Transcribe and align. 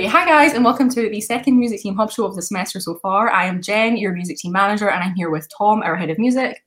Hi 0.00 0.24
guys, 0.24 0.54
and 0.54 0.64
welcome 0.64 0.88
to 0.90 1.10
the 1.10 1.20
second 1.20 1.58
music 1.58 1.80
team 1.80 1.96
hub 1.96 2.12
show 2.12 2.24
of 2.24 2.36
the 2.36 2.40
semester 2.40 2.78
so 2.78 2.94
far. 3.02 3.30
I 3.30 3.46
am 3.46 3.60
Jen, 3.60 3.96
your 3.96 4.12
music 4.12 4.36
team 4.36 4.52
manager, 4.52 4.88
and 4.88 5.02
I'm 5.02 5.16
here 5.16 5.28
with 5.28 5.48
Tom, 5.58 5.82
our 5.82 5.96
head 5.96 6.08
of 6.08 6.20
music. 6.20 6.64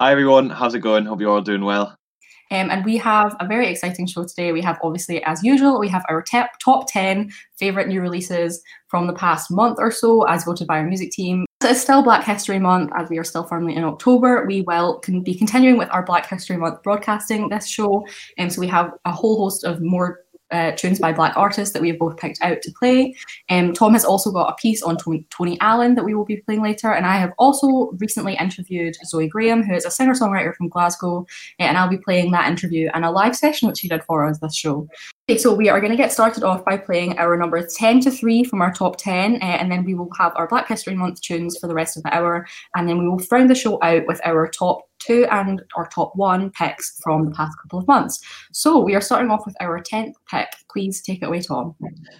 Hi 0.00 0.10
everyone, 0.10 0.48
how's 0.48 0.74
it 0.74 0.78
going? 0.78 1.04
Hope 1.04 1.20
you're 1.20 1.30
all 1.30 1.42
doing 1.42 1.66
well. 1.66 1.94
Um, 2.50 2.70
and 2.70 2.82
we 2.82 2.96
have 2.96 3.36
a 3.40 3.46
very 3.46 3.68
exciting 3.68 4.06
show 4.06 4.24
today. 4.24 4.52
We 4.52 4.62
have, 4.62 4.78
obviously, 4.82 5.22
as 5.24 5.44
usual, 5.44 5.78
we 5.78 5.88
have 5.88 6.02
our 6.08 6.22
te- 6.22 6.44
top 6.64 6.90
10 6.90 7.30
favourite 7.58 7.88
new 7.88 8.00
releases 8.00 8.62
from 8.88 9.06
the 9.06 9.12
past 9.12 9.50
month 9.50 9.76
or 9.78 9.90
so, 9.90 10.22
as 10.22 10.44
voted 10.44 10.66
by 10.66 10.78
our 10.78 10.86
music 10.86 11.10
team. 11.10 11.44
So 11.62 11.68
It's 11.68 11.82
still 11.82 12.02
Black 12.02 12.24
History 12.24 12.58
Month, 12.58 12.90
as 12.96 13.10
we 13.10 13.18
are 13.18 13.24
still 13.24 13.44
firmly 13.44 13.76
in 13.76 13.84
October. 13.84 14.46
We 14.46 14.62
will 14.62 14.98
can 15.00 15.22
be 15.22 15.34
continuing 15.34 15.76
with 15.76 15.90
our 15.92 16.02
Black 16.02 16.26
History 16.26 16.56
Month 16.56 16.82
broadcasting 16.82 17.50
this 17.50 17.66
show. 17.68 18.06
And 18.38 18.46
um, 18.46 18.50
so 18.50 18.60
we 18.60 18.68
have 18.68 18.94
a 19.04 19.12
whole 19.12 19.36
host 19.36 19.62
of 19.64 19.82
more 19.82 20.20
uh, 20.52 20.72
tunes 20.72 20.98
by 20.98 21.12
black 21.12 21.36
artists 21.36 21.72
that 21.72 21.82
we 21.82 21.88
have 21.88 21.98
both 21.98 22.16
picked 22.16 22.38
out 22.42 22.62
to 22.62 22.72
play. 22.78 23.14
Um, 23.48 23.72
Tom 23.72 23.92
has 23.94 24.04
also 24.04 24.30
got 24.30 24.52
a 24.52 24.54
piece 24.60 24.82
on 24.82 24.96
Tony, 24.96 25.24
Tony 25.30 25.58
Allen 25.60 25.94
that 25.94 26.04
we 26.04 26.14
will 26.14 26.24
be 26.24 26.36
playing 26.36 26.62
later, 26.62 26.92
and 26.92 27.06
I 27.06 27.16
have 27.16 27.32
also 27.38 27.92
recently 27.98 28.36
interviewed 28.36 28.96
Zoe 29.04 29.28
Graham, 29.28 29.62
who 29.62 29.74
is 29.74 29.84
a 29.84 29.90
singer 29.90 30.14
songwriter 30.14 30.54
from 30.54 30.68
Glasgow, 30.68 31.26
uh, 31.60 31.62
and 31.62 31.76
I'll 31.76 31.88
be 31.88 31.98
playing 31.98 32.30
that 32.32 32.48
interview 32.48 32.90
and 32.94 33.04
a 33.04 33.10
live 33.10 33.36
session 33.36 33.68
which 33.68 33.78
she 33.78 33.88
did 33.88 34.04
for 34.04 34.26
us 34.26 34.38
this 34.38 34.56
show. 34.56 34.88
So 35.38 35.54
we 35.54 35.68
are 35.68 35.80
going 35.80 35.92
to 35.92 35.96
get 35.96 36.12
started 36.12 36.42
off 36.42 36.64
by 36.64 36.76
playing 36.76 37.18
our 37.18 37.36
number 37.36 37.64
10 37.66 38.00
to 38.00 38.10
3 38.10 38.44
from 38.44 38.60
our 38.60 38.72
top 38.72 38.96
10, 38.98 39.36
uh, 39.36 39.38
and 39.38 39.70
then 39.70 39.84
we 39.84 39.94
will 39.94 40.10
have 40.18 40.32
our 40.36 40.48
Black 40.48 40.68
History 40.68 40.94
Month 40.94 41.22
tunes 41.22 41.56
for 41.58 41.68
the 41.68 41.74
rest 41.74 41.96
of 41.96 42.02
the 42.02 42.14
hour, 42.14 42.46
and 42.76 42.88
then 42.88 42.98
we 42.98 43.08
will 43.08 43.20
round 43.30 43.48
the 43.48 43.54
show 43.54 43.78
out 43.82 44.06
with 44.06 44.20
our 44.24 44.48
top 44.48 44.82
two 45.04 45.26
and 45.30 45.62
our 45.76 45.88
top 45.88 46.12
one 46.14 46.50
picks 46.50 47.00
from 47.02 47.26
the 47.26 47.30
past 47.32 47.56
couple 47.62 47.78
of 47.78 47.86
months. 47.86 48.20
So 48.52 48.78
we 48.78 48.94
are 48.94 49.00
starting 49.00 49.30
off 49.30 49.44
with 49.46 49.56
our 49.60 49.80
10th 49.80 50.14
pick. 50.30 50.48
Please 50.70 51.02
take 51.02 51.22
it 51.22 51.26
away, 51.26 51.40
Tom. 51.40 51.74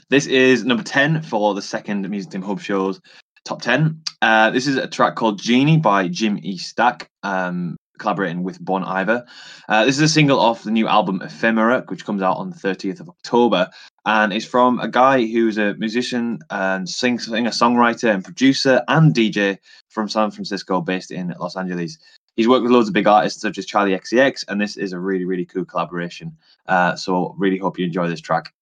This 0.09 0.27
is 0.27 0.65
number 0.65 0.83
10 0.83 1.23
for 1.23 1.55
the 1.55 1.63
second 1.63 2.09
Music 2.09 2.31
Team 2.31 2.43
Hub 2.43 2.61
Show's 2.61 3.01
top 3.45 3.63
10. 3.63 4.01
Uh, 4.21 4.51
this 4.51 4.67
is 4.67 4.77
a 4.77 4.87
track 4.87 5.17
called 5.17 5.41
Genie 5.41 5.79
by 5.79 6.09
Jim 6.09 6.39
E. 6.43 6.57
Stack. 6.57 7.11
Um, 7.23 7.77
collaborating 7.99 8.43
with 8.43 8.63
Bon 8.65 8.83
Iver. 8.83 9.25
Uh, 9.69 9.85
this 9.85 9.97
is 9.97 10.03
a 10.03 10.09
single 10.09 10.41
off 10.41 10.65
the 10.65 10.71
new 10.71 10.89
album 10.89 11.23
Ephemera, 11.23 11.85
which 11.87 12.05
comes 12.05 12.21
out 12.21 12.37
on 12.37 12.51
the 12.51 12.57
30th 12.57 13.01
of 13.01 13.09
October. 13.09 13.69
And 14.05 14.33
it's 14.33 14.45
from 14.45 14.81
a 14.81 14.89
guy 14.89 15.27
who's 15.27 15.59
a 15.59 15.75
musician 15.75 16.41
and 16.51 16.89
sing, 16.89 17.19
singer, 17.19 17.51
songwriter, 17.51 18.13
and 18.13 18.25
producer 18.25 18.83
and 18.89 19.15
DJ 19.15 19.59
from 19.89 20.09
San 20.09 20.31
Francisco, 20.31 20.81
based 20.81 21.13
in 21.13 21.35
Los 21.39 21.57
Angeles. 21.57 21.99
He's 22.35 22.49
worked 22.49 22.65
with 22.65 22.73
loads 22.73 22.89
of 22.89 22.95
big 22.95 23.07
artists 23.07 23.41
such 23.41 23.59
as 23.59 23.67
Charli 23.67 23.97
XCX, 23.97 24.45
and 24.49 24.61
this 24.61 24.77
is 24.77 24.93
a 24.93 24.99
really, 24.99 25.25
really 25.25 25.45
cool 25.45 25.65
collaboration. 25.65 26.37
Uh, 26.67 26.97
so, 26.97 27.35
really 27.39 27.59
hope 27.59 27.79
you 27.79 27.85
enjoy 27.87 28.09
this 28.09 28.21
track. 28.21 28.53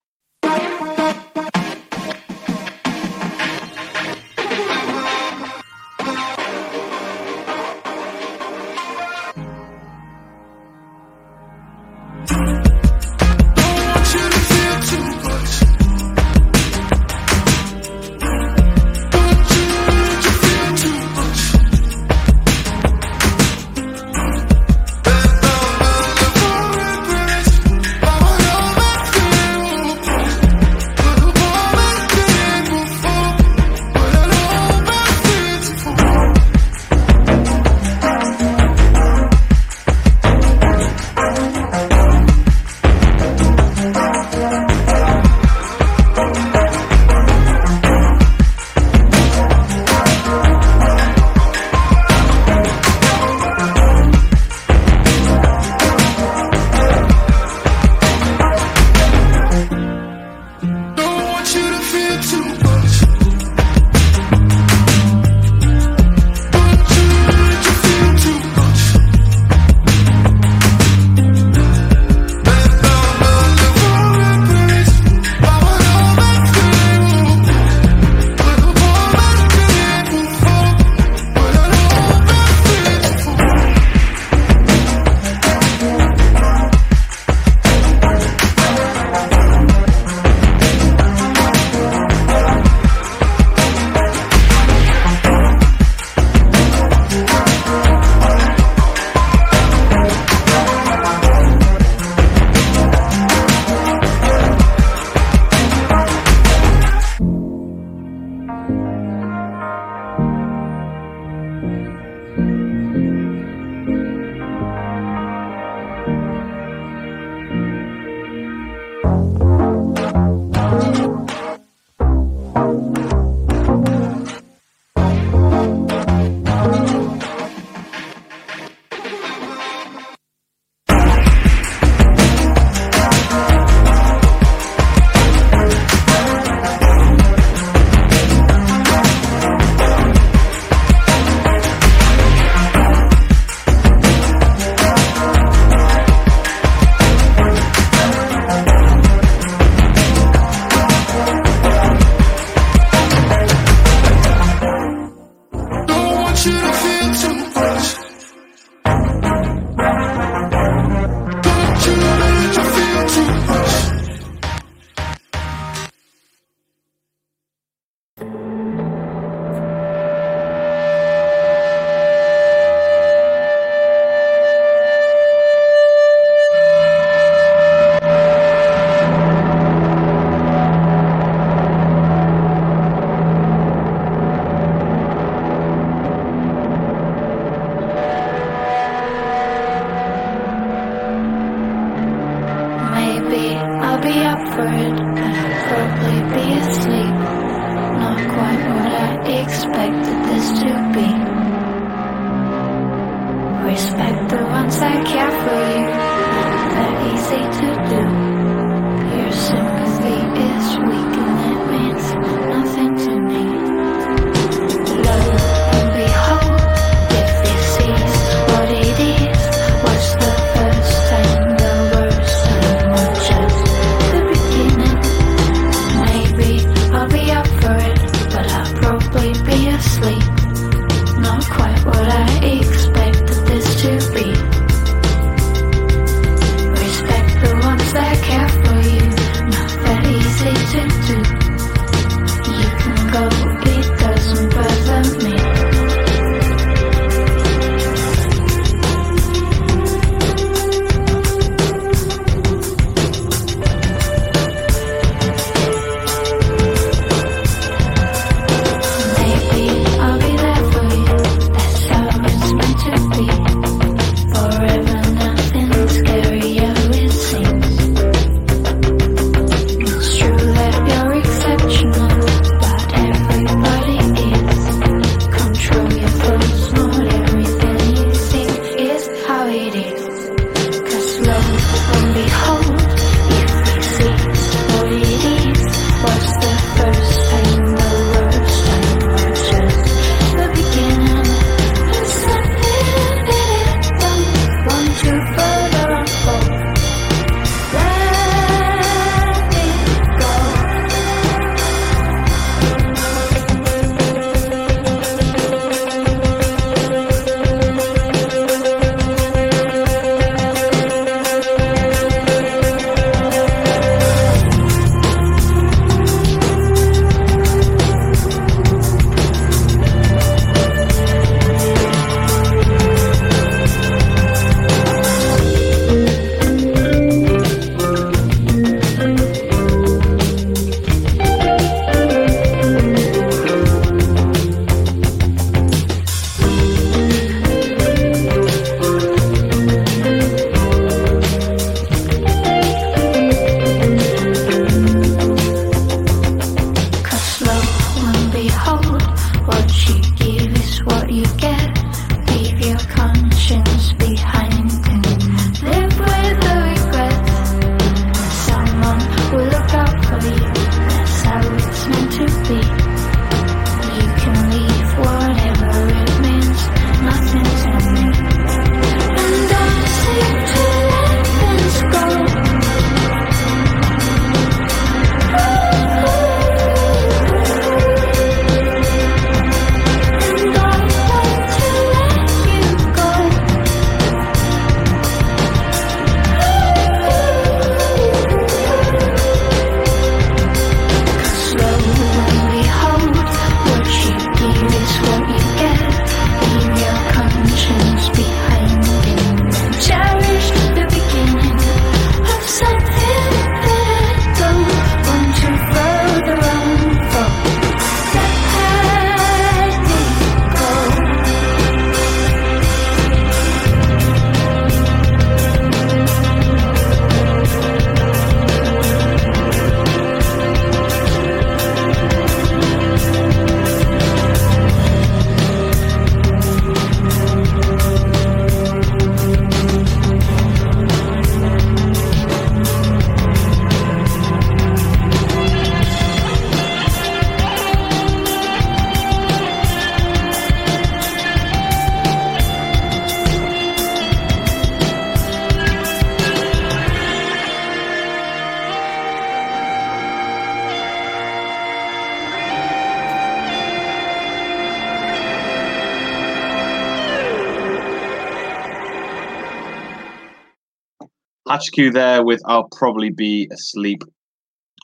HQ 461.71 461.93
there 461.93 462.25
with 462.25 462.41
I'll 462.47 462.69
Probably 462.69 463.11
Be 463.11 463.49
Asleep. 463.53 464.03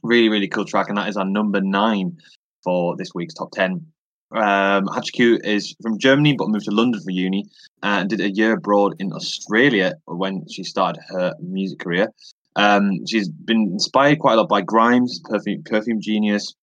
Really, 0.02 0.28
really 0.28 0.48
cool 0.48 0.64
track, 0.64 0.88
and 0.88 0.98
that 0.98 1.08
is 1.08 1.16
our 1.16 1.24
number 1.24 1.60
nine 1.60 2.16
for 2.62 2.96
this 2.96 3.10
week's 3.14 3.34
top 3.34 3.50
10. 3.52 3.84
Um, 4.32 4.88
HQ 4.88 5.18
is 5.44 5.74
from 5.80 5.98
Germany 5.98 6.34
but 6.36 6.48
moved 6.48 6.64
to 6.64 6.72
London 6.72 7.00
for 7.00 7.12
uni 7.12 7.46
and 7.82 8.10
did 8.10 8.20
a 8.20 8.30
year 8.30 8.54
abroad 8.54 8.96
in 8.98 9.12
Australia 9.12 9.94
when 10.06 10.44
she 10.48 10.64
started 10.64 11.00
her 11.08 11.34
music 11.40 11.78
career. 11.78 12.08
Um, 12.56 13.06
she's 13.06 13.28
been 13.28 13.70
inspired 13.72 14.18
quite 14.18 14.34
a 14.34 14.36
lot 14.38 14.48
by 14.48 14.62
Grimes, 14.62 15.20
Perfume, 15.24 15.62
Perfume 15.64 16.00
Genius. 16.00 16.54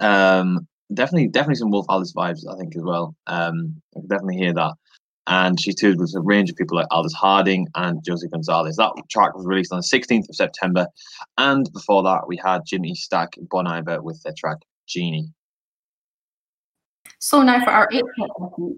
Um, 0.00 0.66
definitely, 0.94 1.28
definitely 1.28 1.56
some 1.56 1.70
Wolf 1.70 1.86
Alice 1.90 2.12
vibes, 2.14 2.46
I 2.50 2.56
think, 2.56 2.74
as 2.76 2.82
well. 2.82 3.14
Um, 3.26 3.82
I 3.94 4.00
can 4.00 4.08
definitely 4.08 4.36
hear 4.36 4.54
that. 4.54 4.72
And 5.28 5.60
she 5.60 5.72
toured 5.72 5.98
with 5.98 6.14
a 6.16 6.20
range 6.20 6.50
of 6.50 6.56
people 6.56 6.76
like 6.76 6.86
Aldous 6.90 7.12
Harding 7.12 7.68
and 7.74 8.02
Josie 8.04 8.28
Gonzalez. 8.28 8.76
That 8.76 8.92
track 9.10 9.36
was 9.36 9.46
released 9.46 9.72
on 9.72 9.78
the 9.78 9.98
16th 9.98 10.28
of 10.28 10.34
September. 10.34 10.86
And 11.36 11.70
before 11.72 12.02
that, 12.02 12.26
we 12.26 12.38
had 12.42 12.62
Jimmy 12.66 12.94
Stack, 12.94 13.34
Bon 13.50 13.66
Iver 13.66 14.02
with 14.02 14.22
their 14.22 14.32
track 14.36 14.58
Genie. 14.86 15.30
So 17.20 17.42
now 17.42 17.62
for 17.64 17.70
our 17.70 17.88
eighth 17.92 18.04
pick 18.16 18.28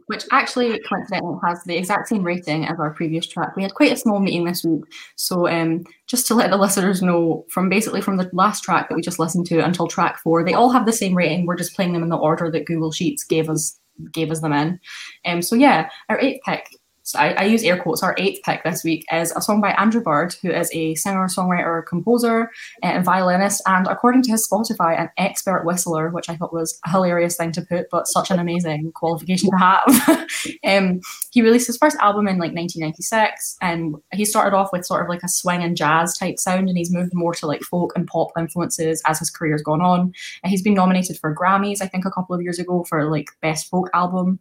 which 0.06 0.24
actually 0.32 0.78
coincidentally 0.80 1.38
has 1.44 1.62
the 1.64 1.76
exact 1.76 2.08
same 2.08 2.22
rating 2.22 2.66
as 2.66 2.80
our 2.80 2.90
previous 2.90 3.26
track. 3.26 3.54
We 3.54 3.62
had 3.62 3.74
quite 3.74 3.92
a 3.92 3.96
small 3.96 4.18
meeting 4.18 4.44
this 4.44 4.64
week, 4.64 4.84
so 5.16 5.46
um, 5.46 5.84
just 6.06 6.26
to 6.28 6.34
let 6.34 6.50
the 6.50 6.56
listeners 6.56 7.02
know, 7.02 7.44
from 7.50 7.68
basically 7.68 8.00
from 8.00 8.16
the 8.16 8.30
last 8.32 8.62
track 8.62 8.88
that 8.88 8.94
we 8.94 9.02
just 9.02 9.18
listened 9.18 9.46
to 9.46 9.64
until 9.64 9.88
track 9.88 10.18
four, 10.18 10.42
they 10.42 10.54
all 10.54 10.70
have 10.70 10.86
the 10.86 10.92
same 10.92 11.14
rating. 11.14 11.44
We're 11.44 11.56
just 11.56 11.76
playing 11.76 11.92
them 11.92 12.02
in 12.02 12.08
the 12.08 12.16
order 12.16 12.50
that 12.50 12.64
Google 12.64 12.92
Sheets 12.92 13.24
gave 13.24 13.50
us 13.50 13.78
gave 14.12 14.30
us 14.30 14.40
them 14.40 14.52
in. 14.52 14.80
Um, 15.24 15.42
so 15.42 15.56
yeah, 15.56 15.88
our 16.08 16.20
eighth 16.20 16.40
pick 16.44 16.79
I, 17.14 17.32
I, 17.32 17.44
use 17.44 17.62
air 17.62 17.80
quotes, 17.80 18.02
our 18.02 18.14
eighth 18.18 18.42
pick 18.44 18.62
this 18.64 18.84
week 18.84 19.04
is 19.12 19.32
a 19.36 19.40
song 19.40 19.60
by 19.60 19.70
Andrew 19.72 20.00
Bird, 20.00 20.34
who 20.42 20.50
is 20.50 20.70
a 20.72 20.94
singer, 20.94 21.26
songwriter, 21.26 21.84
composer, 21.86 22.50
uh, 22.82 22.86
and 22.86 23.04
violinist, 23.04 23.62
and 23.66 23.86
according 23.86 24.22
to 24.22 24.32
his 24.32 24.48
Spotify, 24.48 24.98
an 24.98 25.10
expert 25.16 25.64
whistler, 25.64 26.10
which 26.10 26.28
I 26.28 26.36
thought 26.36 26.52
was 26.52 26.78
a 26.86 26.90
hilarious 26.90 27.36
thing 27.36 27.52
to 27.52 27.62
put, 27.62 27.86
but 27.90 28.06
such 28.06 28.30
an 28.30 28.38
amazing 28.38 28.92
qualification 28.92 29.50
to 29.50 29.56
have. 29.56 30.26
um, 30.64 31.00
he 31.30 31.42
released 31.42 31.66
his 31.66 31.76
first 31.76 31.96
album 31.98 32.28
in 32.28 32.34
like 32.34 32.54
1996, 32.54 33.56
and 33.60 33.96
he 34.12 34.24
started 34.24 34.56
off 34.56 34.70
with 34.72 34.86
sort 34.86 35.02
of 35.02 35.08
like 35.08 35.22
a 35.22 35.28
swing 35.28 35.62
and 35.62 35.76
jazz 35.76 36.16
type 36.18 36.38
sound, 36.38 36.68
and 36.68 36.76
he's 36.76 36.92
moved 36.92 37.14
more 37.14 37.34
to 37.34 37.46
like 37.46 37.62
folk 37.62 37.92
and 37.96 38.06
pop 38.06 38.30
influences 38.38 39.02
as 39.06 39.18
his 39.18 39.30
career's 39.30 39.62
gone 39.62 39.80
on. 39.80 40.12
And 40.42 40.50
he's 40.50 40.62
been 40.62 40.74
nominated 40.74 41.18
for 41.18 41.34
Grammys, 41.34 41.82
I 41.82 41.86
think, 41.86 42.04
a 42.04 42.10
couple 42.10 42.34
of 42.34 42.42
years 42.42 42.58
ago 42.58 42.84
for 42.88 43.10
like 43.10 43.28
best 43.40 43.68
folk 43.68 43.88
album. 43.94 44.40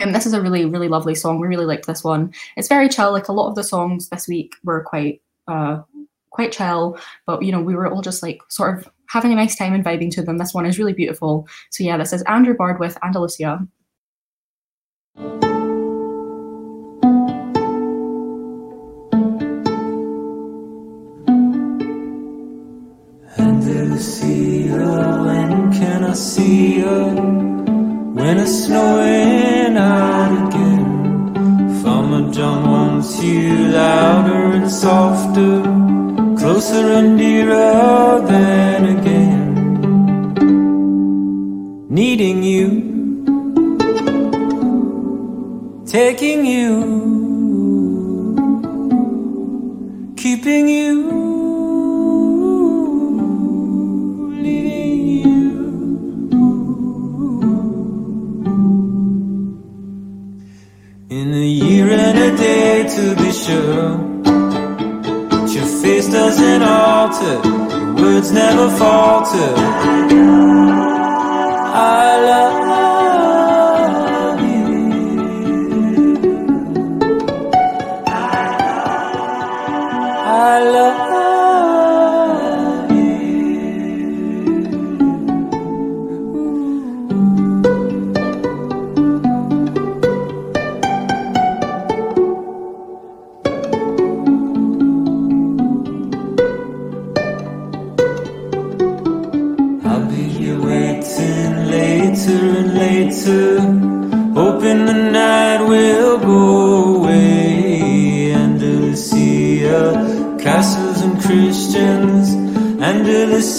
And 0.00 0.14
this 0.14 0.24
is 0.24 0.32
a 0.32 0.40
really, 0.40 0.64
really 0.64 0.88
lovely 0.88 1.14
song. 1.14 1.40
We 1.40 1.46
really 1.46 1.66
liked 1.66 1.86
this 1.86 2.02
one. 2.02 2.32
It's 2.56 2.68
very 2.68 2.88
chill. 2.88 3.12
Like 3.12 3.28
a 3.28 3.32
lot 3.32 3.50
of 3.50 3.54
the 3.54 3.62
songs 3.62 4.08
this 4.08 4.26
week 4.26 4.54
were 4.64 4.82
quite, 4.82 5.20
uh, 5.46 5.82
quite 6.30 6.52
chill. 6.52 6.98
But 7.26 7.42
you 7.42 7.52
know, 7.52 7.60
we 7.60 7.74
were 7.74 7.86
all 7.86 8.00
just 8.00 8.22
like 8.22 8.40
sort 8.48 8.78
of 8.78 8.88
having 9.10 9.30
a 9.30 9.36
nice 9.36 9.56
time 9.56 9.74
and 9.74 9.84
vibing 9.84 10.10
to 10.12 10.22
them. 10.22 10.38
This 10.38 10.54
one 10.54 10.64
is 10.64 10.78
really 10.78 10.94
beautiful. 10.94 11.46
So 11.70 11.84
yeah, 11.84 11.98
this 11.98 12.14
is 12.14 12.22
Andrew 12.22 12.54
Bird 12.54 12.80
with 12.80 12.96
Andalusia. 13.04 13.60
Andalusia, 23.38 24.78
when 25.26 25.72
can 25.72 26.04
I 26.04 26.12
see 26.14 26.78
you? 26.78 27.59
When 28.30 28.38
it's 28.38 28.66
snowing 28.66 29.76
out 29.76 30.32
again 30.46 31.82
Farmer 31.82 32.30
John 32.30 32.70
wants 32.70 33.20
you 33.20 33.72
louder 33.72 34.52
and 34.52 34.70
softer 34.70 35.62
Closer 36.38 36.92
and 36.92 37.18
dearer 37.18 38.22
than 38.24 38.98
again. 38.98 39.50
Needing 41.88 42.44
you. 42.44 42.68
Taking 45.86 46.46
you 46.46 47.09
to. 63.50 63.60
But 65.30 65.48
your 65.56 65.66
face 65.82 66.08
doesn't 66.08 66.62
alter, 66.62 67.36
your 67.78 67.94
words 67.94 68.30
never 68.32 68.68
falter. 68.78 69.52
I 71.72 72.20
love 72.30 72.59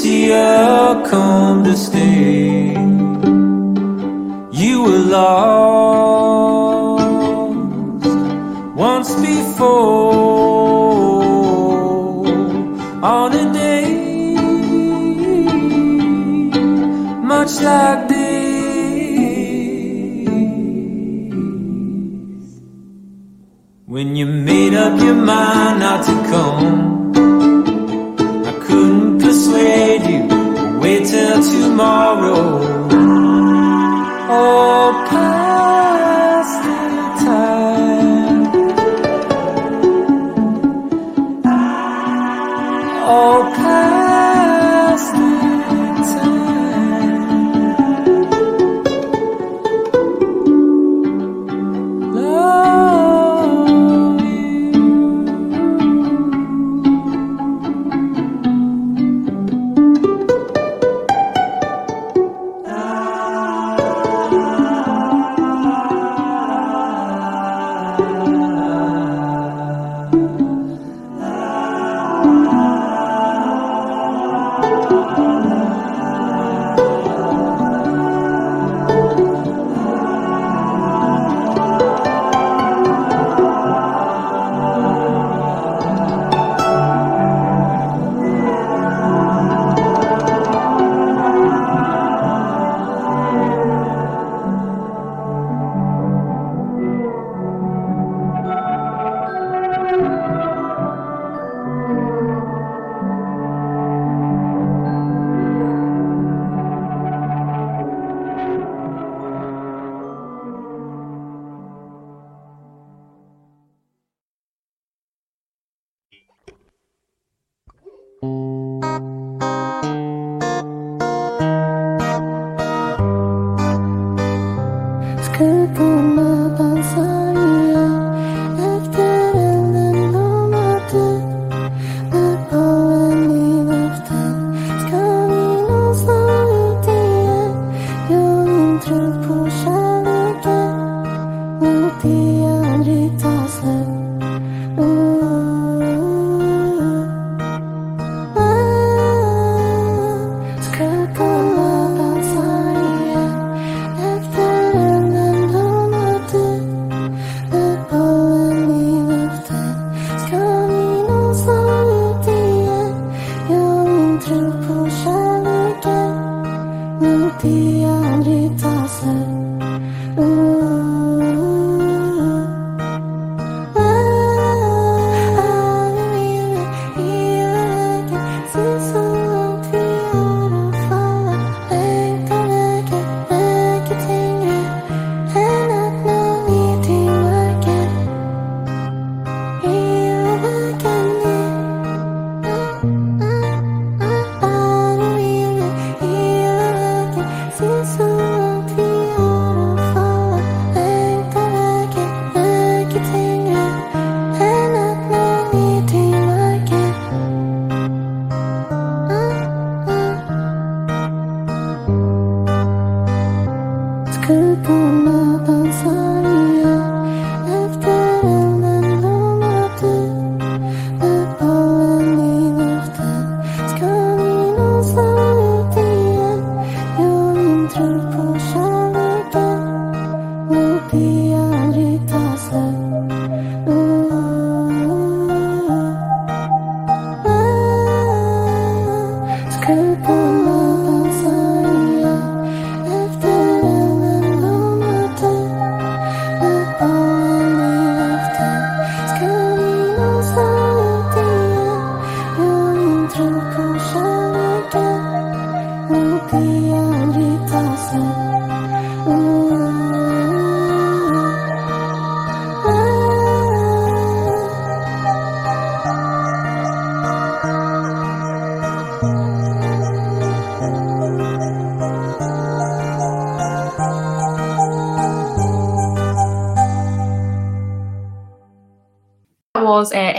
Andalusia, 0.03 0.99
come 1.05 1.63
to 1.63 1.77
stay. 1.77 2.60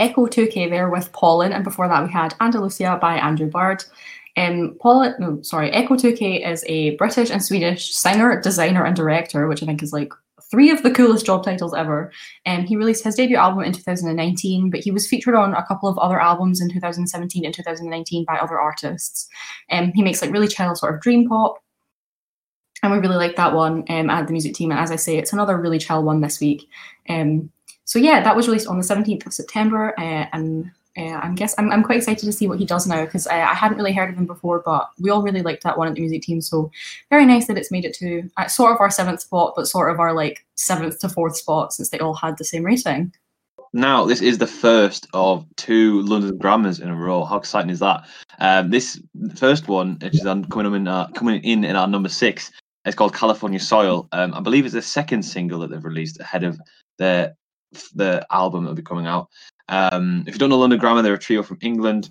Echo 0.03 0.27
2K 0.27 0.69
there 0.69 0.89
with 0.89 1.13
Pollen, 1.13 1.53
and 1.53 1.63
before 1.63 1.87
that 1.87 2.03
we 2.03 2.11
had 2.11 2.35
Andalusia 2.41 2.97
by 3.01 3.15
Andrew 3.15 3.47
Bird. 3.47 3.85
Um, 4.35 4.75
Pollen, 4.81 5.15
no, 5.17 5.41
sorry, 5.43 5.71
Echo 5.71 5.95
2K 5.95 6.45
is 6.45 6.65
a 6.67 6.97
British 6.97 7.31
and 7.31 7.41
Swedish 7.41 7.95
singer, 7.95 8.41
designer, 8.41 8.83
and 8.83 8.97
director, 8.97 9.47
which 9.47 9.63
I 9.63 9.65
think 9.65 9.81
is 9.81 9.93
like 9.93 10.11
three 10.51 10.69
of 10.71 10.83
the 10.83 10.91
coolest 10.91 11.25
job 11.25 11.45
titles 11.45 11.73
ever. 11.73 12.11
Um, 12.45 12.65
he 12.65 12.75
released 12.75 13.05
his 13.05 13.15
debut 13.15 13.37
album 13.37 13.63
in 13.63 13.71
2019, 13.71 14.69
but 14.69 14.81
he 14.81 14.91
was 14.91 15.07
featured 15.07 15.35
on 15.35 15.53
a 15.53 15.65
couple 15.65 15.87
of 15.87 15.97
other 15.97 16.19
albums 16.19 16.59
in 16.59 16.69
2017 16.69 17.45
and 17.45 17.53
2019 17.53 18.25
by 18.25 18.35
other 18.35 18.59
artists. 18.59 19.29
Um, 19.71 19.93
he 19.95 20.03
makes 20.03 20.21
like 20.21 20.33
really 20.33 20.49
chill 20.49 20.75
sort 20.75 20.95
of 20.95 21.01
dream 21.01 21.29
pop. 21.29 21.63
And 22.81 22.91
we 22.91 22.99
really 22.99 23.15
like 23.15 23.37
that 23.37 23.53
one 23.53 23.85
um, 23.87 24.09
at 24.09 24.27
the 24.27 24.33
music 24.33 24.53
team. 24.53 24.69
And 24.69 24.79
as 24.81 24.91
I 24.91 24.97
say, 24.97 25.17
it's 25.17 25.31
another 25.31 25.57
really 25.57 25.79
chill 25.79 26.03
one 26.03 26.19
this 26.19 26.41
week. 26.41 26.67
Um, 27.07 27.49
so 27.85 27.99
yeah, 27.99 28.21
that 28.23 28.35
was 28.35 28.47
released 28.47 28.67
on 28.67 28.77
the 28.77 28.83
17th 28.83 29.25
of 29.25 29.33
September, 29.33 29.93
uh, 29.99 30.25
and 30.33 30.71
uh, 30.97 31.01
I'm 31.01 31.35
guess 31.35 31.55
I'm, 31.57 31.71
I'm 31.71 31.83
quite 31.83 31.97
excited 31.97 32.25
to 32.25 32.31
see 32.31 32.47
what 32.47 32.59
he 32.59 32.65
does 32.65 32.85
now 32.85 33.03
because 33.03 33.25
uh, 33.27 33.33
I 33.33 33.53
hadn't 33.53 33.77
really 33.77 33.93
heard 33.93 34.09
of 34.09 34.17
him 34.17 34.27
before, 34.27 34.61
but 34.63 34.89
we 34.99 35.09
all 35.09 35.23
really 35.23 35.41
liked 35.41 35.63
that 35.63 35.77
one 35.77 35.87
at 35.87 35.95
the 35.95 36.01
music 36.01 36.21
team. 36.21 36.39
So 36.39 36.71
very 37.09 37.25
nice 37.25 37.47
that 37.47 37.57
it's 37.57 37.71
made 37.71 37.85
it 37.85 37.95
to 37.95 38.29
uh, 38.37 38.47
sort 38.47 38.73
of 38.73 38.79
our 38.79 38.91
seventh 38.91 39.21
spot, 39.21 39.53
but 39.55 39.67
sort 39.67 39.91
of 39.91 39.99
our 39.99 40.13
like 40.13 40.45
seventh 40.55 40.99
to 40.99 41.09
fourth 41.09 41.35
spot 41.35 41.73
since 41.73 41.89
they 41.89 41.99
all 41.99 42.13
had 42.13 42.37
the 42.37 42.45
same 42.45 42.63
rating. 42.63 43.13
Now, 43.75 44.05
this 44.05 44.21
is 44.21 44.37
the 44.37 44.45
first 44.45 45.07
of 45.15 45.47
two 45.55 46.03
London 46.03 46.37
Grammars 46.37 46.79
in 46.79 46.89
a 46.89 46.95
row. 46.95 47.23
How 47.25 47.37
exciting 47.37 47.71
is 47.71 47.79
that? 47.79 48.05
Um, 48.37 48.69
this 48.69 49.01
first 49.35 49.67
one, 49.67 49.97
which 49.99 50.13
is 50.13 50.21
coming 50.21 50.75
in, 50.75 50.87
uh, 50.87 51.07
coming 51.07 51.41
in 51.43 51.63
in 51.63 51.75
our 51.75 51.87
number 51.87 52.09
six, 52.09 52.51
it's 52.85 52.95
called 52.95 53.15
California 53.15 53.59
Soil. 53.59 54.07
Um, 54.11 54.35
I 54.35 54.41
believe 54.41 54.65
it's 54.65 54.75
the 54.75 54.81
second 54.83 55.23
single 55.23 55.59
that 55.61 55.71
they've 55.71 55.83
released 55.83 56.19
ahead 56.19 56.43
of 56.43 56.59
their 56.99 57.35
the 57.95 58.25
album 58.31 58.63
that'll 58.63 58.75
be 58.75 58.81
coming 58.81 59.07
out. 59.07 59.29
Um, 59.69 60.23
if 60.27 60.35
you 60.35 60.39
don't 60.39 60.49
know 60.49 60.59
London 60.59 60.79
Grammar, 60.79 61.01
they're 61.01 61.13
a 61.13 61.19
trio 61.19 61.43
from 61.43 61.59
England. 61.61 62.09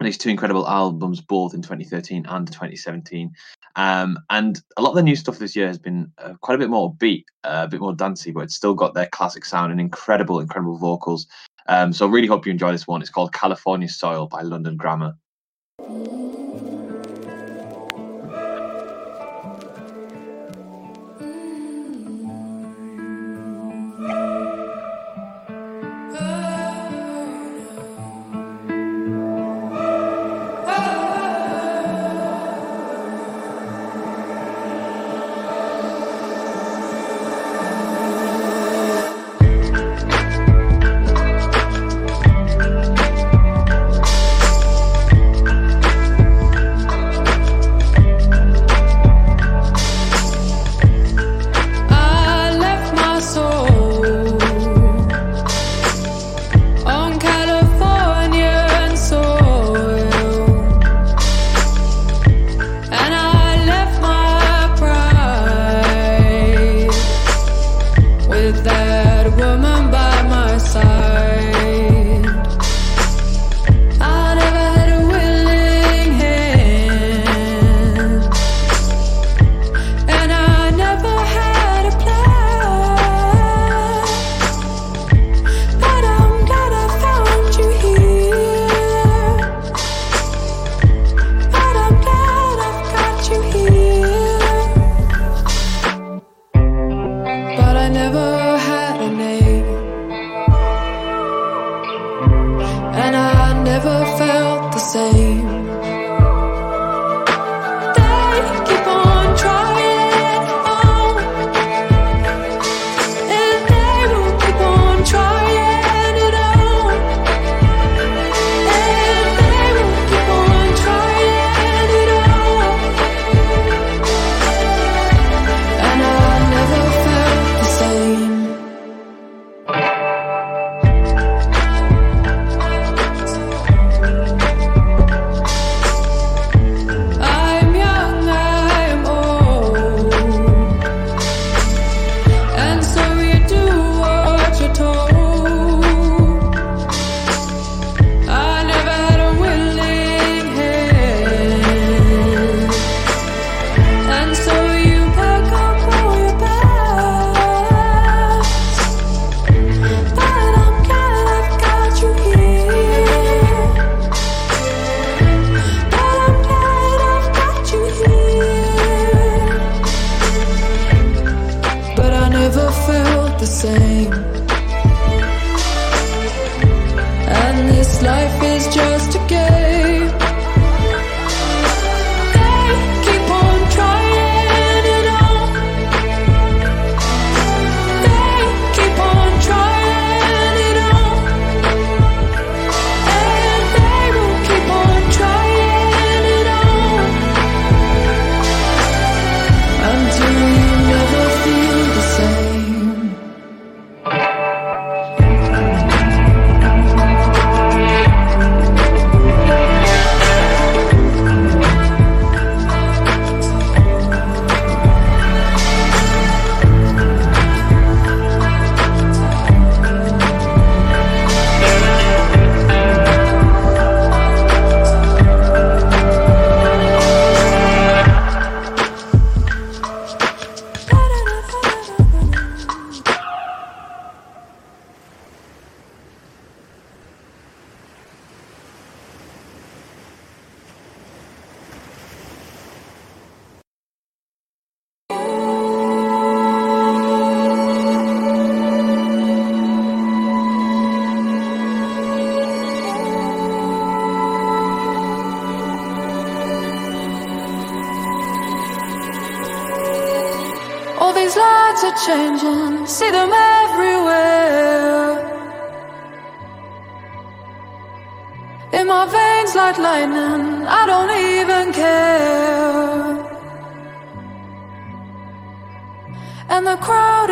Released 0.00 0.20
two 0.20 0.30
incredible 0.30 0.68
albums, 0.68 1.20
both 1.20 1.54
in 1.54 1.62
2013 1.62 2.26
and 2.26 2.46
2017. 2.46 3.32
Um, 3.76 4.18
and 4.30 4.60
a 4.76 4.82
lot 4.82 4.90
of 4.90 4.96
the 4.96 5.02
new 5.02 5.16
stuff 5.16 5.38
this 5.38 5.54
year 5.54 5.66
has 5.66 5.78
been 5.78 6.10
uh, 6.18 6.34
quite 6.40 6.54
a 6.54 6.58
bit 6.58 6.70
more 6.70 6.94
beat, 6.94 7.26
uh, 7.44 7.62
a 7.64 7.68
bit 7.68 7.80
more 7.80 7.94
dancey, 7.94 8.30
but 8.30 8.40
it's 8.40 8.54
still 8.54 8.74
got 8.74 8.94
their 8.94 9.06
classic 9.06 9.44
sound 9.44 9.72
and 9.72 9.80
incredible, 9.80 10.40
incredible 10.40 10.78
vocals. 10.78 11.26
Um, 11.68 11.92
so 11.92 12.06
really 12.06 12.28
hope 12.28 12.46
you 12.46 12.52
enjoy 12.52 12.72
this 12.72 12.86
one. 12.86 13.00
It's 13.00 13.10
called 13.10 13.32
California 13.32 13.88
Soil 13.88 14.26
by 14.26 14.42
London 14.42 14.76
Grammar. 14.76 15.14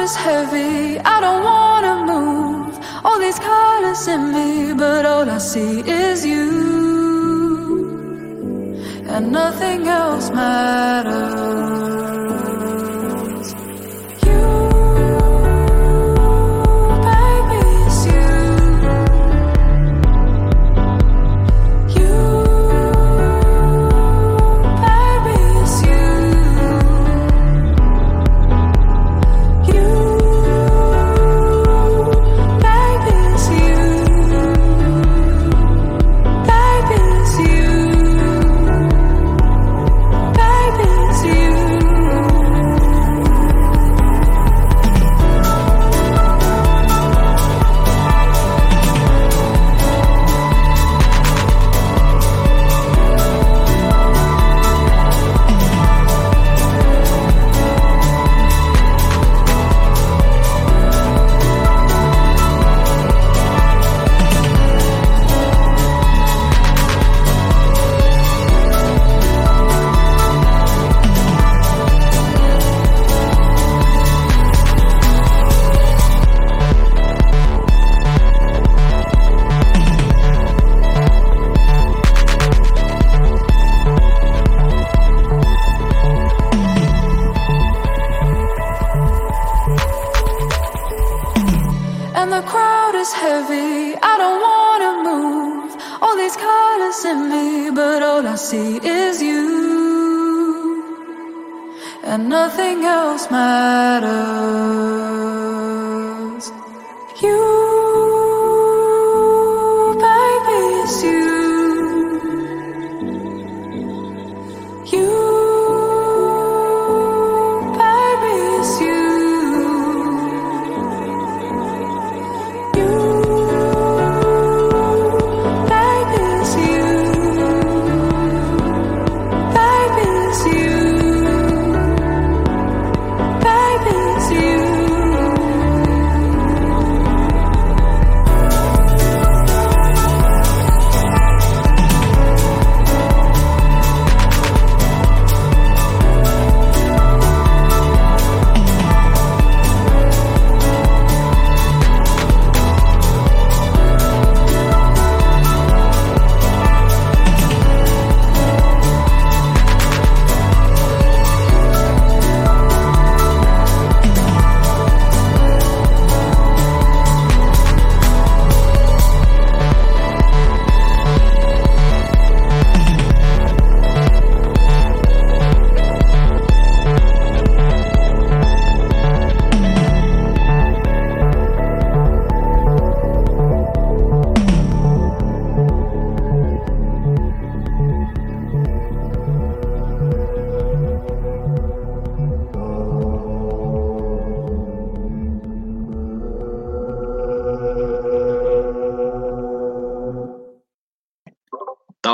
Is 0.03 0.17
heavy, 0.17 0.99
I 0.99 1.21
don't 1.21 1.45
wanna 1.45 1.95
move. 2.13 2.75
All 3.05 3.19
these 3.21 3.39
colors 3.39 4.09
in 4.09 4.33
me, 4.37 4.75
but 4.75 5.07
all 5.07 5.29
I 5.31 5.39
see 5.39 5.81
is 5.81 6.27
you. 6.27 6.49
And 9.15 9.31
nothing 9.31 9.87
else 9.87 10.31
matters. 10.31 11.92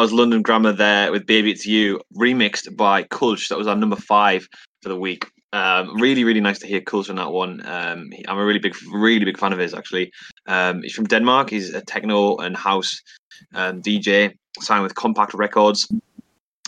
Was 0.09 0.14
London 0.14 0.40
Grammar 0.40 0.73
there 0.73 1.12
with 1.12 1.27
Baby 1.27 1.51
It's 1.51 1.66
You, 1.66 2.01
remixed 2.16 2.75
by 2.75 3.03
Kölsch. 3.03 3.49
That 3.49 3.59
was 3.59 3.66
our 3.66 3.77
number 3.77 3.94
five 3.94 4.49
for 4.81 4.88
the 4.88 4.97
week. 4.97 5.27
Um, 5.53 6.01
really, 6.01 6.25
really 6.25 6.40
nice 6.40 6.59
to 6.61 6.66
hear 6.66 6.81
Kölsch 6.81 7.11
on 7.11 7.16
that 7.16 7.31
one. 7.31 7.61
Um, 7.66 8.09
I'm 8.27 8.38
a 8.38 8.44
really 8.47 8.59
big, 8.59 8.75
really 8.90 9.27
big 9.27 9.37
fan 9.37 9.53
of 9.53 9.59
his 9.59 9.75
actually. 9.75 10.11
Um, 10.47 10.81
he's 10.81 10.94
from 10.94 11.05
Denmark. 11.05 11.51
He's 11.51 11.75
a 11.75 11.83
techno 11.83 12.38
and 12.38 12.57
house 12.57 13.03
um, 13.55 13.83
DJ, 13.83 14.33
signed 14.61 14.83
with 14.83 14.94
Kompakt 14.94 15.35
Records, 15.35 15.87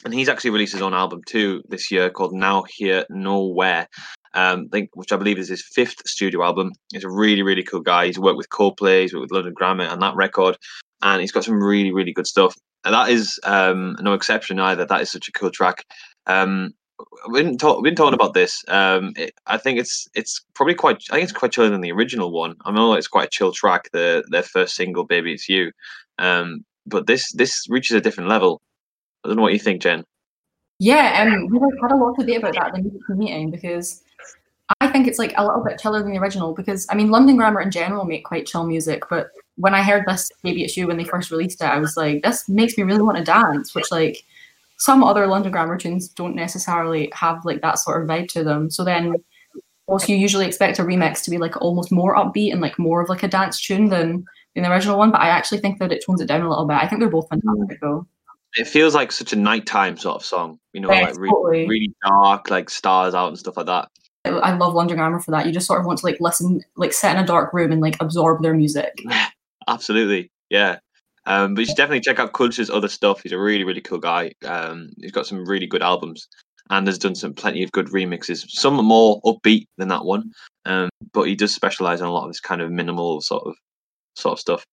and 0.05 0.13
he's 0.13 0.29
actually 0.29 0.51
released 0.51 0.75
his 0.75 0.83
own 0.83 0.93
album 0.93 1.23
too 1.27 1.63
this 1.67 1.91
year 1.91 2.11
called 2.11 2.35
Now 2.35 2.65
Here 2.69 3.07
Nowhere. 3.09 3.89
Um, 4.35 4.69
think, 4.69 4.91
which 4.93 5.13
I 5.13 5.17
believe 5.17 5.39
is 5.39 5.49
his 5.49 5.65
fifth 5.65 6.07
studio 6.07 6.45
album. 6.45 6.73
He's 6.93 7.05
a 7.05 7.11
really, 7.11 7.41
really 7.41 7.63
cool 7.63 7.81
guy. 7.81 8.05
He's 8.05 8.19
worked 8.19 8.37
with 8.37 8.51
Coldplay, 8.51 9.01
he's 9.01 9.15
worked 9.15 9.31
with 9.31 9.33
London 9.33 9.55
Grammar 9.55 9.87
on 9.87 10.01
that 10.01 10.15
record, 10.15 10.59
and 11.01 11.23
he's 11.23 11.33
got 11.33 11.45
some 11.45 11.65
really, 11.65 11.91
really 11.91 12.13
good 12.13 12.27
stuff. 12.27 12.55
And 12.85 12.95
that 12.95 13.11
is 13.11 13.39
um, 13.45 13.97
no 14.01 14.15
exception 14.15 14.59
either. 14.59 14.87
That 14.87 15.03
is 15.03 15.13
such 15.13 15.29
a 15.29 15.33
cool 15.33 15.51
track. 15.51 15.85
Um, 16.27 16.75
we've 17.29 17.45
been, 17.45 17.59
talk. 17.59 17.83
We 17.83 17.91
didn't 17.91 17.99
talk 17.99 18.15
about 18.15 18.35
this. 18.35 18.65
Um, 18.69 19.13
it, 19.17 19.35
I 19.47 19.59
think 19.59 19.79
it's 19.79 20.09
it's 20.15 20.45
probably 20.55 20.75
quite. 20.75 20.97
I 21.11 21.15
think 21.15 21.25
it's 21.25 21.39
quite 21.39 21.53
chiller 21.53 21.71
than 21.71 21.83
the 21.83 21.93
original 21.93 22.33
one. 22.33 22.57
I 22.65 22.73
know 22.73 22.95
it's 22.95 23.09
quite 23.09 23.27
a 23.27 23.31
chill 23.31 23.53
track. 23.53 23.91
The 23.93 24.25
their 24.31 24.43
first 24.43 24.75
single, 24.75 25.05
"Baby 25.05 25.35
It's 25.35 25.49
You," 25.49 25.73
um, 26.19 26.65
but 26.87 27.07
this 27.07 27.33
this 27.33 27.67
reaches 27.69 27.97
a 27.97 28.01
different 28.01 28.31
level. 28.31 28.61
I 29.25 29.29
don't 29.29 29.37
know 29.37 29.43
what 29.43 29.53
you 29.53 29.59
think, 29.59 29.83
Jen. 29.83 30.05
Yeah, 30.79 31.27
um, 31.27 31.49
we 31.49 31.59
had 31.83 31.93
a 31.93 31.97
lot 31.97 32.15
to 32.19 32.25
debate 32.25 32.39
about 32.39 32.55
that 32.55 32.79
at 32.79 32.83
the 32.83 33.15
meeting 33.15 33.51
because 33.51 34.03
I 34.81 34.89
think 34.89 35.07
it's 35.07 35.19
like 35.19 35.35
a 35.37 35.45
little 35.45 35.63
bit 35.63 35.79
chiller 35.79 36.03
than 36.03 36.13
the 36.13 36.19
original 36.19 36.55
because 36.55 36.87
I 36.91 36.95
mean 36.95 37.11
London 37.11 37.37
Grammar 37.37 37.61
in 37.61 37.71
general 37.71 38.05
make 38.05 38.25
quite 38.25 38.47
chill 38.47 38.65
music, 38.65 39.05
but 39.11 39.31
when 39.61 39.75
I 39.75 39.83
heard 39.83 40.05
this 40.07 40.31
You 40.43 40.87
when 40.87 40.97
they 40.97 41.05
first 41.05 41.31
released 41.31 41.61
it, 41.63 41.67
I 41.67 41.79
was 41.79 41.97
like, 41.97 42.23
this 42.23 42.49
makes 42.49 42.77
me 42.77 42.85
really 42.85 43.03
want 43.03 43.19
to 43.19 43.25
dance, 43.25 43.75
which 43.75 43.91
like 43.91 44.25
some 44.79 45.05
other 45.05 45.27
London 45.27 45.53
Grammar 45.53 45.77
tunes 45.77 46.09
don't 46.09 46.35
necessarily 46.35 47.11
have 47.15 47.45
like 47.45 47.61
that 47.61 47.79
sort 47.79 48.03
of 48.03 48.09
vibe 48.09 48.29
to 48.29 48.43
them. 48.43 48.71
So 48.71 48.83
then 48.85 49.15
also 49.87 50.07
you 50.07 50.17
usually 50.17 50.47
expect 50.47 50.79
a 50.79 50.83
remix 50.83 51.23
to 51.25 51.31
be 51.31 51.39
like 51.39 51.61
almost 51.61 51.93
more 51.93 52.17
upbeat 52.17 52.53
and 52.53 52.61
like 52.61 52.79
more 52.79 53.03
of 53.03 53.09
like 53.09 53.23
a 53.23 53.29
dance 53.29 53.61
tune 53.61 53.89
than 53.91 54.25
in 54.55 54.63
the 54.63 54.71
original 54.71 54.99
one, 54.99 55.11
but 55.11 55.21
I 55.21 55.29
actually 55.29 55.59
think 55.61 55.79
that 55.79 55.93
it 55.93 56.05
tones 56.05 56.21
it 56.21 56.27
down 56.27 56.43
a 56.43 56.49
little 56.49 56.67
bit. 56.67 56.79
I 56.79 56.89
think 56.89 57.01
they're 57.01 57.11
both 57.11 57.29
fantastic 57.29 57.81
though. 57.81 58.07
It 58.57 58.67
feels 58.67 58.95
like 58.95 59.13
such 59.13 59.33
a 59.33 59.37
nighttime 59.37 59.97
sort 59.97 60.17
of 60.17 60.25
song, 60.25 60.59
you 60.73 60.81
know, 60.81 60.91
Yeah, 60.91 61.03
like 61.03 61.19
re- 61.19 61.31
totally. 61.31 61.69
really 61.69 61.95
dark, 62.05 62.51
like 62.51 62.69
stars 62.71 63.15
out 63.15 63.29
and 63.29 63.39
stuff 63.39 63.57
like 63.57 63.67
that. 63.67 63.89
I 64.25 64.55
love 64.57 64.75
London 64.75 64.97
Grammar 64.97 65.21
for 65.21 65.31
that. 65.31 65.47
You 65.47 65.53
just 65.53 65.67
sort 65.67 65.81
of 65.81 65.87
want 65.87 65.99
to 66.01 66.07
like 66.07 66.19
listen, 66.21 66.63
like 66.77 66.93
sit 66.93 67.13
in 67.13 67.19
a 67.23 67.27
dark 67.27 67.53
room 67.55 67.73
and 67.73 67.81
like 67.81 67.97
absorb 68.01 68.43
their 68.43 68.55
music. 68.55 68.99
Absolutely, 69.71 70.31
yeah. 70.51 70.79
Um, 71.27 71.55
but 71.55 71.61
you 71.61 71.67
should 71.67 71.77
definitely 71.77 72.01
check 72.01 72.19
out 72.19 72.33
Kölsch's 72.33 72.71
other 72.71 72.89
stuff. 72.89 73.23
He's 73.23 73.33
a 73.33 73.39
really, 73.39 73.63
really 73.63 73.81
cool 73.81 73.99
guy. 73.99 74.33
Um, 74.45 74.91
he's 75.01 75.13
got 75.13 75.27
some 75.27 75.45
really 75.45 75.67
good 75.67 75.83
albums 75.83 76.27
and 76.71 76.87
has 76.87 76.99
done 76.99 77.15
some 77.15 77.35
plenty 77.35 77.63
of 77.63 77.71
good 77.71 77.87
remixes. 77.87 78.49
Some 78.49 78.79
are 78.81 78.83
more 78.83 79.21
upbeat 79.23 79.67
than 79.79 79.89
that 79.89 80.05
one, 80.05 80.33
um, 80.65 80.89
but 81.13 81.23
he 81.23 81.37
does 81.37 81.55
specialize 81.55 82.01
in 82.01 82.07
a 82.07 82.13
lot 82.13 82.25
of 82.25 82.31
this 82.31 82.41
kind 82.41 82.61
of 82.61 82.73
minimal 82.73 83.21
sort 83.21 83.45
of 83.47 83.55
sort 84.17 84.33
of 84.33 84.41
stuff. 84.41 84.65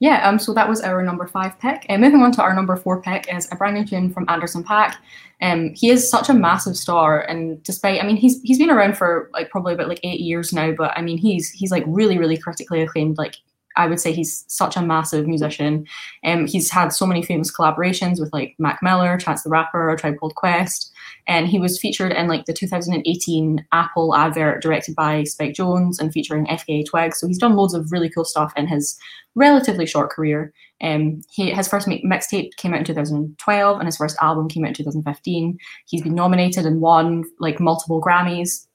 Yeah, 0.00 0.28
um, 0.28 0.38
so 0.38 0.54
that 0.54 0.68
was 0.68 0.80
our 0.80 1.02
number 1.02 1.26
five 1.26 1.58
pick. 1.58 1.84
And 1.88 2.00
moving 2.00 2.22
on 2.22 2.30
to 2.32 2.42
our 2.42 2.54
number 2.54 2.76
four 2.76 3.02
pick 3.02 3.32
is 3.34 3.48
a 3.50 3.56
brand 3.56 3.74
new 3.76 3.84
tune 3.84 4.12
from 4.12 4.26
Anderson 4.28 4.62
.Paak. 4.62 4.94
Um, 5.42 5.72
he 5.74 5.90
is 5.90 6.08
such 6.08 6.28
a 6.28 6.34
massive 6.34 6.76
star, 6.76 7.20
and 7.22 7.62
despite, 7.62 8.02
I 8.02 8.06
mean, 8.06 8.16
he's 8.16 8.40
he's 8.42 8.58
been 8.58 8.70
around 8.70 8.96
for 8.96 9.28
like 9.32 9.50
probably 9.50 9.74
about 9.74 9.88
like 9.88 10.00
eight 10.04 10.20
years 10.20 10.52
now, 10.52 10.72
but 10.72 10.96
I 10.96 11.02
mean, 11.02 11.18
he's 11.18 11.50
he's 11.50 11.70
like 11.70 11.84
really 11.86 12.18
really 12.18 12.36
critically 12.36 12.80
acclaimed. 12.80 13.18
Like 13.18 13.36
I 13.76 13.86
would 13.86 14.00
say 14.00 14.12
he's 14.12 14.44
such 14.48 14.76
a 14.76 14.82
massive 14.82 15.26
musician. 15.26 15.86
Um, 16.24 16.46
he's 16.46 16.70
had 16.70 16.88
so 16.88 17.06
many 17.06 17.22
famous 17.22 17.50
collaborations 17.54 18.20
with 18.20 18.32
like 18.32 18.54
Mac 18.58 18.80
Miller, 18.82 19.16
Chance 19.16 19.44
the 19.44 19.50
Rapper, 19.50 19.96
Tribe 19.96 20.18
Called 20.18 20.34
Quest, 20.34 20.92
and 21.28 21.46
he 21.46 21.58
was 21.58 21.78
featured 21.78 22.12
in 22.12 22.26
like 22.26 22.46
the 22.46 22.54
2018 22.54 23.66
Apple 23.72 24.16
advert 24.16 24.62
directed 24.62 24.96
by 24.96 25.24
Spike 25.24 25.52
Jonze 25.52 26.00
and 26.00 26.10
featuring 26.10 26.46
FKA 26.46 26.86
Twigs. 26.86 27.20
So 27.20 27.28
he's 27.28 27.38
done 27.38 27.54
loads 27.54 27.74
of 27.74 27.92
really 27.92 28.08
cool 28.08 28.24
stuff 28.24 28.52
in 28.56 28.66
his 28.66 28.98
relatively 29.34 29.84
short 29.84 30.10
career. 30.10 30.52
Um, 30.80 31.20
he, 31.30 31.50
his 31.50 31.68
first 31.68 31.86
mixtape 31.86 32.56
came 32.56 32.72
out 32.72 32.80
in 32.80 32.84
2012, 32.86 33.78
and 33.78 33.86
his 33.86 33.96
first 33.96 34.16
album 34.22 34.48
came 34.48 34.64
out 34.64 34.68
in 34.68 34.74
2015. 34.74 35.58
He's 35.86 36.02
been 36.02 36.14
nominated 36.14 36.64
and 36.64 36.80
won 36.80 37.24
like 37.38 37.60
multiple 37.60 38.00
Grammys 38.00 38.66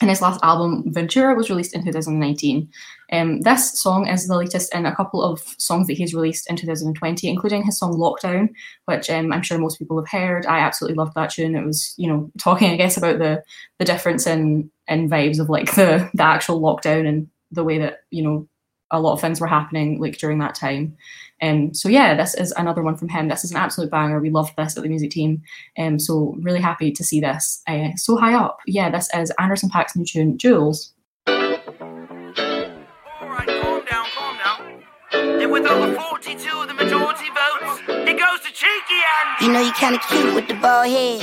and 0.00 0.10
his 0.10 0.22
last 0.22 0.40
album, 0.42 0.84
Ventura, 0.86 1.34
was 1.34 1.50
released 1.50 1.74
in 1.74 1.84
2019. 1.84 2.68
Um, 3.10 3.40
this 3.40 3.80
song 3.80 4.06
is 4.06 4.26
the 4.26 4.36
latest 4.36 4.74
in 4.74 4.84
a 4.84 4.94
couple 4.94 5.22
of 5.22 5.40
songs 5.58 5.86
that 5.86 5.96
he's 5.96 6.14
released 6.14 6.48
in 6.50 6.56
2020, 6.56 7.28
including 7.28 7.64
his 7.64 7.78
song 7.78 7.94
Lockdown, 7.94 8.50
which 8.84 9.08
um, 9.08 9.32
I'm 9.32 9.42
sure 9.42 9.58
most 9.58 9.78
people 9.78 9.98
have 9.98 10.10
heard. 10.10 10.46
I 10.46 10.58
absolutely 10.58 10.96
loved 10.96 11.14
that 11.14 11.30
tune. 11.30 11.56
It 11.56 11.64
was, 11.64 11.94
you 11.96 12.08
know, 12.08 12.30
talking, 12.38 12.70
I 12.70 12.76
guess, 12.76 12.96
about 12.96 13.18
the 13.18 13.42
the 13.78 13.84
difference 13.84 14.26
in 14.26 14.70
in 14.88 15.08
vibes 15.08 15.40
of 15.40 15.48
like 15.48 15.74
the 15.74 16.10
the 16.14 16.22
actual 16.22 16.60
lockdown 16.60 17.08
and 17.08 17.28
the 17.50 17.64
way 17.64 17.78
that 17.78 18.00
you 18.10 18.22
know 18.22 18.48
a 18.90 19.00
lot 19.00 19.12
of 19.12 19.20
things 19.20 19.40
were 19.40 19.46
happening 19.46 20.00
like 20.00 20.18
during 20.18 20.38
that 20.38 20.54
time. 20.54 20.96
Um, 21.40 21.72
so 21.72 21.88
yeah, 21.88 22.14
this 22.14 22.34
is 22.34 22.52
another 22.52 22.82
one 22.82 22.96
from 22.96 23.08
him. 23.08 23.28
This 23.28 23.44
is 23.44 23.50
an 23.50 23.58
absolute 23.58 23.90
banger. 23.90 24.20
We 24.20 24.30
loved 24.30 24.54
this 24.56 24.76
at 24.76 24.82
the 24.82 24.88
music 24.88 25.10
team. 25.10 25.42
Um, 25.78 25.98
so 25.98 26.34
really 26.40 26.60
happy 26.60 26.90
to 26.92 27.04
see 27.04 27.20
this 27.20 27.62
uh, 27.68 27.90
so 27.96 28.16
high 28.16 28.34
up. 28.34 28.58
Yeah, 28.66 28.90
this 28.90 29.08
is 29.14 29.30
Anderson 29.38 29.70
.Paak's 29.70 29.94
new 29.94 30.04
tune, 30.04 30.38
Jewelz. 30.38 30.92
With 35.50 35.66
over 35.66 35.94
42 35.94 36.66
the 36.66 36.74
majority 36.74 37.28
votes. 37.38 37.80
It 37.88 38.16
goes 38.18 38.40
to 38.44 38.50
Cheeky 38.52 39.00
and. 39.14 39.46
You 39.46 39.52
know 39.52 39.60
you 39.60 39.72
kinda 39.72 39.98
cute 40.08 40.34
with 40.34 40.48
the 40.48 40.54
bald 40.54 40.88
head. 40.88 41.20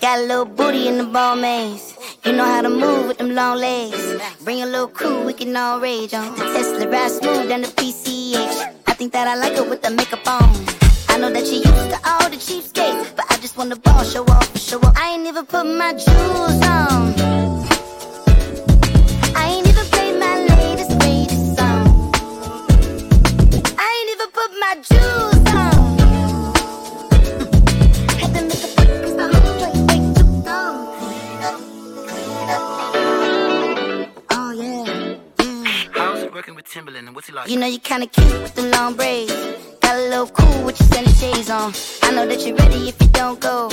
Got 0.00 0.20
a 0.20 0.22
little 0.22 0.44
booty 0.44 0.88
in 0.88 0.98
the 0.98 1.04
ball 1.04 1.36
maze. 1.36 1.94
You 2.24 2.32
know 2.32 2.44
how 2.44 2.62
to 2.62 2.70
move 2.70 3.06
with 3.08 3.18
them 3.18 3.34
long 3.34 3.58
legs. 3.58 4.16
Bring 4.44 4.62
a 4.62 4.66
little 4.66 4.88
crew, 4.88 5.24
we 5.24 5.32
can 5.32 5.56
all 5.56 5.80
rage 5.80 6.14
on. 6.14 6.34
The 6.36 6.44
Tesla 6.54 6.88
ride 6.88 7.10
smooth 7.10 7.48
down 7.48 7.62
the 7.62 7.68
PCH. 7.68 8.56
I 8.86 8.92
think 8.94 9.12
that 9.12 9.28
I 9.28 9.34
like 9.36 9.52
it 9.52 9.68
with 9.68 9.82
the 9.82 9.90
makeup 9.90 10.26
on. 10.26 10.48
I 11.08 11.18
know 11.18 11.30
that 11.30 11.46
you 11.46 11.58
used 11.58 11.90
to 11.94 11.98
all 12.04 12.28
the 12.30 12.36
cheapskates, 12.36 13.14
but 13.16 13.26
I 13.30 13.36
just 13.38 13.56
want 13.56 13.70
the 13.70 13.76
ball 13.76 14.04
show 14.04 14.24
off, 14.24 14.58
show 14.58 14.78
off. 14.80 14.94
I 14.96 15.14
ain't 15.14 15.26
even 15.26 15.46
put 15.46 15.64
my 15.64 15.92
jewels 15.92 16.60
on. 16.66 17.45
Oh, 35.98 37.44
you 37.46 37.58
know 37.58 37.66
you 37.66 37.78
kinda 37.78 38.06
cute 38.06 38.42
with 38.42 38.54
the 38.54 38.62
long 38.70 38.94
braids. 38.94 39.32
Got 39.80 39.96
a 39.96 40.08
little 40.08 40.26
cool 40.28 40.64
with 40.64 40.80
your 40.80 40.88
sunny 40.88 41.12
shades 41.12 41.50
on. 41.50 41.72
I 42.02 42.12
know 42.12 42.26
that 42.26 42.46
you're 42.46 42.56
ready 42.56 42.88
if 42.88 43.00
you 43.00 43.08
don't 43.08 43.38
go. 43.38 43.68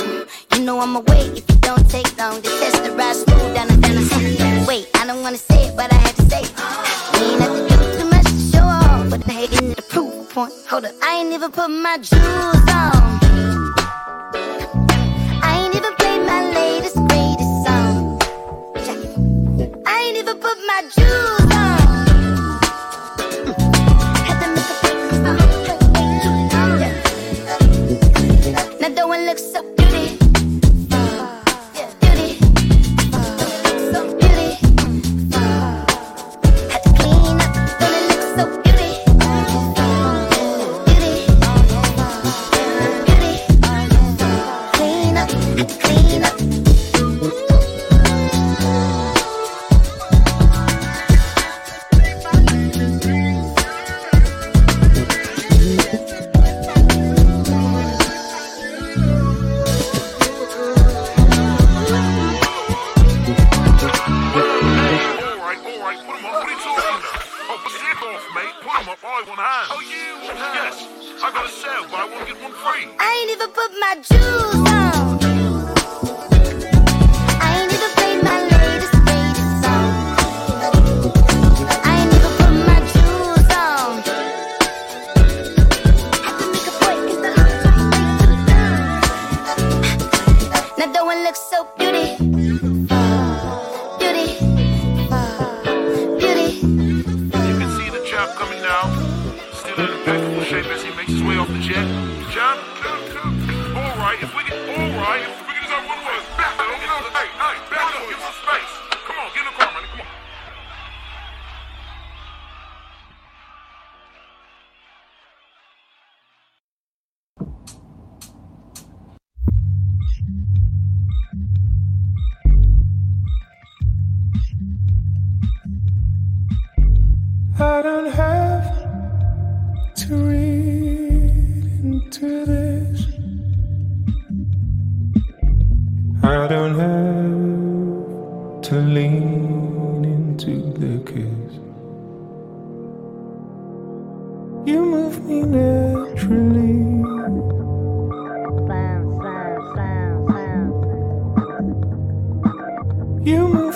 You 0.54 0.60
know 0.66 0.80
I'ma 0.80 1.00
wait 1.08 1.38
if 1.38 1.50
you 1.50 1.56
don't 1.62 1.90
take 1.90 2.18
long. 2.18 2.42
The 2.42 2.50
test 2.50 2.84
the 2.84 2.92
ride 2.92 3.16
smooth 3.16 3.56
down 3.56 3.68
the 3.68 3.78
down 3.78 3.96
the 3.96 4.66
Wait, 4.68 4.90
I 4.96 5.08
don't 5.08 5.22
wanna 5.22 5.38
say 5.38 5.68
it, 5.68 5.78
but 5.78 5.92
I 5.92 5.96
had 5.96 6.16
to 6.16 6.22
say 6.30 6.42
it. 6.42 6.54
We 7.14 7.32
ain't 7.32 7.42
have 7.42 7.68
to 7.68 7.73
the 9.48 9.76
the 9.76 9.82
proof 9.82 10.30
point. 10.34 10.54
Hold 10.70 10.86
up, 10.86 10.94
I 11.02 11.16
ain't 11.18 11.34
even 11.34 11.52
put 11.52 11.68
my 11.70 11.98
jewels 11.98 12.70
on. 12.70 13.20
I 15.44 15.60
ain't 15.62 15.76
even 15.76 15.94
played 15.96 16.26
my 16.26 16.42
latest 16.54 16.96
greatest 16.96 17.54
song. 17.66 18.20
I 19.86 20.00
ain't 20.06 20.18
even 20.18 20.38
put 20.40 20.58
my 20.66 20.82
jewels. 20.96 21.52
On. 21.52 21.74
Now, 28.80 28.90
though 28.90 29.14
it 29.14 29.26
looks 29.26 29.44
so 29.52 29.83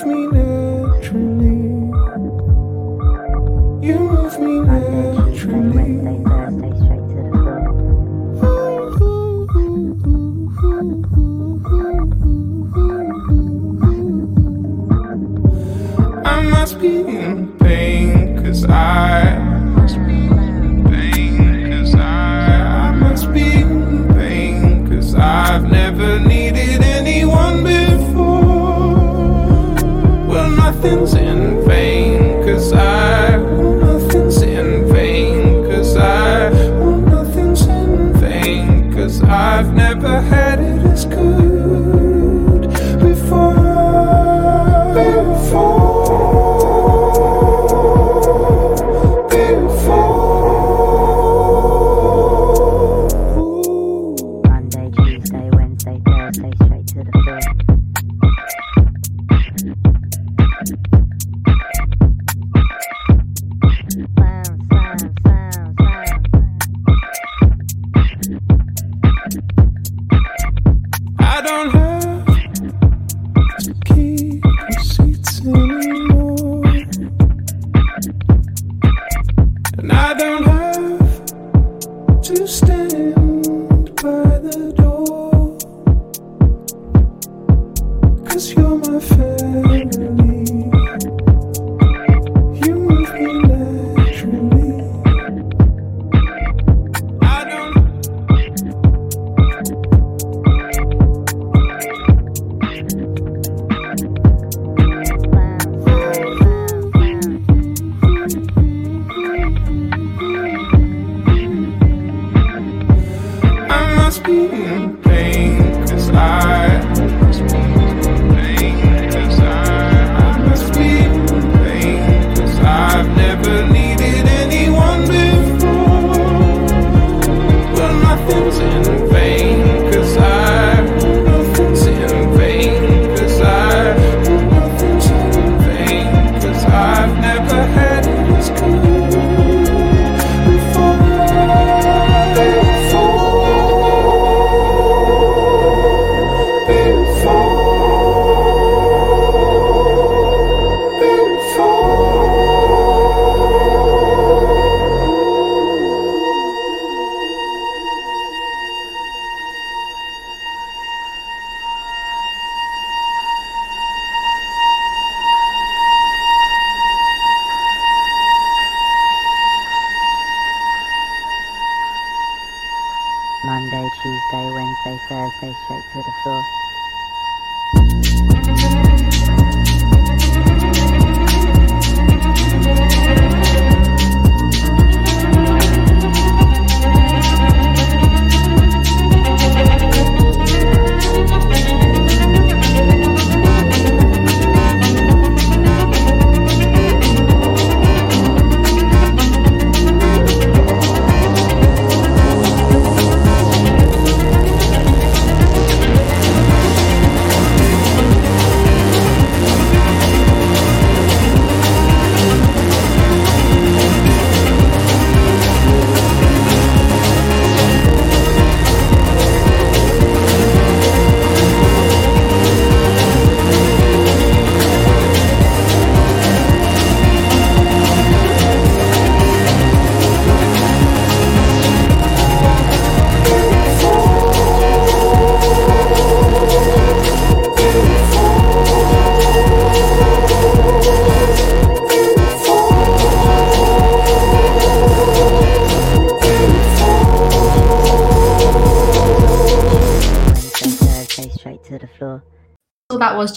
move 0.05 0.31
me 0.31 0.37
naturally. 0.37 0.46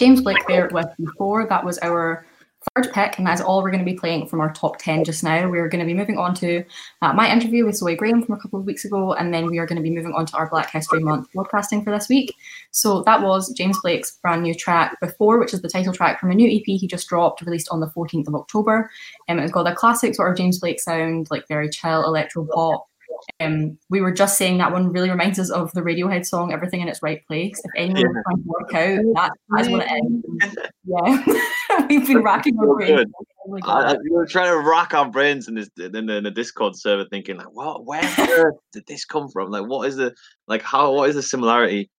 James 0.01 0.19
Blake 0.19 0.47
there 0.47 0.67
with 0.71 0.87
before. 0.97 1.45
That 1.45 1.63
was 1.63 1.77
our 1.83 2.25
third 2.73 2.91
pick, 2.91 3.19
and 3.19 3.27
that's 3.27 3.39
all 3.39 3.61
we're 3.61 3.69
going 3.69 3.85
to 3.85 3.91
be 3.91 3.95
playing 3.95 4.25
from 4.25 4.41
our 4.41 4.51
top 4.51 4.79
10 4.79 5.03
just 5.03 5.23
now. 5.23 5.47
We're 5.47 5.69
going 5.69 5.79
to 5.79 5.85
be 5.85 5.93
moving 5.93 6.17
on 6.17 6.33
to 6.37 6.63
uh, 7.03 7.13
my 7.13 7.31
interview 7.31 7.67
with 7.67 7.75
Zoe 7.75 7.95
Graham 7.95 8.23
from 8.23 8.33
a 8.33 8.39
couple 8.39 8.59
of 8.59 8.65
weeks 8.65 8.83
ago, 8.83 9.13
and 9.13 9.31
then 9.31 9.45
we 9.45 9.59
are 9.59 9.67
going 9.67 9.75
to 9.75 9.83
be 9.83 9.93
moving 9.93 10.13
on 10.13 10.25
to 10.25 10.37
our 10.37 10.49
Black 10.49 10.71
History 10.71 11.01
Month 11.01 11.31
broadcasting 11.35 11.83
for 11.83 11.91
this 11.91 12.09
week. 12.09 12.33
So 12.71 13.03
that 13.03 13.21
was 13.21 13.53
James 13.53 13.79
Blake's 13.83 14.17
brand 14.23 14.41
new 14.41 14.55
track 14.55 14.99
Before, 15.01 15.37
which 15.37 15.53
is 15.53 15.61
the 15.61 15.69
title 15.69 15.93
track 15.93 16.19
from 16.19 16.31
a 16.31 16.33
new 16.33 16.49
EP 16.49 16.65
he 16.65 16.87
just 16.87 17.07
dropped, 17.07 17.43
released 17.43 17.69
on 17.69 17.79
the 17.79 17.91
14th 17.95 18.27
of 18.27 18.33
October. 18.33 18.89
Um, 19.29 19.37
it's 19.37 19.51
got 19.51 19.71
a 19.71 19.75
classic 19.75 20.15
sort 20.15 20.31
of 20.31 20.37
James 20.37 20.57
Blake 20.57 20.79
sound, 20.79 21.27
like 21.29 21.47
very 21.47 21.69
chill 21.69 22.05
electro 22.05 22.47
pop. 22.51 22.87
Um, 23.39 23.77
we 23.89 24.01
were 24.01 24.11
just 24.11 24.37
saying 24.37 24.57
that 24.59 24.71
one 24.71 24.91
really 24.91 25.09
reminds 25.09 25.39
us 25.39 25.49
of 25.49 25.71
the 25.73 25.81
Radiohead 25.81 26.25
song 26.25 26.51
"Everything 26.51 26.81
in 26.81 26.87
Its 26.87 27.01
Right 27.03 27.25
Place." 27.27 27.59
If 27.63 27.71
anyone 27.75 28.01
Yeah. 28.01 28.07
is 28.07 28.23
trying 28.25 28.37
to 28.37 28.43
work 28.47 28.73
out, 28.73 29.13
that, 29.15 29.31
that's 29.49 29.69
what 29.69 29.85
it 29.87 30.45
is. 30.45 30.55
Yeah, 30.85 31.85
we've 31.89 32.07
been 32.07 32.23
racking 32.23 32.57
our 32.59 32.75
brains. 32.75 32.91
good. 32.99 33.11
Oh 33.63 33.71
I, 33.71 33.91
I- 33.93 33.97
we 34.03 34.09
were 34.11 34.25
trying 34.25 34.51
to 34.51 34.59
rack 34.69 34.93
our 34.93 35.09
brains 35.09 35.47
in 35.47 35.55
this 35.55 35.69
in 35.79 35.91
the, 36.05 36.17
in 36.17 36.23
the 36.23 36.31
Discord 36.31 36.75
server, 36.75 37.05
thinking 37.09 37.37
like, 37.37 37.51
what, 37.53 37.85
where 37.85 38.53
did 38.73 38.85
this 38.87 39.05
come 39.05 39.29
from? 39.29 39.49
Like, 39.51 39.65
what 39.67 39.87
is 39.87 39.95
the 39.97 40.13
like, 40.47 40.61
how, 40.61 40.93
what 40.93 41.09
is 41.09 41.15
the 41.15 41.23
similarity 41.23 41.89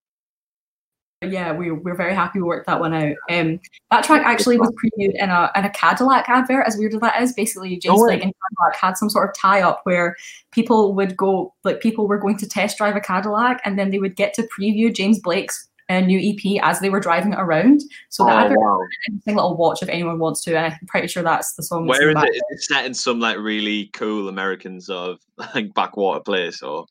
yeah, 1.22 1.52
we 1.52 1.70
we're 1.70 1.94
very 1.94 2.14
happy 2.14 2.38
we 2.40 2.44
worked 2.44 2.66
that 2.66 2.80
one 2.80 2.92
out. 2.94 3.14
Um, 3.30 3.60
that 3.90 4.04
track 4.04 4.22
actually 4.24 4.58
was 4.58 4.70
previewed 4.70 5.14
in 5.14 5.30
a 5.30 5.50
in 5.56 5.64
a 5.64 5.70
Cadillac 5.70 6.28
advert. 6.28 6.66
As 6.66 6.76
weird 6.76 6.94
as 6.94 7.00
that 7.00 7.20
is, 7.22 7.32
basically 7.32 7.76
James 7.76 8.00
Oh, 8.00 8.04
Blake 8.06 8.22
and 8.22 8.32
Cadillac 8.32 8.76
had 8.80 8.96
some 8.96 9.10
sort 9.10 9.28
of 9.28 9.34
tie 9.34 9.62
up 9.62 9.80
where 9.84 10.16
people 10.50 10.94
would 10.94 11.16
go 11.16 11.54
like 11.64 11.80
people 11.80 12.06
were 12.08 12.18
going 12.18 12.36
to 12.38 12.48
test 12.48 12.78
drive 12.78 12.96
a 12.96 13.00
Cadillac 13.00 13.60
and 13.64 13.78
then 13.78 13.90
they 13.90 13.98
would 13.98 14.16
get 14.16 14.34
to 14.34 14.48
preview 14.58 14.94
James 14.94 15.18
Blake's 15.20 15.68
uh, 15.88 16.00
new 16.00 16.18
EP 16.18 16.62
as 16.62 16.80
they 16.80 16.90
were 16.90 17.00
driving 17.00 17.32
it 17.32 17.38
around. 17.38 17.82
So 18.08 18.24
the 18.24 18.32
Oh, 18.32 18.36
advert 18.36 18.58
wow. 18.58 18.80
an 19.26 19.34
little 19.34 19.56
watch 19.56 19.82
if 19.82 19.88
anyone 19.88 20.18
wants 20.18 20.42
to, 20.44 20.56
and 20.56 20.72
I'm 20.72 20.86
pretty 20.86 21.08
sure 21.08 21.22
that's 21.22 21.54
the 21.54 21.62
song. 21.62 21.86
that's 21.86 21.98
Where 21.98 22.10
in 22.10 22.16
is 22.16 22.22
the 22.22 22.28
it? 22.28 22.34
Is 22.36 22.42
it 22.50 22.62
set 22.62 22.86
in 22.86 22.94
some 22.94 23.20
like 23.20 23.36
really 23.38 23.86
cool 23.92 24.28
American 24.28 24.80
sort 24.80 25.10
of 25.10 25.20
like 25.54 25.74
backwater 25.74 26.20
place 26.20 26.62
or? 26.62 26.86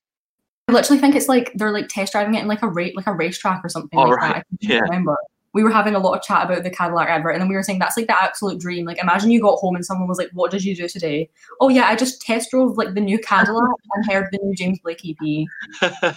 I 0.72 0.74
literally 0.74 1.00
think 1.02 1.16
it's 1.16 1.28
like 1.28 1.52
they're 1.56 1.72
like 1.72 1.90
test 1.90 2.14
driving 2.14 2.36
it 2.36 2.42
in 2.42 2.48
like 2.48 2.62
a 2.62 2.68
rate 2.70 2.96
like 2.96 3.08
a 3.08 3.14
racetrack 3.14 3.64
or 3.64 3.70
something 3.70 4.00
Oh, 4.00 4.04
like 4.04 4.18
right. 4.18 4.34
that. 4.36 4.38
I 4.38 4.66
can't 4.66 4.74
Yeah. 4.74 4.80
remember. 4.82 5.16
We 5.54 5.64
were 5.66 5.70
having 5.72 5.96
a 5.96 6.00
lot 6.00 6.14
of 6.18 6.24
chat 6.24 6.46
about 6.46 6.64
the 6.64 6.70
Cadillac 6.70 7.10
advert, 7.10 7.34
and 7.34 7.42
then 7.42 7.50
we 7.50 7.56
were 7.56 7.64
saying 7.64 7.80
that's 7.80 7.98
like 7.98 8.08
the 8.08 8.18
absolute 8.24 8.58
dream. 8.62 8.86
Like, 8.86 9.00
imagine 9.00 9.32
you 9.32 9.42
got 9.42 9.58
home 9.60 9.76
and 9.76 9.86
someone 9.86 10.08
was 10.08 10.18
like, 10.18 10.30
"What 10.32 10.50
did 10.50 10.64
you 10.64 10.74
do 10.74 10.88
today?" 10.88 11.30
Oh 11.60 11.68
yeah, 11.68 11.88
I 11.88 11.96
just 11.98 12.22
test 12.22 12.52
drove 12.52 12.78
like 12.78 12.94
the 12.94 13.02
new 13.02 13.20
Cadillac 13.20 13.70
and 13.96 14.10
heard 14.10 14.28
the 14.32 14.40
new 14.42 14.56
James 14.56 14.80
Blake 14.80 15.02
EP. 15.06 15.46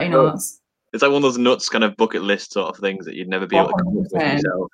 I 0.00 0.08
know. 0.08 0.28
It's 0.28 0.60
It's 0.92 1.02
like 1.02 1.10
one 1.12 1.18
of 1.18 1.22
those 1.22 1.38
nuts 1.38 1.68
kind 1.70 1.82
of 1.84 1.96
bucket 1.96 2.22
list 2.22 2.52
sort 2.52 2.68
of 2.74 2.80
things 2.80 3.06
that 3.06 3.14
you'd 3.14 3.28
never 3.28 3.46
be 3.46 3.56
able 3.56 3.68
to 3.68 3.74
come 3.74 3.88
up 3.88 3.94
with 3.94 4.12
100%. 4.12 4.32
yourself. 4.34 4.68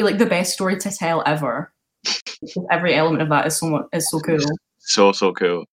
like 0.00 0.18
the 0.18 0.26
best 0.26 0.52
story 0.52 0.76
to 0.78 0.90
tell 0.90 1.22
ever. 1.24 1.72
Every 2.70 2.94
element 2.94 3.22
of 3.22 3.28
that 3.30 3.46
is 3.46 3.56
so 3.56 3.88
is 3.94 4.10
so 4.10 4.20
cool. 4.20 4.38
So 4.80 5.12
so 5.12 5.32
cool. 5.32 5.64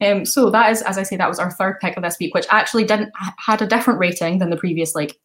Um, 0.00 0.24
so 0.24 0.50
that 0.50 0.70
is, 0.70 0.82
as 0.82 0.98
I 0.98 1.02
say, 1.02 1.16
that 1.16 1.28
was 1.28 1.38
our 1.38 1.50
third 1.50 1.78
pick 1.80 1.96
of 1.96 2.02
this 2.02 2.18
week, 2.18 2.34
which 2.34 2.46
actually 2.50 2.84
didn't 2.84 3.12
had 3.38 3.62
a 3.62 3.66
different 3.66 4.00
rating 4.00 4.38
than 4.38 4.50
the 4.50 4.56
previous 4.56 4.94
like 4.94 5.18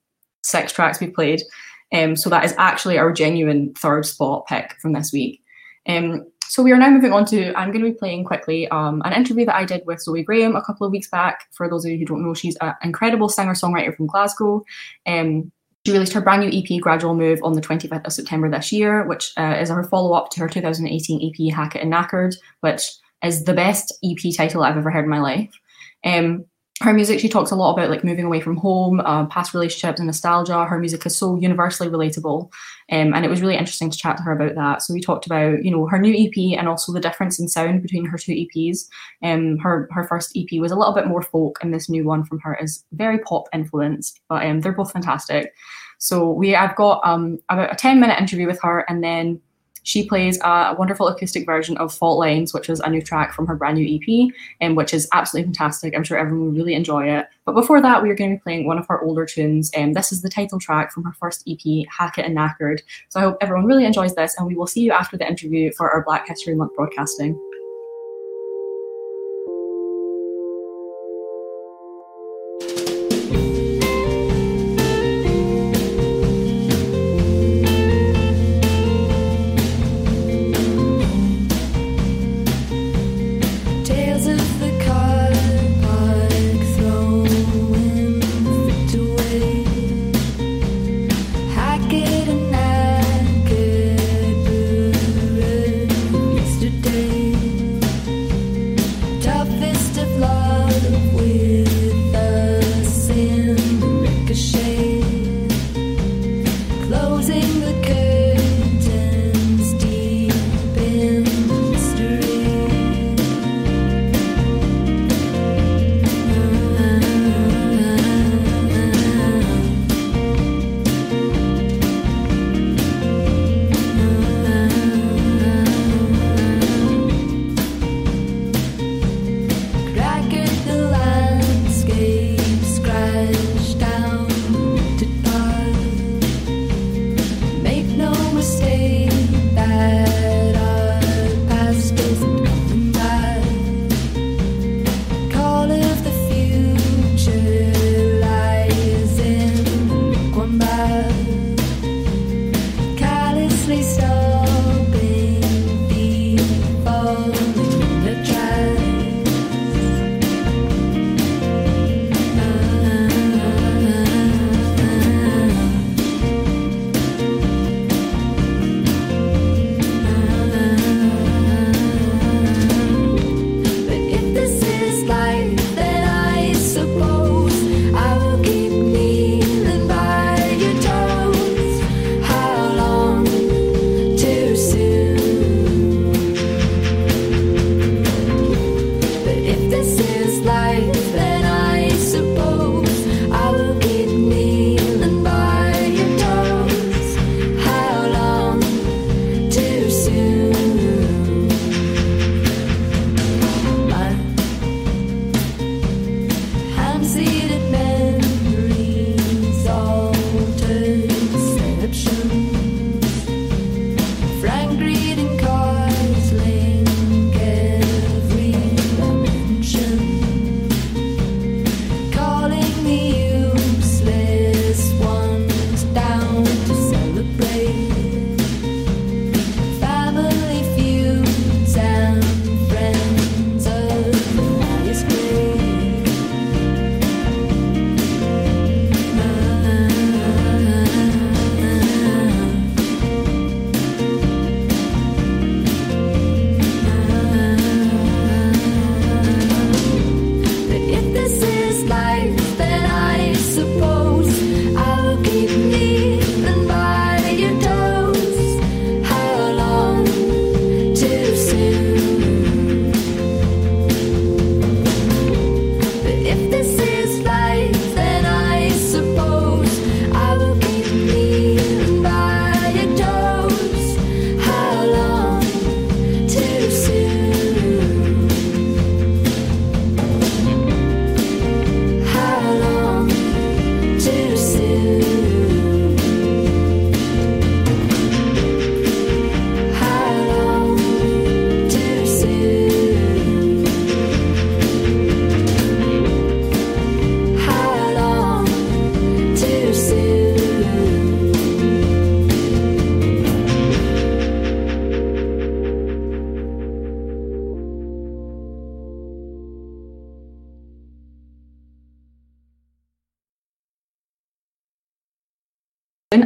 six 0.44 0.72
tracks 0.72 1.00
we 1.00 1.08
played. 1.08 1.42
Um, 1.94 2.16
so 2.16 2.30
that 2.30 2.46
is 2.46 2.56
actually 2.58 2.98
our 2.98 3.12
genuine 3.12 3.74
third 3.74 4.06
spot 4.06 4.48
pick 4.48 4.76
from 4.80 4.94
this 4.94 5.12
week. 5.12 5.42
Um, 5.88 6.26
so 6.48 6.62
we 6.62 6.72
are 6.74 6.78
now 6.78 6.90
moving 6.90 7.14
on 7.14 7.26
to 7.28 7.58
I'm 7.58 7.72
going 7.72 7.84
to 7.86 7.92
be 7.92 7.98
playing 7.98 8.26
quickly 8.26 8.68
um, 8.70 9.02
an 9.06 9.14
interview 9.14 9.46
that 9.46 9.56
I 9.56 9.64
did 9.64 9.84
with 9.86 10.02
Zoe 10.02 10.24
Graham 10.24 10.56
a 10.56 10.64
couple 10.64 10.86
of 10.86 10.92
weeks 10.92 11.10
back. 11.10 11.46
For 11.52 11.70
those 11.70 11.86
of 11.86 11.92
you 11.92 11.98
who 11.98 12.06
don't 12.06 12.26
know, 12.26 12.34
she's 12.34 12.58
an 12.60 12.74
incredible 12.84 13.30
singer 13.30 13.54
songwriter 13.54 13.96
from 13.96 14.08
Glasgow. 14.08 14.64
Um, 15.06 15.52
she 15.86 15.94
released 15.94 16.14
her 16.14 16.22
brand 16.22 16.42
new 16.42 16.52
EP, 16.52 16.82
Gradual 16.82 17.16
Move, 17.16 17.40
on 17.42 17.54
the 17.54 17.62
25th 17.62 18.06
of 18.06 18.14
September 18.14 18.50
this 18.50 18.72
year, 18.72 19.08
which 19.08 19.32
uh, 19.38 19.56
is 19.60 19.70
her 19.70 19.84
follow 19.86 20.14
up 20.14 20.30
to 20.32 20.42
her 20.42 20.50
2018 20.50 21.30
EP, 21.30 21.56
Hackit 21.56 21.82
and 21.82 21.92
Knackered, 21.92 22.36
which 22.60 22.84
is 23.24 23.44
the 23.44 23.54
best 23.54 23.94
EP 24.04 24.36
title 24.36 24.64
I've 24.64 24.78
ever 24.78 24.92
heard 24.92 25.06
in 25.06 25.10
my 25.10 25.20
life. 25.20 25.52
Um, 26.04 26.46
her 26.82 26.94
music, 26.94 27.20
she 27.20 27.30
talks 27.30 27.52
a 27.52 27.56
lot 27.56 27.74
about 27.74 27.90
like 27.90 28.04
moving 28.04 28.26
away 28.26 28.40
from 28.40 28.58
home, 28.58 29.00
uh, 29.02 29.26
past 29.28 29.54
relationships, 29.54 30.00
and 30.00 30.08
nostalgia. 30.08 30.66
Her 30.66 30.80
music 30.80 31.06
is 31.06 31.16
so 31.16 31.36
universally 31.36 31.90
relatable, 31.90 32.52
um, 32.92 33.14
and 33.14 33.24
it 33.24 33.30
was 33.30 33.42
really 33.42 33.56
interesting 33.56 33.90
to 33.92 33.98
chat 33.98 34.18
to 34.18 34.24
her 34.24 34.32
about 34.32 34.56
that. 34.56 34.82
So 34.82 34.94
we 34.94 35.02
talked 35.02 35.26
about 35.26 35.64
you 35.64 35.72
know 35.72 35.86
her 35.88 36.00
new 36.00 36.14
EP 36.14 36.58
and 36.58 36.68
also 36.68 36.92
the 36.92 37.00
difference 37.00 37.40
in 37.40 37.48
sound 37.48 37.82
between 37.84 38.06
her 38.06 38.18
two 38.18 38.34
EPs. 38.34 38.88
Um, 39.22 39.58
her 39.60 39.88
her 39.92 40.08
first 40.08 40.36
EP 40.36 40.60
was 40.60 40.72
a 40.72 40.76
little 40.76 40.94
bit 40.94 41.08
more 41.08 41.22
folk, 41.22 41.60
and 41.62 41.74
this 41.74 41.90
new 41.90 42.04
one 42.04 42.24
from 42.24 42.40
her 42.40 42.56
is 42.56 42.84
very 42.94 43.20
pop 43.20 43.46
influenced. 43.54 44.20
But 44.28 44.46
um, 44.46 44.62
they're 44.62 44.72
both 44.72 44.92
fantastic. 44.92 45.54
So 46.00 46.32
we 46.32 46.56
I've 46.56 46.76
got 46.76 47.02
um, 47.04 47.38
about 47.50 47.72
a 47.72 47.76
ten 47.76 48.00
minute 48.00 48.20
interview 48.20 48.48
with 48.48 48.60
her, 48.64 48.86
and 48.90 49.04
then 49.04 49.40
she 49.84 50.08
plays 50.08 50.40
a 50.44 50.76
wonderful 50.78 51.08
acoustic 51.08 51.46
version 51.46 51.78
of 51.78 51.94
Fault 51.94 52.20
Lines, 52.20 52.54
which 52.54 52.70
is 52.70 52.80
a 52.80 52.90
new 52.90 53.02
track 53.02 53.34
from 53.34 53.48
her 53.48 53.56
brand 53.56 53.78
new 53.78 53.96
EP, 53.96 54.32
and 54.60 54.72
um, 54.72 54.76
which 54.76 54.94
is 54.94 55.08
absolutely 55.14 55.48
fantastic. 55.48 55.96
I'm 55.96 56.04
sure 56.04 56.18
everyone 56.18 56.46
will 56.46 56.54
really 56.54 56.76
enjoy 56.76 57.08
it. 57.08 57.28
But 57.46 57.54
before 57.54 57.82
that, 57.82 58.04
we 58.04 58.10
are 58.10 58.16
going 58.16 58.32
to 58.32 58.36
be 58.38 58.42
playing 58.42 58.68
one 58.68 58.78
of 58.78 58.88
her 58.88 59.02
older 59.02 59.26
tunes, 59.26 59.72
and 59.76 59.96
this 59.96 60.12
is 60.12 60.22
the 60.22 60.30
title 60.30 60.60
track 60.60 60.92
from 60.92 61.04
her 61.04 61.14
first 61.14 61.48
EP, 61.48 61.60
Hackit 61.60 62.26
and 62.26 62.38
Knackered. 62.38 62.80
So 63.10 63.20
I 63.20 63.24
hope 63.24 63.38
everyone 63.42 63.66
really 63.66 63.86
enjoys 63.86 64.16
this, 64.16 64.36
and 64.38 64.48
we 64.48 64.56
will 64.56 64.68
see 64.68 64.82
you 64.82 64.92
after 64.92 65.18
the 65.18 65.28
interview 65.28 65.72
for 65.72 65.90
our 65.92 66.04
Black 66.04 66.28
History 66.28 66.56
Month 66.56 66.76
broadcasting. 66.76 67.40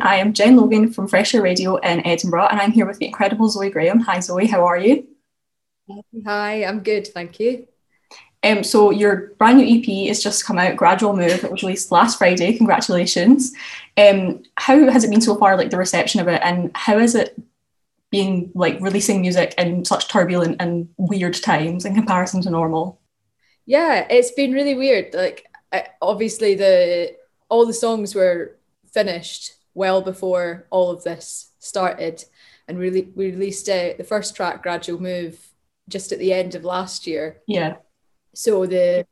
I 0.02 0.16
am 0.16 0.34
Jen 0.34 0.56
Logan 0.56 0.92
from 0.92 1.08
Fresh 1.08 1.34
Air 1.36 1.42
Radio 1.42 1.76
in 1.78 2.06
Edinburgh, 2.06 2.48
and 2.48 2.60
I'm 2.60 2.72
here 2.72 2.86
with 2.86 3.00
the 3.00 3.06
incredible 3.06 3.50
Zoe 3.50 3.70
Graham. 3.70 4.00
Hi, 4.02 4.20
Zoe, 4.20 4.48
how 4.48 4.66
are 4.66 4.78
you? 4.78 5.08
Hi, 6.26 6.64
I'm 6.64 6.82
good, 6.82 7.08
thank 7.08 7.40
you. 7.40 7.68
Um, 8.44 8.64
so 8.64 8.92
your 8.92 9.34
brand 9.38 9.58
new 9.58 9.80
EP 9.80 10.08
has 10.08 10.22
just 10.22 10.46
come 10.46 10.60
out, 10.60 10.76
Gradual 10.76 11.16
Move. 11.16 11.44
It 11.44 11.52
was 11.52 11.64
released 11.64 11.92
last 11.92 12.18
Friday. 12.18 12.56
Congratulations. 12.58 13.54
Um, 13.98 14.44
how 14.58 14.90
has 14.90 15.04
it 15.04 15.10
been 15.10 15.22
so 15.22 15.36
far? 15.36 15.58
Like 15.58 15.72
the 15.72 15.78
reception 15.78 16.22
of 16.22 16.28
it, 16.28 16.42
and 16.44 16.72
how 16.76 17.00
is 17.00 17.16
it 17.16 17.40
being 18.12 18.52
like 18.54 18.80
releasing 18.82 19.22
music 19.22 19.56
in 19.58 19.84
such 19.84 20.08
turbulent 20.08 20.58
and 20.60 20.90
weird 20.98 21.34
times 21.34 21.86
in 21.86 21.96
comparison 21.96 22.42
to 22.44 22.50
normal? 22.50 23.02
Yeah, 23.66 24.06
it's 24.10 24.32
been 24.32 24.52
really 24.52 24.76
weird. 24.76 25.14
Like 25.14 25.48
obviously 26.02 26.56
the 26.56 27.16
all 27.50 27.66
the 27.66 27.74
songs 27.74 28.16
were 28.16 28.58
finished 28.94 29.55
well 29.76 30.02
before 30.02 30.66
all 30.72 30.90
of 30.90 31.04
this 31.04 31.52
started 31.60 32.24
and 32.68 32.80
really 32.80 33.12
we 33.16 33.28
released 33.28 33.70
uh, 33.70 33.94
the 33.98 34.04
first 34.04 34.36
track 34.36 34.64
gradual 34.64 35.00
move 35.00 35.38
just 35.88 36.12
at 36.12 36.18
the 36.18 36.34
end 36.34 36.56
of 36.56 36.64
last 36.64 37.06
year 37.06 37.42
yeah 37.48 37.76
so 38.34 38.66
the 38.66 39.06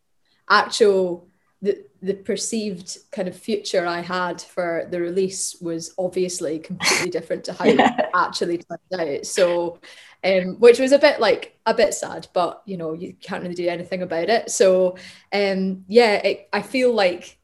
actual 0.50 1.28
the 1.64 1.86
the 2.02 2.14
perceived 2.14 2.98
kind 3.12 3.30
of 3.30 3.36
future 3.36 3.88
I 3.88 4.02
had 4.02 4.42
for 4.42 4.86
the 4.92 5.00
release 5.00 5.56
was 5.62 5.96
obviously 5.98 6.60
completely 6.60 7.10
different 7.18 7.46
to 7.46 7.54
how 7.54 7.66
yeah. 7.66 7.96
it 7.98 8.06
actually 8.14 8.58
turned 8.58 9.02
out. 9.02 9.26
So, 9.26 9.80
um, 10.24 10.60
which 10.60 10.80
was 10.80 10.92
a 10.92 11.00
bit 11.00 11.22
like 11.22 11.58
a 11.66 11.74
bit 11.74 11.94
sad, 11.94 12.28
but 12.34 12.62
you 12.66 12.76
know 12.76 12.92
you 12.92 13.14
can't 13.14 13.42
really 13.42 13.56
do 13.56 13.70
anything 13.70 14.02
about 14.02 14.30
it. 14.30 14.52
So, 14.52 14.98
um, 15.32 15.86
yeah, 15.88 16.16
it, 16.16 16.50
I 16.52 16.62
feel 16.62 16.94
like 16.94 17.40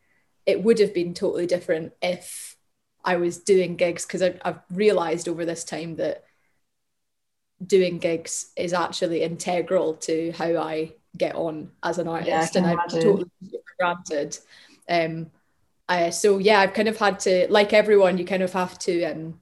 it 0.46 0.62
would 0.62 0.80
have 0.80 0.94
been 0.94 1.14
totally 1.14 1.48
different 1.48 1.94
if 2.02 2.49
I 3.04 3.16
was 3.16 3.38
doing 3.38 3.76
gigs 3.76 4.06
because 4.06 4.22
I've 4.22 4.60
realized 4.72 5.28
over 5.28 5.46
this 5.46 5.64
time 5.64 5.96
that 5.96 6.26
doing 7.66 7.98
gigs 7.98 8.52
is 8.56 8.74
actually 8.74 9.22
integral 9.22 9.96
to 9.96 10.32
how 10.32 10.58
I 10.58 10.94
get 11.18 11.36
on 11.36 11.72
as 11.84 11.98
an 11.98 12.08
artist, 12.08 12.56
yeah, 12.56 12.62
and 12.62 12.68
I've 12.68 12.90
totally 12.90 13.30
for 13.50 13.60
granted. 13.78 14.38
Um, 14.88 15.32
I, 15.88 16.10
so 16.12 16.38
yeah, 16.38 16.60
I've 16.60 16.74
kind 16.74 16.88
of 16.88 16.98
had 16.98 17.20
to, 17.22 17.48
like 17.50 17.74
everyone, 17.74 18.18
you 18.18 18.26
kind 18.26 18.44
of 18.44 18.54
have 18.54 18.78
to 18.80 19.04
um, 19.06 19.40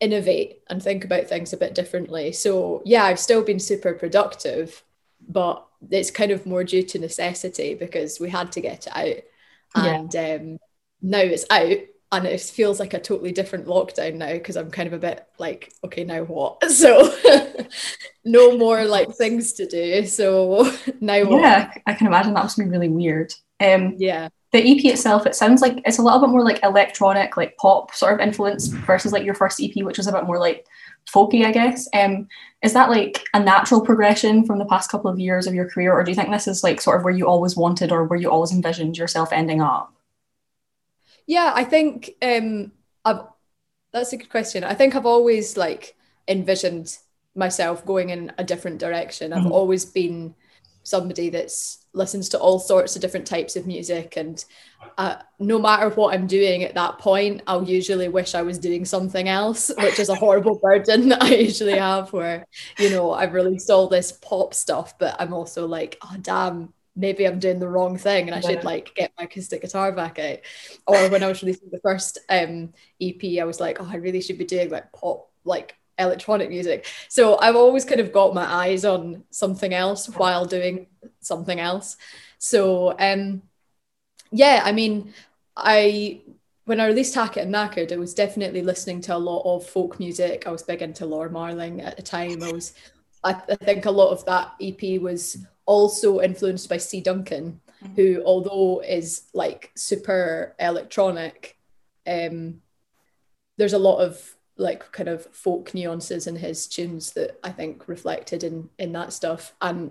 innovate 0.00 0.62
and 0.68 0.82
think 0.82 1.04
about 1.04 1.26
things 1.26 1.52
a 1.52 1.56
bit 1.56 1.74
differently. 1.74 2.32
So 2.32 2.82
yeah, 2.84 3.04
I've 3.04 3.20
still 3.20 3.42
been 3.42 3.60
super 3.60 3.94
productive, 3.94 4.82
but 5.26 5.64
it's 5.90 6.10
kind 6.10 6.32
of 6.32 6.46
more 6.46 6.64
due 6.64 6.82
to 6.82 6.98
necessity 6.98 7.74
because 7.74 8.20
we 8.20 8.30
had 8.30 8.52
to 8.52 8.60
get 8.60 8.86
it 8.86 8.96
out, 8.96 9.22
and 9.74 10.12
yeah. 10.12 10.34
um, 10.34 10.58
now 11.00 11.20
it's 11.20 11.46
out 11.50 11.78
and 12.12 12.26
it 12.26 12.40
feels 12.42 12.78
like 12.78 12.92
a 12.92 13.00
totally 13.00 13.32
different 13.32 13.66
lockdown 13.66 14.16
now 14.16 14.34
because 14.34 14.56
I'm 14.56 14.70
kind 14.70 14.86
of 14.86 14.92
a 14.92 14.98
bit 14.98 15.26
like, 15.38 15.72
okay, 15.82 16.04
now 16.04 16.24
what? 16.24 16.62
So 16.70 17.14
no 18.24 18.56
more 18.56 18.84
like 18.84 19.14
things 19.14 19.54
to 19.54 19.66
do. 19.66 20.04
So 20.06 20.70
now 21.00 21.24
what? 21.24 21.40
Yeah, 21.40 21.72
I 21.86 21.94
can 21.94 22.06
imagine 22.06 22.34
that 22.34 22.42
must 22.42 22.58
be 22.58 22.64
really 22.64 22.90
weird. 22.90 23.32
Um, 23.60 23.94
yeah. 23.96 24.28
The 24.52 24.58
EP 24.58 24.84
itself, 24.92 25.24
it 25.24 25.34
sounds 25.34 25.62
like 25.62 25.80
it's 25.86 25.98
a 25.98 26.02
little 26.02 26.20
bit 26.20 26.28
more 26.28 26.44
like 26.44 26.62
electronic, 26.62 27.38
like 27.38 27.56
pop 27.56 27.94
sort 27.94 28.12
of 28.12 28.20
influence 28.20 28.66
versus 28.66 29.12
like 29.12 29.24
your 29.24 29.34
first 29.34 29.62
EP, 29.62 29.82
which 29.82 29.96
was 29.96 30.06
a 30.06 30.12
bit 30.12 30.24
more 30.24 30.38
like 30.38 30.66
folky, 31.10 31.46
I 31.46 31.52
guess. 31.52 31.88
Um, 31.94 32.28
is 32.62 32.74
that 32.74 32.90
like 32.90 33.24
a 33.32 33.40
natural 33.40 33.80
progression 33.80 34.44
from 34.44 34.58
the 34.58 34.66
past 34.66 34.90
couple 34.90 35.10
of 35.10 35.18
years 35.18 35.46
of 35.46 35.54
your 35.54 35.70
career, 35.70 35.94
or 35.94 36.04
do 36.04 36.10
you 36.10 36.14
think 36.14 36.30
this 36.30 36.46
is 36.46 36.62
like 36.62 36.82
sort 36.82 36.98
of 36.98 37.04
where 37.04 37.14
you 37.14 37.26
always 37.26 37.56
wanted 37.56 37.90
or 37.90 38.04
where 38.04 38.18
you 38.18 38.30
always 38.30 38.52
envisioned 38.52 38.98
yourself 38.98 39.32
ending 39.32 39.62
up? 39.62 39.94
Yeah, 41.26 41.52
I 41.54 41.64
think 41.64 42.10
um, 42.22 42.72
I've. 43.04 43.20
That's 43.92 44.12
a 44.12 44.16
good 44.16 44.30
question. 44.30 44.64
I 44.64 44.74
think 44.74 44.94
I've 44.94 45.06
always 45.06 45.56
like 45.56 45.94
envisioned 46.26 46.96
myself 47.34 47.84
going 47.84 48.10
in 48.10 48.32
a 48.38 48.44
different 48.44 48.78
direction. 48.78 49.32
I've 49.32 49.42
mm-hmm. 49.42 49.52
always 49.52 49.84
been 49.84 50.34
somebody 50.82 51.30
that's 51.30 51.86
listens 51.94 52.28
to 52.30 52.38
all 52.38 52.58
sorts 52.58 52.96
of 52.96 53.02
different 53.02 53.26
types 53.26 53.54
of 53.54 53.66
music 53.66 54.16
and 54.16 54.44
uh, 54.98 55.16
no 55.38 55.58
matter 55.58 55.90
what 55.90 56.14
i'm 56.14 56.26
doing 56.26 56.64
at 56.64 56.74
that 56.74 56.98
point 56.98 57.40
i'll 57.46 57.62
usually 57.62 58.08
wish 58.08 58.34
i 58.34 58.42
was 58.42 58.58
doing 58.58 58.84
something 58.84 59.28
else 59.28 59.70
which 59.78 59.98
is 59.98 60.08
a 60.08 60.14
horrible 60.14 60.58
burden 60.62 61.10
that 61.10 61.22
i 61.22 61.34
usually 61.34 61.76
have 61.76 62.12
where 62.12 62.46
you 62.78 62.90
know 62.90 63.12
i've 63.12 63.34
released 63.34 63.70
all 63.70 63.88
this 63.88 64.12
pop 64.12 64.54
stuff 64.54 64.98
but 64.98 65.14
i'm 65.20 65.32
also 65.32 65.66
like 65.66 65.98
oh 66.02 66.16
damn 66.20 66.72
maybe 66.94 67.26
I'm 67.26 67.38
doing 67.38 67.58
the 67.58 67.68
wrong 67.68 67.96
thing 67.96 68.28
and 68.28 68.34
I 68.34 68.40
should 68.40 68.64
like 68.64 68.94
get 68.94 69.12
my 69.18 69.24
acoustic 69.24 69.62
guitar 69.62 69.92
back 69.92 70.18
out. 70.18 70.38
Or 70.86 71.08
when 71.08 71.22
I 71.22 71.28
was 71.28 71.42
releasing 71.42 71.70
the 71.70 71.80
first 71.80 72.18
um, 72.28 72.72
EP, 73.00 73.40
I 73.40 73.44
was 73.44 73.60
like, 73.60 73.78
oh, 73.80 73.88
I 73.90 73.96
really 73.96 74.20
should 74.20 74.38
be 74.38 74.44
doing 74.44 74.70
like 74.70 74.92
pop, 74.92 75.30
like 75.44 75.76
electronic 75.98 76.50
music. 76.50 76.86
So 77.08 77.38
I've 77.38 77.56
always 77.56 77.84
kind 77.84 78.00
of 78.00 78.12
got 78.12 78.34
my 78.34 78.44
eyes 78.44 78.84
on 78.84 79.24
something 79.30 79.72
else 79.72 80.06
while 80.08 80.44
doing 80.44 80.88
something 81.20 81.58
else. 81.58 81.96
So 82.38 82.94
um, 82.98 83.42
yeah, 84.30 84.62
I 84.64 84.72
mean, 84.72 85.14
I 85.56 86.22
when 86.64 86.80
I 86.80 86.86
released 86.86 87.14
Hackit 87.14 87.42
and 87.42 87.54
Knackered, 87.54 87.92
I 87.92 87.96
was 87.96 88.14
definitely 88.14 88.62
listening 88.62 89.00
to 89.02 89.16
a 89.16 89.18
lot 89.18 89.42
of 89.44 89.66
folk 89.66 89.98
music. 89.98 90.46
I 90.46 90.50
was 90.50 90.62
big 90.62 90.82
into 90.82 91.06
Laura 91.06 91.30
Marling 91.30 91.80
at 91.80 91.96
the 91.96 92.02
time. 92.02 92.42
I 92.42 92.52
was 92.52 92.74
I, 93.24 93.40
I 93.48 93.56
think 93.56 93.86
a 93.86 93.90
lot 93.90 94.10
of 94.10 94.24
that 94.26 94.52
EP 94.60 95.00
was 95.00 95.38
also 95.72 96.20
influenced 96.20 96.68
by 96.68 96.76
C. 96.76 97.00
Duncan, 97.00 97.60
mm-hmm. 97.82 97.94
who, 97.94 98.22
although 98.24 98.80
is 98.80 99.22
like 99.32 99.72
super 99.74 100.54
electronic, 100.58 101.56
um, 102.06 102.60
there's 103.56 103.72
a 103.72 103.78
lot 103.78 103.98
of 103.98 104.36
like 104.56 104.92
kind 104.92 105.08
of 105.08 105.26
folk 105.34 105.74
nuances 105.74 106.26
in 106.26 106.36
his 106.36 106.66
tunes 106.66 107.12
that 107.12 107.38
I 107.42 107.50
think 107.50 107.88
reflected 107.88 108.44
in 108.44 108.68
in 108.78 108.92
that 108.92 109.12
stuff. 109.12 109.54
And 109.60 109.90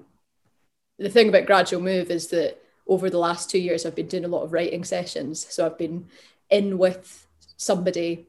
the 1.00 1.10
thing 1.10 1.30
about 1.30 1.48
Gradual 1.48 1.82
Move 1.82 2.12
is 2.12 2.28
that 2.28 2.62
over 2.88 3.10
the 3.10 3.18
last 3.18 3.50
two 3.50 3.60
years, 3.60 3.86
I've 3.86 3.96
been 3.96 4.08
doing 4.08 4.26
a 4.26 4.30
lot 4.36 4.44
of 4.44 4.54
writing 4.54 4.84
sessions. 4.84 5.46
So 5.50 5.66
I've 5.66 5.78
been 5.78 6.08
in 6.50 6.78
with 6.78 7.28
somebody 7.58 8.28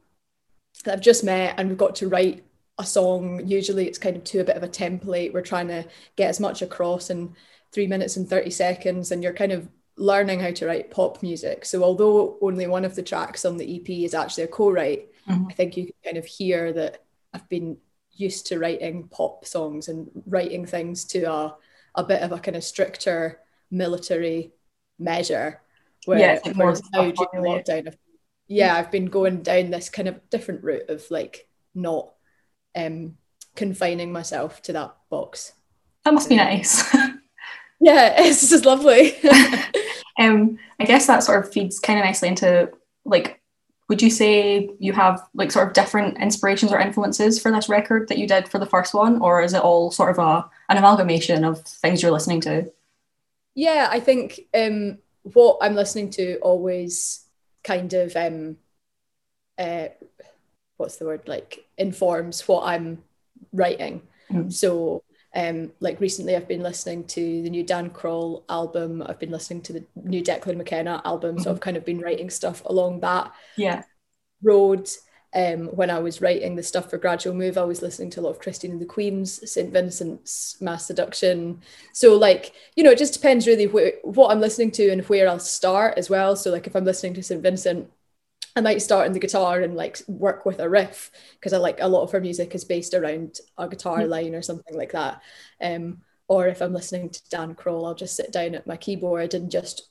that 0.83 0.93
I've 0.93 1.01
just 1.01 1.23
met, 1.23 1.55
and 1.57 1.69
we've 1.69 1.77
got 1.77 1.95
to 1.95 2.09
write 2.09 2.43
a 2.77 2.85
song, 2.85 3.47
usually 3.47 3.87
it's 3.87 3.99
kind 3.99 4.15
of 4.17 4.23
to 4.25 4.39
a 4.39 4.43
bit 4.43 4.57
of 4.57 4.63
a 4.63 4.67
template. 4.67 5.33
We're 5.33 5.41
trying 5.41 5.67
to 5.67 5.85
get 6.15 6.29
as 6.29 6.39
much 6.39 6.61
across 6.61 7.09
in 7.09 7.35
three 7.71 7.87
minutes 7.87 8.17
and 8.17 8.27
30 8.27 8.49
seconds, 8.49 9.11
and 9.11 9.21
you're 9.21 9.33
kind 9.33 9.51
of 9.51 9.69
learning 9.95 10.39
how 10.39 10.51
to 10.51 10.65
write 10.65 10.91
pop 10.91 11.21
music. 11.21 11.65
So, 11.65 11.83
although 11.83 12.37
only 12.41 12.67
one 12.67 12.85
of 12.85 12.95
the 12.95 13.03
tracks 13.03 13.45
on 13.45 13.57
the 13.57 13.75
EP 13.75 13.89
is 13.89 14.13
actually 14.13 14.45
a 14.45 14.47
co 14.47 14.71
write, 14.71 15.09
mm-hmm. 15.27 15.47
I 15.49 15.53
think 15.53 15.77
you 15.77 15.85
can 15.85 15.95
kind 16.03 16.17
of 16.17 16.25
hear 16.25 16.73
that 16.73 17.03
I've 17.33 17.47
been 17.49 17.77
used 18.11 18.47
to 18.47 18.59
writing 18.59 19.07
pop 19.07 19.45
songs 19.45 19.87
and 19.87 20.09
writing 20.25 20.65
things 20.65 21.05
to 21.05 21.23
a, 21.23 21.55
a 21.95 22.03
bit 22.03 22.21
of 22.21 22.31
a 22.31 22.39
kind 22.39 22.57
of 22.57 22.63
stricter 22.63 23.39
military 23.69 24.51
measure. 24.97 25.61
Where, 26.05 26.19
yeah, 26.19 26.39
like 26.45 26.55
more 26.55 26.75
now 26.93 27.11
during 27.11 27.45
lockdown, 27.45 27.95
yeah, 28.47 28.75
I've 28.75 28.91
been 28.91 29.05
going 29.05 29.41
down 29.43 29.69
this 29.69 29.89
kind 29.89 30.07
of 30.07 30.29
different 30.29 30.63
route 30.63 30.89
of 30.89 31.05
like 31.09 31.47
not 31.73 32.13
um, 32.75 33.17
confining 33.55 34.11
myself 34.11 34.61
to 34.63 34.73
that 34.73 34.95
box. 35.09 35.53
That 36.05 36.13
must 36.13 36.29
be 36.29 36.35
nice. 36.35 36.93
yeah, 37.79 38.15
it's 38.17 38.49
just 38.49 38.65
lovely. 38.65 39.15
um, 40.19 40.57
I 40.79 40.85
guess 40.85 41.07
that 41.07 41.23
sort 41.23 41.43
of 41.43 41.51
feeds 41.51 41.79
kind 41.79 41.99
of 41.99 42.05
nicely 42.05 42.29
into 42.29 42.71
like, 43.05 43.41
would 43.89 44.01
you 44.01 44.09
say 44.09 44.69
you 44.79 44.93
have 44.93 45.21
like 45.33 45.51
sort 45.51 45.67
of 45.67 45.73
different 45.73 46.17
inspirations 46.17 46.71
or 46.71 46.79
influences 46.79 47.41
for 47.41 47.51
this 47.51 47.67
record 47.67 48.07
that 48.07 48.17
you 48.17 48.27
did 48.27 48.47
for 48.47 48.57
the 48.57 48.65
first 48.65 48.93
one, 48.93 49.21
or 49.21 49.41
is 49.41 49.53
it 49.53 49.61
all 49.61 49.91
sort 49.91 50.11
of 50.11 50.19
a 50.19 50.49
an 50.69 50.77
amalgamation 50.77 51.43
of 51.43 51.61
things 51.61 52.01
you're 52.01 52.11
listening 52.11 52.41
to? 52.41 52.71
Yeah, 53.55 53.89
I 53.91 53.99
think 53.99 54.39
um, 54.53 54.99
what 55.23 55.57
I'm 55.61 55.75
listening 55.75 56.09
to 56.11 56.37
always 56.37 57.25
kind 57.63 57.93
of 57.93 58.15
um, 58.15 58.57
uh, 59.57 59.89
what's 60.77 60.97
the 60.97 61.05
word 61.05 61.27
like 61.27 61.65
informs 61.77 62.47
what 62.47 62.63
I'm 62.65 63.03
writing. 63.51 64.01
Mm. 64.31 64.51
So 64.51 65.03
um, 65.35 65.71
like 65.79 65.99
recently 65.99 66.35
I've 66.35 66.47
been 66.47 66.61
listening 66.61 67.05
to 67.05 67.41
the 67.41 67.49
new 67.49 67.63
Dan 67.63 67.89
Croll 67.89 68.45
album. 68.49 69.03
I've 69.05 69.19
been 69.19 69.31
listening 69.31 69.61
to 69.63 69.73
the 69.73 69.85
new 69.95 70.23
Declan 70.23 70.57
McKenna 70.57 71.01
album. 71.05 71.39
So 71.39 71.51
I've 71.51 71.59
kind 71.59 71.77
of 71.77 71.85
been 71.85 71.99
writing 71.99 72.29
stuff 72.29 72.63
along 72.65 72.99
that 73.01 73.33
yeah. 73.55 73.83
road. 74.41 74.89
Um, 75.35 75.65
when 75.69 75.89
I 75.89 75.97
was 75.97 76.21
writing 76.21 76.55
the 76.55 76.61
stuff 76.61 76.91
for 76.91 76.99
Gradual 76.99 77.33
Move, 77.33 77.57
I 77.57 77.63
was 77.63 77.81
listening 77.81 78.11
to 78.11 78.19
a 78.19 78.21
lot 78.21 78.29
of 78.29 78.39
Christine 78.39 78.69
and 78.69 78.79
the 78.79 78.85
Queens, 78.85 79.51
St. 79.51 79.73
Vincent's, 79.73 80.57
Masseduction. 80.61 81.57
So, 81.91 82.15
like, 82.15 82.53
you 82.75 82.83
know, 82.83 82.91
it 82.91 82.99
just 82.99 83.13
depends 83.13 83.47
really 83.47 83.65
wh- 83.65 84.05
what 84.05 84.29
I'm 84.29 84.39
listening 84.39 84.69
to 84.71 84.91
and 84.91 85.01
where 85.05 85.27
I'll 85.27 85.39
start 85.39 85.97
as 85.97 86.07
well. 86.07 86.35
So, 86.35 86.51
like, 86.51 86.67
if 86.67 86.75
I'm 86.75 86.85
listening 86.85 87.15
to 87.15 87.23
St. 87.23 87.41
Vincent, 87.41 87.89
I 88.55 88.61
might 88.61 88.81
start 88.81 89.07
on 89.07 89.13
the 89.13 89.19
guitar 89.19 89.61
and 89.61 89.75
like 89.75 89.99
work 90.07 90.45
with 90.45 90.59
a 90.59 90.69
riff 90.69 91.11
because 91.33 91.53
I 91.53 91.57
like 91.57 91.79
a 91.81 91.87
lot 91.87 92.03
of 92.03 92.11
her 92.11 92.21
music 92.21 92.53
is 92.53 92.63
based 92.63 92.93
around 92.93 93.39
a 93.57 93.67
guitar 93.67 93.99
mm. 93.99 94.09
line 94.09 94.35
or 94.35 94.41
something 94.41 94.77
like 94.77 94.91
that. 94.91 95.21
Um, 95.61 96.01
or 96.27 96.47
if 96.47 96.61
I'm 96.61 96.73
listening 96.73 97.09
to 97.09 97.29
Dan 97.29 97.55
Croll, 97.55 97.85
I'll 97.85 97.95
just 97.95 98.15
sit 98.15 98.31
down 98.31 98.55
at 98.55 98.67
my 98.67 98.77
keyboard 98.77 99.33
and 99.33 99.51
just 99.51 99.89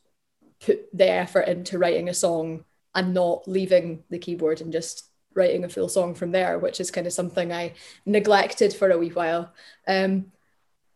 put 0.60 0.80
the 0.96 1.08
effort 1.08 1.42
into 1.42 1.78
writing 1.78 2.08
a 2.08 2.14
song 2.14 2.64
and 2.94 3.14
not 3.14 3.46
leaving 3.48 4.04
the 4.10 4.18
keyboard 4.18 4.60
and 4.60 4.72
just 4.72 5.06
writing 5.34 5.64
a 5.64 5.68
full 5.68 5.88
song 5.88 6.14
from 6.14 6.30
there, 6.30 6.58
which 6.58 6.80
is 6.80 6.90
kind 6.90 7.06
of 7.06 7.12
something 7.12 7.52
I 7.52 7.74
neglected 8.06 8.72
for 8.72 8.90
a 8.90 8.98
wee 8.98 9.08
while. 9.08 9.52
Um, 9.88 10.32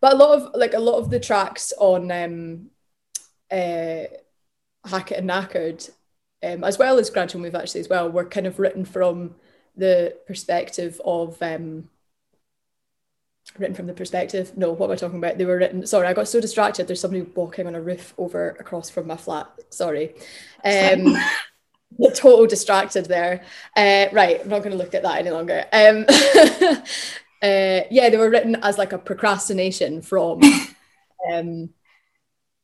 but 0.00 0.12
a 0.12 0.16
lot 0.16 0.40
of 0.40 0.54
like 0.54 0.74
a 0.74 0.78
lot 0.78 0.98
of 0.98 1.10
the 1.10 1.20
tracks 1.20 1.72
on 1.78 2.10
um, 2.12 2.70
uh, 3.50 4.06
Hackit 4.86 5.18
and 5.18 5.30
Knackered, 5.30 5.90
um, 6.46 6.64
as 6.64 6.78
well 6.78 6.98
as 6.98 7.10
Gradual 7.10 7.42
Move 7.42 7.54
actually 7.54 7.80
as 7.80 7.88
well, 7.88 8.10
were 8.10 8.24
kind 8.24 8.46
of 8.46 8.58
written 8.58 8.84
from 8.84 9.34
the 9.76 10.16
perspective 10.26 11.00
of 11.04 11.40
um, 11.42 11.88
written 13.58 13.74
from 13.74 13.86
the 13.86 13.94
perspective. 13.94 14.56
No, 14.56 14.72
what 14.72 14.86
am 14.86 14.92
I 14.92 14.96
talking 14.96 15.18
about? 15.18 15.38
They 15.38 15.44
were 15.44 15.56
written. 15.56 15.86
Sorry, 15.86 16.06
I 16.06 16.12
got 16.12 16.28
so 16.28 16.40
distracted. 16.40 16.86
There's 16.86 17.00
somebody 17.00 17.22
walking 17.22 17.66
on 17.66 17.74
a 17.74 17.80
roof 17.80 18.14
over 18.18 18.50
across 18.60 18.90
from 18.90 19.06
my 19.06 19.16
flat. 19.16 19.48
Sorry. 19.70 20.14
Um, 20.64 21.16
total 22.14 22.46
distracted 22.46 23.06
there. 23.06 23.42
Uh, 23.76 24.06
right, 24.12 24.40
I'm 24.40 24.48
not 24.48 24.62
going 24.62 24.76
to 24.76 24.82
look 24.82 24.94
at 24.94 25.02
that 25.02 25.18
any 25.18 25.30
longer. 25.30 25.64
Um, 25.72 26.04
uh, 27.42 27.86
yeah, 27.90 28.08
they 28.10 28.16
were 28.16 28.30
written 28.30 28.56
as 28.56 28.78
like 28.78 28.92
a 28.92 28.98
procrastination 28.98 30.02
from 30.02 30.40
um, 31.32 31.70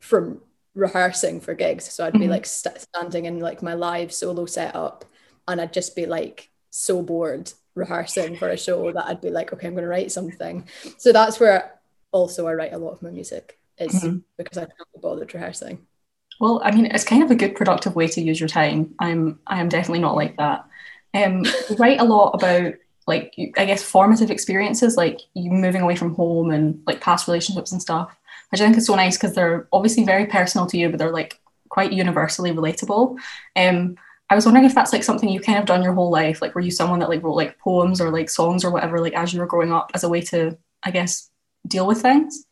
from 0.01 0.41
rehearsing 0.75 1.41
for 1.41 1.55
gigs. 1.55 1.91
So 1.93 2.05
I'd 2.05 2.13
be 2.13 2.21
mm-hmm. 2.21 2.31
like 2.31 2.47
st- 2.47 2.81
standing 2.81 3.27
in 3.27 3.41
like 3.41 3.63
my 3.63 3.75
live 3.75 4.13
solo 4.13 4.47
setup, 4.47 5.05
and 5.49 5.61
I'd 5.61 5.73
just 5.73 5.97
be 5.97 6.07
like 6.07 6.51
so 6.71 7.03
bored 7.03 7.53
rehearsing 7.75 8.37
for 8.37 8.49
a 8.49 8.57
show 8.57 8.93
that 8.93 9.07
I'd 9.07 9.21
be 9.21 9.31
like, 9.31 9.53
okay, 9.53 9.67
I'm 9.67 9.75
going 9.75 9.85
to 9.85 9.89
write 9.89 10.13
something. 10.13 10.67
So 10.99 11.13
that's 11.13 11.41
where 11.41 11.79
also 12.11 12.47
I 12.47 12.55
write 12.55 12.73
a 12.73 12.79
lot 12.79 12.93
of 12.93 13.03
my 13.03 13.11
music 13.11 13.59
is 13.79 13.95
mm-hmm. 13.95 14.19
because 14.37 14.59
I 14.59 14.63
can't 14.63 14.93
be 14.95 15.01
bothered 15.01 15.33
rehearsing. 15.35 15.79
Well, 16.41 16.61
I 16.65 16.71
mean, 16.71 16.87
it's 16.87 17.05
kind 17.05 17.23
of 17.23 17.31
a 17.31 17.37
good 17.37 17.55
productive 17.55 17.95
way 17.95 18.09
to 18.09 18.21
use 18.21 18.41
your 18.41 18.49
time. 18.49 18.95
I'm 18.99 19.39
I 19.47 19.61
am 19.61 19.69
definitely 19.69 20.01
not 20.01 20.17
like 20.17 20.37
that. 20.39 20.67
Um, 21.15 21.45
write 21.79 22.01
a 22.01 22.05
lot 22.05 22.31
about 22.31 22.75
like 23.07 23.35
I 23.57 23.65
guess 23.65 23.83
formative 23.83 24.31
experiences, 24.31 24.97
like 24.97 25.21
you 25.35 25.51
moving 25.51 25.83
away 25.83 25.97
from 25.97 26.15
home 26.15 26.51
and 26.51 26.83
like 26.87 27.01
past 27.01 27.27
relationships 27.27 27.73
and 27.73 27.83
stuff, 27.83 28.17
which 28.53 28.61
I 28.61 28.65
think 28.67 28.77
is 28.77 28.87
so 28.87 28.95
nice 28.95 29.17
because 29.17 29.35
they're 29.35 29.67
obviously 29.73 30.05
very 30.05 30.27
personal 30.27 30.67
to 30.67 30.77
you, 30.77 30.91
but 30.91 30.99
they're 30.99 31.11
like 31.11 31.41
quite 31.71 31.93
universally 31.93 32.53
relatable. 32.53 33.19
Um, 33.57 33.97
I 34.29 34.35
was 34.35 34.45
wondering 34.45 34.67
if 34.67 34.75
that's 34.75 34.93
like 34.93 35.05
something 35.05 35.29
you 35.29 35.41
kind 35.41 35.59
of 35.59 35.65
done 35.65 35.83
your 35.83 35.95
whole 35.95 36.11
life. 36.11 36.43
Like, 36.43 36.55
were 36.55 36.61
you 36.61 36.71
someone 36.71 36.99
that 36.99 37.09
like 37.09 37.23
wrote 37.23 37.35
like 37.35 37.59
poems 37.59 37.99
or 38.01 38.11
like 38.11 38.29
songs 38.29 38.63
or 38.63 38.71
whatever, 38.71 39.01
like 39.01 39.15
as 39.15 39.33
you 39.33 39.41
were 39.41 39.47
growing 39.47 39.73
up, 39.73 39.91
as 39.95 40.05
a 40.05 40.09
way 40.09 40.21
to, 40.21 40.57
I 40.83 40.91
guess, 40.91 41.31
deal 41.67 41.87
with 41.87 42.03
things? 42.03 42.45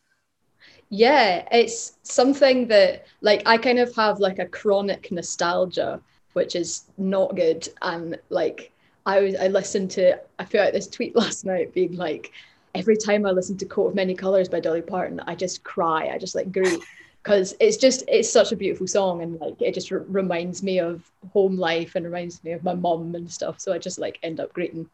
Yeah, 0.89 1.47
it's 1.53 1.99
something 2.03 2.67
that 2.69 3.07
like 3.21 3.43
I 3.47 3.59
kind 3.59 3.79
of 3.79 3.95
have 3.95 4.21
like 4.21 4.39
a 4.39 4.47
chronic 4.47 5.13
nostalgia, 5.13 6.01
which 6.33 6.57
is 6.57 6.85
not 6.97 7.37
good. 7.37 7.69
And 7.83 8.19
like 8.31 8.73
I 9.05 9.21
was, 9.21 9.35
I 9.37 9.49
listened 9.49 9.91
to, 9.93 10.19
I 10.39 10.45
feel 10.47 10.65
like 10.65 10.73
this 10.73 10.87
tweet 10.87 11.15
last 11.23 11.45
night 11.45 11.75
being 11.75 11.97
like, 11.97 12.33
every 12.75 12.97
time 12.97 13.27
I 13.27 13.31
listen 13.31 13.57
to 13.59 13.67
Coat 13.67 13.89
of 13.89 13.95
Many 13.95 14.15
Colors 14.15 14.49
by 14.49 14.61
Dolly 14.61 14.83
Parton, 14.83 15.21
I 15.27 15.35
just 15.35 15.65
cry. 15.65 16.09
I 16.09 16.19
just 16.19 16.35
like 16.35 16.53
grieve. 16.53 16.85
Because 17.23 17.55
it's 17.61 17.77
just 17.77 18.03
it's 18.09 18.33
such 18.33 18.51
a 18.51 18.57
beautiful 18.57 18.87
song 18.87 19.23
and 19.23 19.39
like 19.41 19.61
it 19.61 19.75
just 19.75 19.91
reminds 19.91 20.63
me 20.63 20.81
of 20.81 21.11
home 21.35 21.59
life 21.59 21.95
and 21.95 22.07
reminds 22.07 22.43
me 22.43 22.53
of 22.53 22.65
my 22.65 22.75
mom 22.75 23.15
and 23.15 23.31
stuff. 23.31 23.61
So 23.61 23.75
i 23.75 23.79
just 23.79 23.99
like 23.99 24.19
end 24.23 24.41
up 24.41 24.55
greeting. 24.55 24.89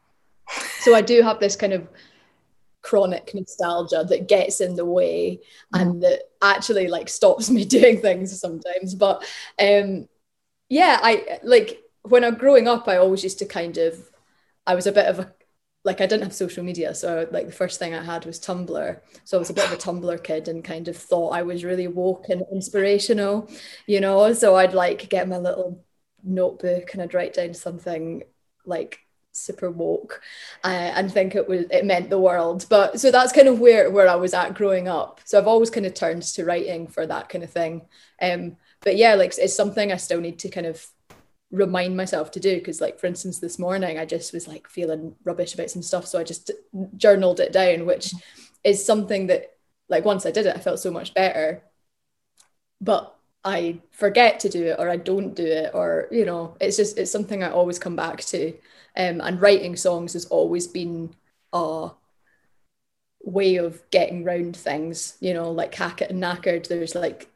So 0.80 0.92
i 0.92 1.00
do 1.00 1.22
have 1.22 1.38
this 1.38 1.54
kind 1.54 1.72
of 1.72 1.86
chronic 2.82 3.32
nostalgia 3.32 4.04
that 4.08 4.26
gets 4.26 4.60
in 4.60 4.74
the 4.74 4.84
way 4.84 5.38
and 5.72 6.02
that 6.02 6.22
actually 6.42 6.88
like 6.88 7.08
stops 7.08 7.48
me 7.56 7.64
doing 7.64 8.00
things 8.00 8.40
sometimes. 8.40 8.96
But 8.96 9.24
um 9.60 10.08
yeah 10.68 10.98
i 11.02 11.38
like 11.42 11.82
when 12.02 12.24
i'm 12.24 12.34
growing 12.36 12.68
up 12.68 12.88
i 12.88 12.96
always 12.96 13.22
used 13.22 13.38
to 13.38 13.46
kind 13.46 13.78
of 13.78 14.10
i 14.66 14.74
was 14.74 14.86
a 14.86 14.92
bit 14.92 15.06
of 15.06 15.18
a 15.20 15.32
like 15.86 16.00
I 16.00 16.06
didn't 16.06 16.24
have 16.24 16.34
social 16.34 16.64
media, 16.64 16.94
so 16.94 17.28
like 17.30 17.46
the 17.46 17.52
first 17.52 17.78
thing 17.78 17.94
I 17.94 18.02
had 18.02 18.26
was 18.26 18.40
Tumblr. 18.40 19.00
So 19.24 19.38
I 19.38 19.40
was 19.40 19.50
a 19.50 19.54
bit 19.54 19.66
of 19.66 19.72
a 19.72 19.76
Tumblr 19.76 20.24
kid 20.24 20.48
and 20.48 20.64
kind 20.64 20.88
of 20.88 20.96
thought 20.96 21.30
I 21.30 21.42
was 21.42 21.64
really 21.64 21.86
woke 21.86 22.28
and 22.28 22.42
inspirational, 22.52 23.48
you 23.86 24.00
know. 24.00 24.32
So 24.32 24.56
I'd 24.56 24.74
like 24.74 25.08
get 25.08 25.28
my 25.28 25.38
little 25.38 25.84
notebook 26.24 26.92
and 26.92 27.02
I'd 27.02 27.14
write 27.14 27.34
down 27.34 27.54
something 27.54 28.24
like 28.64 28.98
super 29.30 29.70
woke 29.70 30.22
uh, 30.64 30.68
and 30.68 31.12
think 31.12 31.36
it 31.36 31.48
was 31.48 31.66
it 31.70 31.84
meant 31.84 32.10
the 32.10 32.18
world. 32.18 32.66
But 32.68 32.98
so 33.00 33.12
that's 33.12 33.32
kind 33.32 33.46
of 33.46 33.60
where 33.60 33.88
where 33.90 34.08
I 34.08 34.16
was 34.16 34.34
at 34.34 34.54
growing 34.54 34.88
up. 34.88 35.20
So 35.24 35.38
I've 35.38 35.46
always 35.46 35.70
kind 35.70 35.86
of 35.86 35.94
turned 35.94 36.22
to 36.22 36.44
writing 36.44 36.88
for 36.88 37.06
that 37.06 37.28
kind 37.28 37.44
of 37.44 37.50
thing. 37.50 37.86
Um, 38.20 38.56
but 38.82 38.96
yeah, 38.96 39.14
like 39.14 39.38
it's 39.38 39.54
something 39.54 39.92
I 39.92 39.98
still 39.98 40.20
need 40.20 40.40
to 40.40 40.48
kind 40.48 40.66
of 40.66 40.84
remind 41.50 41.96
myself 41.96 42.30
to 42.32 42.40
do 42.40 42.56
because 42.56 42.80
like 42.80 42.98
for 42.98 43.06
instance 43.06 43.38
this 43.38 43.58
morning 43.58 43.98
i 43.98 44.04
just 44.04 44.32
was 44.32 44.48
like 44.48 44.68
feeling 44.68 45.14
rubbish 45.24 45.54
about 45.54 45.70
some 45.70 45.82
stuff 45.82 46.04
so 46.04 46.18
i 46.18 46.24
just 46.24 46.50
journaled 46.96 47.38
it 47.38 47.52
down 47.52 47.86
which 47.86 48.12
is 48.64 48.84
something 48.84 49.28
that 49.28 49.56
like 49.88 50.04
once 50.04 50.26
i 50.26 50.30
did 50.30 50.46
it 50.46 50.56
i 50.56 50.58
felt 50.58 50.80
so 50.80 50.90
much 50.90 51.14
better. 51.14 51.62
But 52.80 53.14
i 53.44 53.78
forget 53.92 54.40
to 54.40 54.48
do 54.48 54.66
it 54.66 54.76
or 54.78 54.90
i 54.90 54.96
don't 54.96 55.34
do 55.34 55.46
it 55.46 55.70
or 55.72 56.08
you 56.10 56.24
know 56.24 56.56
it's 56.60 56.76
just 56.76 56.98
it's 56.98 57.12
something 57.12 57.42
i 57.42 57.50
always 57.50 57.78
come 57.78 57.96
back 57.96 58.22
to. 58.24 58.52
Um, 58.98 59.20
and 59.20 59.40
writing 59.40 59.76
songs 59.76 60.14
has 60.14 60.24
always 60.24 60.66
been 60.66 61.14
a 61.52 61.90
way 63.22 63.56
of 63.56 63.82
getting 63.90 64.24
round 64.24 64.56
things 64.56 65.16
you 65.20 65.34
know 65.34 65.50
like 65.52 65.72
hackit 65.72 66.10
and 66.10 66.22
knackered 66.22 66.66
there's 66.68 66.94
like 66.94 67.28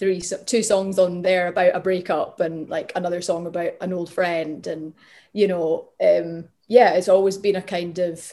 three 0.00 0.20
two 0.46 0.62
songs 0.62 0.98
on 0.98 1.20
there 1.20 1.48
about 1.48 1.76
a 1.76 1.80
breakup 1.80 2.40
and 2.40 2.70
like 2.70 2.90
another 2.96 3.20
song 3.20 3.46
about 3.46 3.72
an 3.82 3.92
old 3.92 4.10
friend 4.10 4.66
and 4.66 4.94
you 5.34 5.46
know 5.46 5.90
um 6.02 6.48
yeah 6.68 6.94
it's 6.94 7.08
always 7.08 7.36
been 7.36 7.56
a 7.56 7.62
kind 7.62 7.98
of 7.98 8.32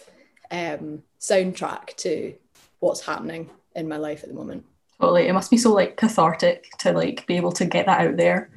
um 0.49 1.03
soundtrack 1.20 1.93
to 1.97 2.34
what's 2.80 3.01
happening 3.01 3.49
in 3.76 3.88
my 3.88 3.97
life 3.97 4.24
at 4.24 4.30
the 4.30 4.36
moment. 4.36 4.65
Totally. 5.01 5.28
It 5.28 5.34
must 5.34 5.51
be 5.51 5.57
so 5.57 5.74
like 5.74 5.97
cathartic 5.97 6.70
to 6.80 6.93
like 6.93 7.28
be 7.28 7.36
able 7.36 7.51
to 7.51 7.65
get 7.65 7.86
that 7.86 7.99
out 7.99 8.15
there. 8.15 8.49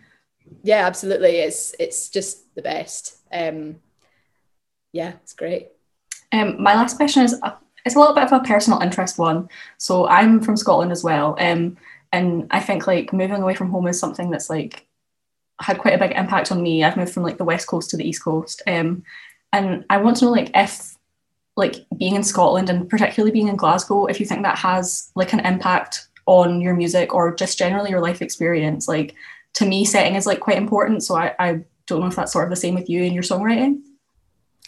Yeah 0.63 0.87
absolutely. 0.87 1.39
It's 1.39 1.75
it's 1.81 2.11
just 2.11 2.55
the 2.55 2.63
best. 2.63 3.17
Um 3.33 3.81
yeah 4.93 5.15
it's 5.23 5.35
great. 5.35 5.71
Um 6.31 6.63
my 6.63 6.75
last 6.75 6.97
question 6.97 7.25
is 7.25 7.35
a, 7.43 7.59
it's 7.85 7.97
a 7.97 7.99
little 7.99 8.15
bit 8.15 8.25
of 8.25 8.33
a 8.33 8.45
personal 8.45 8.81
interest 8.81 9.19
one. 9.19 9.49
So 9.79 10.07
i'm 10.07 10.41
from 10.41 10.57
scotland 10.57 10.93
as 10.93 11.03
well. 11.03 11.35
Um 11.41 11.77
and 12.13 12.47
I 12.51 12.61
think 12.61 12.87
like 12.87 13.13
moving 13.13 13.43
away 13.43 13.55
from 13.55 13.71
home 13.71 13.87
is 13.87 13.99
something 13.99 14.31
that's 14.31 14.51
like 14.51 14.87
had 15.61 15.79
quite 15.79 15.95
a 15.95 15.99
big 15.99 16.17
impact 16.17 16.51
on 16.51 16.63
me. 16.63 16.83
I've 16.83 16.97
moved 16.97 17.13
from 17.13 17.23
like 17.23 17.39
the 17.39 17.45
west 17.45 17.67
coast 17.67 17.91
to 17.91 17.97
the 17.97 18.09
east 18.09 18.25
coast, 18.25 18.63
um, 18.67 19.03
and 19.53 19.85
I 19.91 19.99
want 19.99 20.17
to 20.19 20.27
know 20.27 20.31
like 20.31 20.51
if 20.55 20.97
like 21.57 21.77
being 21.97 22.15
in 22.15 22.23
Scotland 22.23 22.71
and 22.71 22.89
particularly 22.89 23.33
being 23.33 23.49
in 23.49 23.57
Glasgow, 23.57 24.07
if 24.07 24.21
you 24.21 24.27
think 24.27 24.43
that 24.43 24.59
has 24.59 25.11
like 25.15 25.33
an 25.33 25.41
impact 25.41 26.09
on 26.31 26.61
your 26.61 26.75
music 26.75 27.13
or 27.13 27.35
just 27.35 27.59
generally 27.59 27.91
your 27.91 28.01
life 28.01 28.23
experience. 28.23 28.87
Like 28.87 29.15
to 29.55 29.67
me, 29.67 29.85
setting 29.85 30.15
is 30.15 30.27
like 30.27 30.41
quite 30.41 30.59
important. 30.59 31.03
So 31.03 31.17
I, 31.17 31.35
I 31.39 31.65
don't 31.87 32.01
know 32.01 32.07
if 32.07 32.17
that's 32.17 32.33
sort 32.33 32.45
of 32.45 32.51
the 32.51 32.57
same 32.57 32.75
with 32.75 32.89
you 32.89 33.03
in 33.03 33.13
your 33.13 33.25
songwriting. 33.25 33.81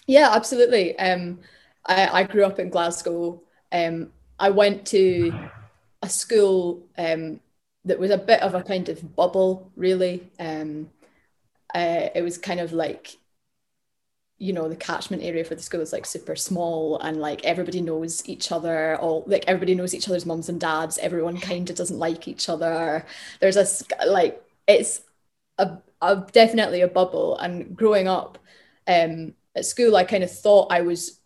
Yeah, 0.06 0.30
absolutely. 0.32 0.98
Um, 0.98 1.38
I, 1.86 2.08
I 2.08 2.22
grew 2.24 2.44
up 2.44 2.58
in 2.58 2.68
Glasgow. 2.68 3.40
Um, 3.70 4.12
I 4.40 4.50
went 4.50 4.86
to 4.88 5.32
a 6.02 6.08
school 6.08 6.82
um, 6.98 7.40
that 7.84 7.98
was 7.98 8.10
a 8.10 8.18
bit 8.18 8.42
of 8.42 8.54
a 8.54 8.62
kind 8.62 8.88
of 8.88 9.14
bubble, 9.16 9.70
really. 9.76 10.30
Um, 10.38 10.90
uh, 11.74 12.08
it 12.14 12.22
was 12.22 12.38
kind 12.38 12.60
of 12.60 12.72
like, 12.72 13.18
you 14.38 14.52
know, 14.52 14.68
the 14.68 14.76
catchment 14.76 15.22
area 15.22 15.44
for 15.44 15.54
the 15.54 15.62
school 15.62 15.80
is 15.80 15.92
like 15.92 16.04
super 16.04 16.34
small 16.34 16.98
and 16.98 17.20
like 17.20 17.44
everybody 17.44 17.80
knows 17.80 18.28
each 18.28 18.50
other. 18.50 18.96
All 18.98 19.22
like 19.26 19.44
everybody 19.46 19.74
knows 19.74 19.94
each 19.94 20.08
other's 20.08 20.26
mums 20.26 20.48
and 20.48 20.60
dads. 20.60 20.98
Everyone 20.98 21.38
kind 21.38 21.70
of 21.70 21.76
doesn't 21.76 21.98
like 21.98 22.26
each 22.26 22.48
other. 22.48 23.06
There's 23.40 23.56
a 23.56 23.66
like 24.06 24.42
it's 24.66 25.02
a, 25.58 25.78
a 26.02 26.26
definitely 26.32 26.82
a 26.82 26.88
bubble. 26.88 27.38
And 27.38 27.76
growing 27.76 28.08
up 28.08 28.38
um, 28.88 29.34
at 29.56 29.66
school, 29.66 29.96
I 29.96 30.04
kind 30.04 30.24
of 30.24 30.32
thought 30.32 30.72
I 30.72 30.82
was 30.82 31.20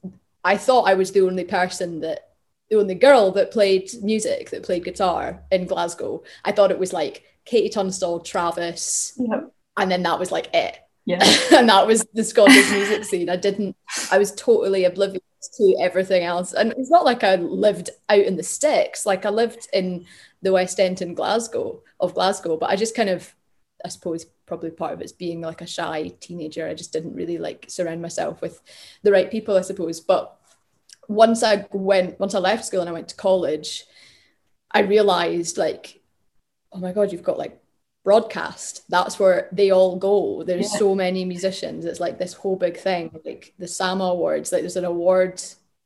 I 0.44 0.56
thought 0.58 0.88
I 0.88 0.94
was 0.94 1.12
the 1.12 1.22
only 1.22 1.44
person 1.44 2.00
that 2.00 2.25
the 2.70 2.78
only 2.78 2.94
girl 2.94 3.30
that 3.32 3.52
played 3.52 3.90
music, 4.02 4.50
that 4.50 4.62
played 4.62 4.84
guitar 4.84 5.42
in 5.50 5.66
Glasgow. 5.66 6.22
I 6.44 6.52
thought 6.52 6.70
it 6.70 6.78
was 6.78 6.92
like 6.92 7.24
KT 7.46 7.72
Tunstall, 7.72 8.20
Travis, 8.20 9.18
and 9.76 9.90
then 9.90 10.02
that 10.02 10.18
was 10.18 10.32
like 10.32 10.48
it. 10.52 10.78
Yeah. 11.04 11.22
and 11.54 11.68
that 11.68 11.86
was 11.86 12.04
the 12.12 12.24
Scottish 12.24 12.70
music 12.70 13.04
scene. 13.04 13.30
I 13.30 13.36
didn't, 13.36 13.76
I 14.10 14.18
was 14.18 14.34
totally 14.34 14.84
oblivious 14.84 15.22
to 15.56 15.76
everything 15.80 16.24
else. 16.24 16.52
And 16.52 16.72
it's 16.72 16.90
not 16.90 17.04
like 17.04 17.22
I 17.22 17.36
lived 17.36 17.90
out 18.08 18.20
in 18.20 18.36
the 18.36 18.42
sticks, 18.42 19.06
like 19.06 19.24
I 19.24 19.30
lived 19.30 19.68
in 19.72 20.06
the 20.42 20.52
West 20.52 20.80
End 20.80 21.00
in 21.00 21.14
Glasgow, 21.14 21.82
of 22.00 22.14
Glasgow, 22.14 22.56
but 22.56 22.70
I 22.70 22.76
just 22.76 22.96
kind 22.96 23.08
of, 23.08 23.34
I 23.84 23.88
suppose 23.88 24.26
probably 24.46 24.70
part 24.70 24.92
of 24.92 25.00
it's 25.00 25.12
being 25.12 25.40
like 25.40 25.60
a 25.60 25.66
shy 25.66 26.12
teenager. 26.20 26.66
I 26.66 26.74
just 26.74 26.92
didn't 26.92 27.14
really 27.14 27.38
like 27.38 27.66
surround 27.68 28.02
myself 28.02 28.40
with 28.40 28.60
the 29.02 29.12
right 29.12 29.30
people, 29.30 29.56
I 29.56 29.62
suppose. 29.62 30.00
But 30.00 30.35
once 31.08 31.42
I 31.42 31.66
went, 31.72 32.18
once 32.20 32.34
I 32.34 32.38
left 32.38 32.64
school 32.64 32.80
and 32.80 32.88
I 32.88 32.92
went 32.92 33.08
to 33.08 33.16
college, 33.16 33.84
I 34.70 34.80
realized 34.80 35.56
like, 35.58 36.00
oh 36.72 36.78
my 36.78 36.92
God, 36.92 37.12
you've 37.12 37.22
got 37.22 37.38
like 37.38 37.60
broadcast. 38.04 38.84
That's 38.88 39.18
where 39.18 39.48
they 39.52 39.70
all 39.70 39.96
go. 39.96 40.42
There's 40.44 40.72
Yeah. 40.72 40.78
so 40.78 40.94
many 40.94 41.24
musicians. 41.24 41.84
It's 41.84 42.00
like 42.00 42.18
this 42.18 42.34
whole 42.34 42.56
big 42.56 42.76
thing, 42.76 43.18
like 43.24 43.54
the 43.58 43.68
SAMA 43.68 44.04
Awards. 44.04 44.52
Like 44.52 44.62
there's 44.62 44.76
an 44.76 44.84
award 44.84 45.34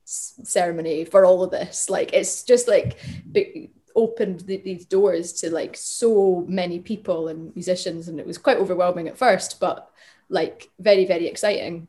s- 0.05 0.35
ceremony 0.45 1.05
for 1.05 1.25
all 1.25 1.43
of 1.43 1.51
this. 1.51 1.89
Like 1.89 2.13
it's 2.13 2.43
just 2.43 2.69
like 2.69 2.99
big, 3.31 3.71
opened 3.97 4.47
th- 4.47 4.65
these 4.65 4.85
doors 4.85 5.33
to 5.41 5.51
like 5.51 5.77
so 5.77 6.45
many 6.49 6.79
people 6.79 7.29
and 7.29 7.55
musicians, 7.57 8.09
and 8.09 8.21
it 8.21 8.27
was 8.27 8.39
quite 8.39 8.59
overwhelming 8.59 9.09
at 9.09 9.19
first, 9.19 9.59
but 9.61 9.91
like 10.29 10.69
very 10.79 11.05
very 11.07 11.27
exciting. 11.27 11.89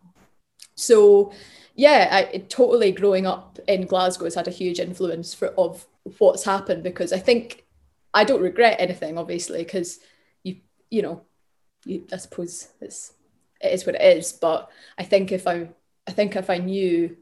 So 0.75 1.33
yeah, 1.81 2.27
I 2.31 2.37
totally 2.37 2.91
growing 2.91 3.25
up 3.25 3.57
in 3.67 3.87
Glasgow 3.87 4.25
has 4.25 4.35
had 4.35 4.47
a 4.47 4.51
huge 4.51 4.79
influence 4.79 5.33
for 5.33 5.47
of 5.57 5.87
what's 6.19 6.43
happened 6.43 6.83
because 6.83 7.11
I 7.11 7.17
think 7.17 7.65
I 8.13 8.23
don't 8.23 8.43
regret 8.43 8.79
anything, 8.79 9.17
obviously, 9.17 9.63
because 9.63 9.99
you 10.43 10.57
you 10.91 11.01
know, 11.01 11.23
you 11.83 12.05
I 12.13 12.17
suppose 12.17 12.67
it's 12.81 13.13
it 13.59 13.73
is 13.73 13.87
what 13.87 13.95
it 13.95 14.17
is. 14.17 14.31
But 14.31 14.69
I 14.99 15.03
think 15.03 15.31
if 15.31 15.47
I 15.47 15.69
I 16.07 16.11
think 16.11 16.35
if 16.35 16.51
I 16.51 16.59
knew 16.59 17.17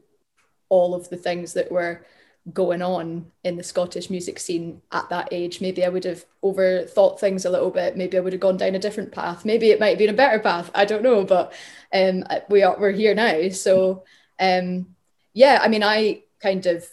all 0.68 0.94
of 0.94 1.08
the 1.08 1.16
things 1.16 1.54
that 1.54 1.72
were 1.72 2.04
going 2.52 2.82
on 2.82 3.32
in 3.44 3.56
the 3.56 3.62
Scottish 3.62 4.10
music 4.10 4.38
scene 4.38 4.82
at 4.92 5.08
that 5.08 5.28
age, 5.32 5.62
maybe 5.62 5.86
I 5.86 5.88
would 5.88 6.04
have 6.04 6.26
overthought 6.44 7.18
things 7.18 7.46
a 7.46 7.50
little 7.50 7.70
bit. 7.70 7.96
Maybe 7.96 8.18
I 8.18 8.20
would 8.20 8.34
have 8.34 8.40
gone 8.40 8.58
down 8.58 8.74
a 8.74 8.78
different 8.78 9.10
path. 9.10 9.46
Maybe 9.46 9.70
it 9.70 9.80
might 9.80 9.90
have 9.90 9.98
been 9.98 10.10
a 10.10 10.24
better 10.24 10.38
path. 10.38 10.70
I 10.74 10.84
don't 10.84 11.02
know, 11.02 11.24
but 11.24 11.54
um, 11.94 12.24
we 12.50 12.62
are 12.62 12.76
we're 12.78 12.92
here 12.92 13.14
now. 13.14 13.48
So 13.48 14.04
um, 14.40 14.96
yeah, 15.34 15.60
I 15.62 15.68
mean, 15.68 15.82
I 15.82 16.22
kind 16.42 16.66
of 16.66 16.84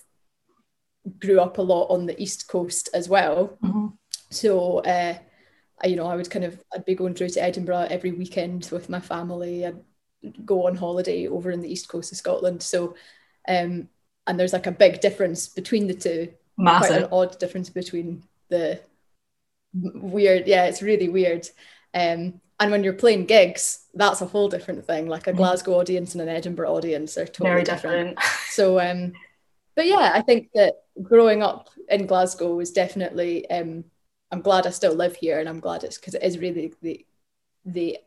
grew 1.20 1.40
up 1.40 1.58
a 1.58 1.62
lot 1.62 1.88
on 1.88 2.06
the 2.06 2.22
east 2.22 2.48
coast 2.48 2.90
as 2.94 3.08
well. 3.08 3.58
Mhm. 3.64 3.94
So 4.30 4.80
uh, 4.80 5.18
I, 5.82 5.88
you 5.88 5.96
know, 5.96 6.08
I 6.08 6.16
would 6.16 6.30
kind 6.30 6.46
of 6.46 6.62
I'd 6.74 6.86
be 6.86 6.96
going 6.96 7.14
through 7.14 7.30
to 7.30 7.44
Edinburgh 7.44 7.88
every 7.90 8.12
weekend 8.12 8.70
with 8.72 8.90
my 8.90 9.00
family. 9.00 9.66
I'd 9.66 9.80
go 10.46 10.68
on 10.68 10.76
holiday 10.76 11.28
over 11.28 11.52
in 11.52 11.62
the 11.62 11.72
east 11.72 11.88
coast 11.88 12.12
of 12.12 12.18
Scotland. 12.18 12.62
So 12.62 12.96
um, 13.48 13.88
and 14.28 14.38
there's 14.38 14.54
like 14.54 14.68
a 14.68 14.72
big 14.72 15.00
difference 15.00 15.48
between 15.48 15.88
the 15.88 15.94
two. 15.94 16.34
Massive. 16.58 16.90
Quite 16.90 17.02
an 17.04 17.10
odd 17.12 17.40
difference 17.40 17.70
between 17.70 18.24
the 18.50 18.82
weird. 19.74 20.48
Yeah, 20.48 20.66
it's 20.66 20.82
really 20.82 21.08
weird. 21.08 21.48
Um, 21.94 22.42
and 22.60 22.72
when 22.72 22.84
you're 22.84 22.94
playing 22.94 23.26
gigs, 23.26 23.86
that's 23.94 24.22
a 24.22 24.26
whole 24.28 24.50
different 24.50 24.86
thing. 24.86 25.08
Like 25.08 25.28
a 25.28 25.34
Mhm. 25.34 25.36
Glasgow 25.36 25.76
audience 25.80 26.14
and 26.16 26.22
an 26.22 26.30
Edinburgh 26.30 26.72
audience 26.74 27.18
are 27.18 27.28
totally 27.28 27.50
Very 27.50 27.64
different. 27.64 28.18
different. 28.18 28.20
So, 28.46 28.80
um, 28.80 29.20
but 29.76 29.88
yeah, 29.88 30.12
I 30.14 30.22
think 30.22 30.50
that 30.56 30.76
growing 31.02 31.44
up 31.44 31.70
in 31.90 32.08
Glasgow 32.08 32.56
was 32.56 32.72
definitely. 32.72 33.50
Um, 33.50 33.86
I'm 34.32 34.42
glad 34.42 34.68
I 34.68 34.72
still 34.72 34.94
live 34.96 35.16
here, 35.18 35.40
and 35.40 35.50
I'm 35.50 35.60
glad 35.62 35.84
it's 35.84 35.98
because 35.98 36.16
it 36.16 36.24
is 36.24 36.40
really 36.40 36.74
the 36.82 37.06
the 37.66 38.00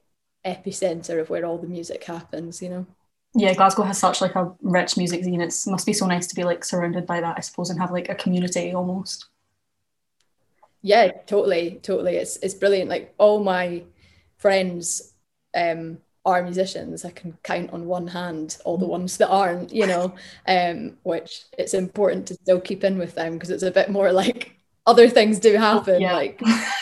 epicenter 0.46 1.20
of 1.20 1.30
where 1.30 1.44
all 1.46 1.58
the 1.58 1.68
music 1.68 2.04
happens. 2.04 2.62
You 2.62 2.70
know. 2.70 2.86
yeah, 3.34 3.54
Glasgow 3.54 3.82
has 3.84 3.98
such 3.98 4.20
like 4.20 4.34
a 4.34 4.52
rich 4.60 4.96
music 4.96 5.22
scene. 5.24 5.40
It 5.40 5.54
must 5.66 5.86
be 5.86 5.92
so 5.92 6.06
nice 6.06 6.26
to 6.28 6.34
be 6.34 6.44
like 6.44 6.64
surrounded 6.64 7.06
by 7.06 7.20
that, 7.20 7.36
I 7.36 7.40
suppose, 7.40 7.70
and 7.70 7.78
have 7.80 7.92
like 7.92 8.08
a 8.08 8.14
community 8.14 8.72
almost. 8.74 9.26
Yeah, 10.82 11.10
totally, 11.26 11.78
totally. 11.82 12.16
It's 12.16 12.36
it's 12.38 12.54
brilliant. 12.54 12.88
Like 12.90 13.14
all 13.18 13.42
my 13.42 13.84
friends 14.40 15.14
um 15.54 15.98
are 16.24 16.42
musicians. 16.42 17.04
I 17.04 17.10
can 17.10 17.36
count 17.42 17.72
on 17.72 17.86
one 17.86 18.06
hand 18.06 18.58
all 18.64 18.76
the 18.76 18.86
ones 18.86 19.16
that 19.16 19.28
aren't, 19.28 19.72
you 19.72 19.86
know, 19.86 20.14
um, 20.46 20.98
which 21.02 21.44
it's 21.56 21.74
important 21.74 22.26
to 22.28 22.34
still 22.34 22.60
keep 22.60 22.84
in 22.84 22.98
with 22.98 23.14
them 23.14 23.34
because 23.34 23.50
it's 23.50 23.62
a 23.62 23.70
bit 23.70 23.90
more 23.90 24.12
like 24.12 24.56
other 24.86 25.08
things 25.08 25.38
do 25.38 25.54
happen. 25.56 26.00
yeah. 26.00 26.14
Like 26.14 26.40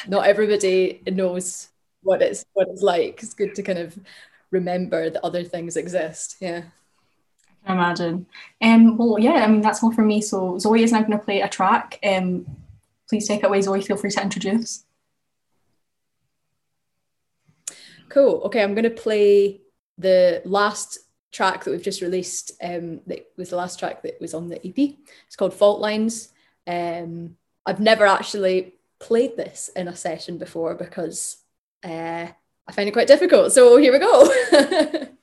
not 0.08 0.26
everybody 0.26 1.02
knows 1.06 1.68
what 2.02 2.22
it's 2.22 2.44
what 2.52 2.68
it's 2.68 2.82
like. 2.82 3.22
It's 3.22 3.34
good 3.34 3.54
to 3.54 3.62
kind 3.62 3.78
of 3.78 3.98
remember 4.50 5.10
that 5.10 5.24
other 5.24 5.44
things 5.44 5.76
exist. 5.76 6.36
Yeah. 6.40 6.62
I 7.64 7.66
can 7.66 7.76
imagine. 7.76 8.26
Um, 8.62 8.96
well, 8.96 9.18
yeah, 9.18 9.44
I 9.44 9.46
mean 9.46 9.60
that's 9.60 9.82
all 9.82 9.92
from 9.92 10.08
me. 10.08 10.20
So 10.20 10.58
Zoe 10.58 10.82
is 10.82 10.92
now 10.92 11.00
going 11.00 11.12
to 11.12 11.24
play 11.24 11.42
a 11.42 11.48
track. 11.48 11.98
Um, 12.04 12.46
please 13.08 13.28
take 13.28 13.44
it 13.44 13.46
away, 13.46 13.62
Zoe. 13.62 13.82
Feel 13.82 13.96
free 13.96 14.10
to 14.10 14.22
introduce. 14.22 14.84
Cool. 18.08 18.42
Okay, 18.44 18.62
I'm 18.62 18.74
going 18.74 18.84
to 18.84 18.90
play 18.90 19.60
the 19.98 20.42
last 20.44 20.98
track 21.32 21.64
that 21.64 21.70
we've 21.70 21.82
just 21.82 22.00
released. 22.00 22.52
Um, 22.62 23.00
that 23.06 23.26
was 23.36 23.50
the 23.50 23.56
last 23.56 23.78
track 23.78 24.02
that 24.02 24.20
was 24.20 24.34
on 24.34 24.48
the 24.48 24.66
EP. 24.66 24.96
It's 25.26 25.36
called 25.36 25.54
Fault 25.54 25.80
Lines. 25.80 26.30
Um, 26.66 27.36
I've 27.66 27.80
never 27.80 28.06
actually 28.06 28.74
played 28.98 29.36
this 29.36 29.70
in 29.76 29.88
a 29.88 29.96
session 29.96 30.38
before 30.38 30.74
because 30.74 31.36
uh, 31.84 32.26
I 32.66 32.72
find 32.72 32.88
it 32.88 32.92
quite 32.92 33.08
difficult. 33.08 33.52
So 33.52 33.76
here 33.76 33.92
we 33.92 33.98
go. 33.98 35.14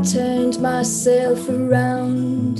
I 0.00 0.02
turned 0.02 0.58
myself 0.62 1.46
around. 1.50 2.58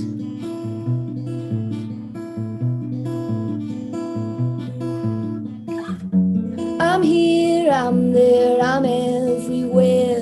I'm 6.78 7.02
here, 7.02 7.72
I'm 7.72 8.12
there, 8.12 8.60
I'm 8.60 8.84
everywhere. 8.84 10.20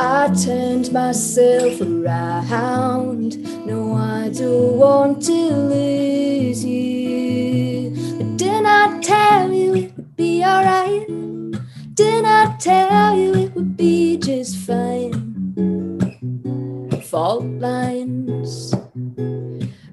I 0.00 0.32
turned 0.34 0.90
myself 0.92 1.78
around. 1.82 3.36
No, 3.66 3.92
I 3.92 4.30
don't 4.30 4.78
want 4.78 5.22
to 5.24 5.32
lose 5.32 6.64
you. 6.64 7.90
But 8.16 8.38
didn't 8.38 8.64
I 8.64 8.98
tell 9.02 9.52
you 9.52 9.74
it 9.74 9.94
would 9.94 10.16
be 10.16 10.42
alright? 10.42 11.06
Didn't 11.92 12.24
I 12.24 12.56
tell 12.58 13.14
you 13.14 13.34
it 13.34 13.54
would 13.54 13.76
be 13.76 14.16
just? 14.16 14.57
Fault 17.18 17.46
lines, 17.58 18.72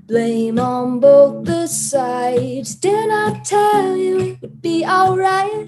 blame 0.05 0.59
on 0.59 0.99
both 0.99 1.43
the 1.45 1.65
sides. 1.65 2.76
Didn't 2.76 3.09
I 3.09 3.41
tell 3.43 3.97
you 3.97 4.19
it 4.19 4.41
would 4.41 4.61
be 4.61 4.86
alright? 4.86 5.67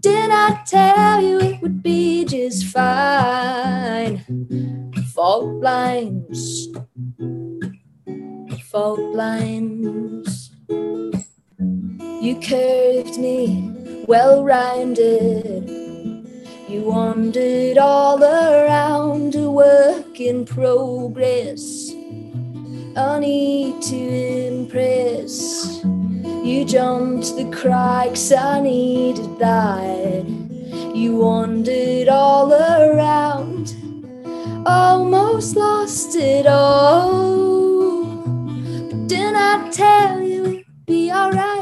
Didn't 0.00 0.32
I 0.32 0.60
tell 0.66 1.22
you 1.22 1.38
it 1.38 1.62
would 1.62 1.80
be 1.80 2.24
just 2.24 2.66
fine? 2.66 4.24
Fault 5.14 5.62
lines, 5.62 6.66
fault 8.72 9.14
lines. 9.14 10.50
You 12.20 12.34
curved 12.42 13.16
me 13.16 14.02
well 14.08 14.42
rounded. 14.42 15.70
You 16.68 16.82
wandered 16.82 17.78
all 17.78 18.24
around 18.24 19.36
a 19.36 19.50
in 20.20 20.44
progress. 20.44 21.92
I 22.96 23.18
need 23.20 23.80
to 23.82 23.96
impress. 23.96 25.82
You 25.84 26.64
jumped 26.64 27.36
the 27.36 27.50
cracks, 27.50 28.30
I 28.32 28.60
needed 28.60 29.38
that. 29.38 30.24
You 30.94 31.16
wandered 31.16 32.08
all 32.08 32.52
around, 32.52 33.74
almost 34.66 35.56
lost 35.56 36.16
it 36.16 36.46
all. 36.46 38.16
But 38.16 39.06
didn't 39.06 39.36
I 39.36 39.70
tell 39.70 40.20
you 40.20 40.46
it'd 40.46 40.86
be 40.86 41.10
alright? 41.10 41.59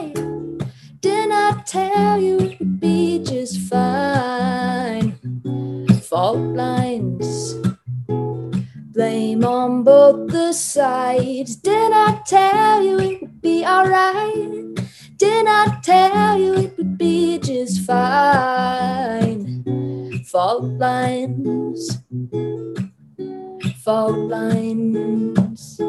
Both 9.88 10.30
the 10.30 10.52
sides. 10.52 11.56
Didn't 11.56 11.94
I 11.94 12.20
tell 12.26 12.82
you 12.82 12.98
it 13.00 13.22
would 13.22 13.40
be 13.40 13.64
alright? 13.64 14.74
Didn't 15.16 15.48
I 15.48 15.80
tell 15.82 16.38
you 16.38 16.52
it 16.64 16.76
would 16.76 16.98
be 16.98 17.38
just 17.38 17.80
fine? 17.86 19.64
Fault 20.30 20.64
lines, 20.84 22.02
fault 23.82 24.18
lines. 24.28 25.80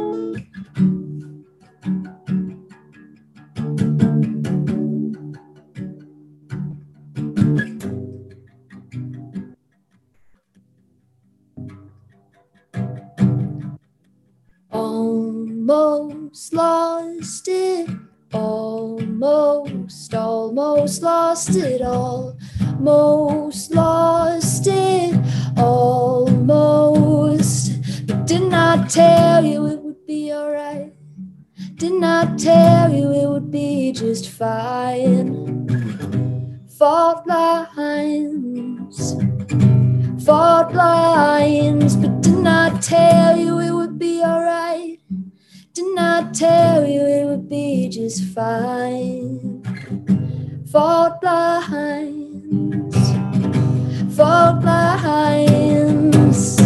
Almost 15.71 16.53
lost 16.53 17.47
it. 17.47 17.89
Almost, 18.33 20.13
almost 20.13 21.01
lost 21.01 21.55
it 21.55 21.81
all. 21.81 22.37
Most 22.79 23.73
lost 23.73 24.67
it, 24.67 25.15
almost. 25.57 27.71
But 28.07 28.27
didn't 28.27 28.53
I 28.53 28.85
tell 28.87 29.43
you 29.43 29.65
it 29.65 29.81
would 29.81 30.05
be 30.05 30.31
alright? 30.31 30.93
Didn't 31.75 32.03
I 32.03 32.35
tell 32.35 32.93
you 32.93 33.11
it 33.11 33.27
would 33.27 33.51
be 33.51 33.91
just 33.91 34.29
fine? 34.29 35.67
Fault 36.77 37.27
lines, 37.27 39.15
fault 40.23 40.73
lines, 40.73 41.95
but 41.95 42.21
didn't 42.21 42.47
I 42.47 42.79
tell 42.79 43.37
you 43.37 43.59
it 43.59 43.71
would 43.71 43.99
be 43.99 44.21
alright? 44.21 44.98
Didn't 45.79 45.97
I 45.97 46.29
tell 46.33 46.85
you 46.85 46.99
it 47.07 47.25
would 47.25 47.47
be 47.47 47.87
just 47.87 48.21
fine? 48.35 49.63
Fault 50.69 51.23
lines, 51.23 52.97
fault 54.17 54.61
lines. 54.65 56.57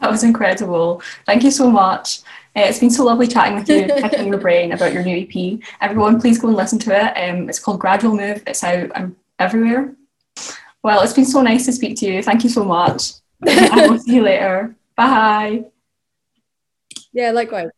That 0.00 0.10
was 0.10 0.24
incredible. 0.24 1.02
Thank 1.26 1.44
you 1.44 1.52
so 1.52 1.70
much. 1.70 2.22
Uh, 2.56 2.62
it's 2.62 2.80
been 2.80 2.90
so 2.90 3.04
lovely 3.04 3.28
chatting 3.28 3.54
with 3.54 3.68
you, 3.68 3.86
picking 4.02 4.26
your 4.26 4.38
brain 4.38 4.72
about 4.72 4.92
your 4.92 5.04
new 5.04 5.18
EP. 5.18 5.60
Everyone, 5.80 6.20
please 6.20 6.40
go 6.40 6.48
and 6.48 6.56
listen 6.56 6.80
to 6.80 6.96
it. 6.96 7.12
Um, 7.16 7.48
it's 7.48 7.60
called 7.60 7.78
Gradual 7.78 8.16
Move. 8.16 8.42
It's 8.44 8.64
out 8.64 8.90
um, 8.96 9.14
everywhere. 9.38 9.94
Well, 10.84 11.00
it's 11.00 11.14
been 11.14 11.24
so 11.24 11.40
nice 11.40 11.64
to 11.64 11.72
speak 11.72 11.96
to 12.00 12.06
you. 12.06 12.22
Thank 12.22 12.44
you 12.44 12.50
so 12.50 12.62
much. 12.62 13.14
I 13.42 13.86
will 13.88 13.98
see 13.98 14.16
you 14.16 14.22
later. 14.30 14.76
Bye. 14.94 15.64
Yeah, 17.10 17.30
likewise. 17.30 17.70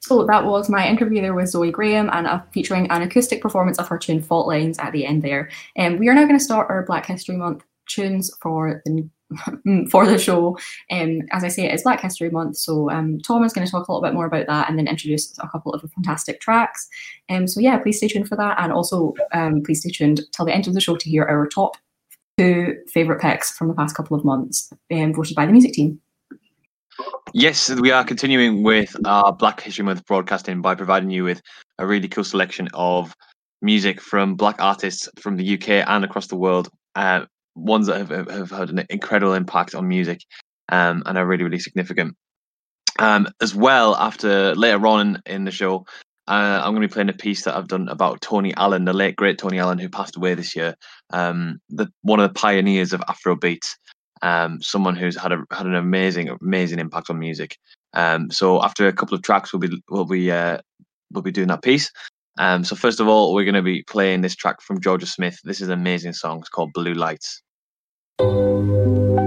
So 0.00 0.24
that 0.24 0.46
was 0.46 0.70
my 0.70 0.88
interview 0.88 1.20
there 1.20 1.34
with 1.34 1.50
Zoe 1.50 1.70
Graham 1.70 2.08
and 2.10 2.26
uh, 2.26 2.40
featuring 2.50 2.90
an 2.90 3.02
acoustic 3.02 3.42
performance 3.42 3.78
of 3.78 3.88
her 3.88 3.98
tune 3.98 4.22
Fault 4.22 4.46
Lines 4.48 4.78
at 4.78 4.92
the 4.92 5.04
end 5.04 5.22
there. 5.22 5.50
And 5.76 5.94
um, 5.94 6.00
we 6.00 6.08
are 6.08 6.14
now 6.14 6.24
going 6.24 6.38
to 6.38 6.44
start 6.44 6.70
our 6.70 6.82
Black 6.84 7.04
History 7.04 7.36
Month 7.36 7.64
tunes 7.86 8.34
for 8.40 8.80
the 8.86 9.06
for 9.90 10.06
the 10.06 10.18
show. 10.18 10.56
Um, 10.90 11.22
as 11.32 11.44
I 11.44 11.48
say, 11.48 11.68
it's 11.68 11.82
Black 11.82 12.00
History 12.00 12.30
Month, 12.30 12.56
so 12.58 12.90
um, 12.90 13.18
Tom 13.20 13.44
is 13.44 13.52
going 13.52 13.66
to 13.66 13.70
talk 13.70 13.88
a 13.88 13.92
little 13.92 14.06
bit 14.06 14.14
more 14.14 14.26
about 14.26 14.46
that 14.46 14.68
and 14.68 14.78
then 14.78 14.86
introduce 14.86 15.36
a 15.38 15.48
couple 15.48 15.72
of 15.74 15.82
fantastic 15.92 16.40
tracks. 16.40 16.88
Um, 17.28 17.46
so 17.46 17.60
yeah, 17.60 17.78
please 17.78 17.98
stay 17.98 18.08
tuned 18.08 18.28
for 18.28 18.36
that, 18.36 18.60
and 18.60 18.72
also 18.72 19.14
um, 19.32 19.62
please 19.62 19.80
stay 19.80 19.90
tuned 19.90 20.20
till 20.32 20.46
the 20.46 20.54
end 20.54 20.68
of 20.68 20.74
the 20.74 20.80
show 20.80 20.96
to 20.96 21.10
hear 21.10 21.24
our 21.24 21.46
top 21.46 21.76
two 22.38 22.76
favourite 22.88 23.20
picks 23.20 23.56
from 23.56 23.68
the 23.68 23.74
past 23.74 23.96
couple 23.96 24.16
of 24.16 24.24
months, 24.24 24.72
um, 24.92 25.12
voted 25.14 25.34
by 25.34 25.46
the 25.46 25.52
music 25.52 25.72
team. 25.72 26.00
Yes, 27.32 27.68
we 27.70 27.90
are 27.90 28.04
continuing 28.04 28.62
with 28.62 28.96
our 29.04 29.32
Black 29.32 29.60
History 29.60 29.84
Month 29.84 30.06
broadcasting 30.06 30.62
by 30.62 30.74
providing 30.74 31.10
you 31.10 31.24
with 31.24 31.42
a 31.78 31.86
really 31.86 32.08
cool 32.08 32.24
selection 32.24 32.68
of 32.72 33.14
music 33.60 34.00
from 34.00 34.36
black 34.36 34.56
artists 34.60 35.08
from 35.18 35.36
the 35.36 35.54
UK 35.54 35.86
and 35.88 36.04
across 36.04 36.28
the 36.28 36.36
world. 36.36 36.70
Uh, 36.94 37.26
ones 37.56 37.86
that 37.86 37.98
have, 37.98 38.30
have 38.30 38.50
had 38.50 38.70
an 38.70 38.86
incredible 38.90 39.34
impact 39.34 39.74
on 39.74 39.88
music 39.88 40.20
um, 40.68 41.02
and 41.06 41.18
are 41.18 41.26
really, 41.26 41.44
really 41.44 41.58
significant. 41.58 42.14
Um, 42.98 43.28
as 43.40 43.54
well, 43.54 43.94
after 43.96 44.54
later 44.54 44.86
on 44.86 45.20
in, 45.26 45.44
the 45.44 45.50
show, 45.50 45.86
uh, 46.28 46.60
I'm 46.62 46.72
going 46.72 46.82
to 46.82 46.88
be 46.88 46.92
playing 46.92 47.08
a 47.08 47.14
piece 47.14 47.44
that 47.44 47.56
I've 47.56 47.68
done 47.68 47.88
about 47.88 48.20
Tony 48.20 48.54
Allen, 48.56 48.84
the 48.84 48.92
late 48.92 49.16
great 49.16 49.38
Tony 49.38 49.58
Allen, 49.58 49.78
who 49.78 49.88
passed 49.88 50.16
away 50.16 50.34
this 50.34 50.56
year. 50.56 50.74
Um, 51.12 51.60
the 51.68 51.88
one 52.02 52.20
of 52.20 52.28
the 52.28 52.38
pioneers 52.38 52.92
of 52.92 53.00
Afrobeat, 53.02 53.66
um, 54.22 54.60
someone 54.62 54.96
who's 54.96 55.16
had 55.16 55.32
a 55.32 55.44
had 55.50 55.66
an 55.66 55.74
amazing, 55.74 56.30
amazing 56.40 56.78
impact 56.78 57.10
on 57.10 57.18
music. 57.18 57.58
Um, 57.92 58.30
so 58.30 58.62
after 58.62 58.86
a 58.88 58.92
couple 58.92 59.14
of 59.14 59.22
tracks, 59.22 59.52
we'll 59.52 59.60
be 59.60 59.82
we'll 59.90 60.06
be 60.06 60.30
uh, 60.30 60.58
we'll 61.12 61.22
be 61.22 61.32
doing 61.32 61.48
that 61.48 61.62
piece. 61.62 61.90
Um, 62.38 62.64
so 62.64 62.76
first 62.76 63.00
of 63.00 63.08
all, 63.08 63.34
we're 63.34 63.44
going 63.44 63.54
to 63.54 63.62
be 63.62 63.82
playing 63.82 64.22
this 64.22 64.36
track 64.36 64.60
from 64.60 64.80
Jorja 64.80 65.06
Smith. 65.06 65.38
This 65.44 65.60
is 65.60 65.68
an 65.68 65.78
amazing 65.78 66.12
song. 66.12 66.40
It's 66.40 66.48
called 66.48 66.72
Blue 66.72 66.92
Lights 66.92 67.42
thank 68.18 69.20
you 69.20 69.25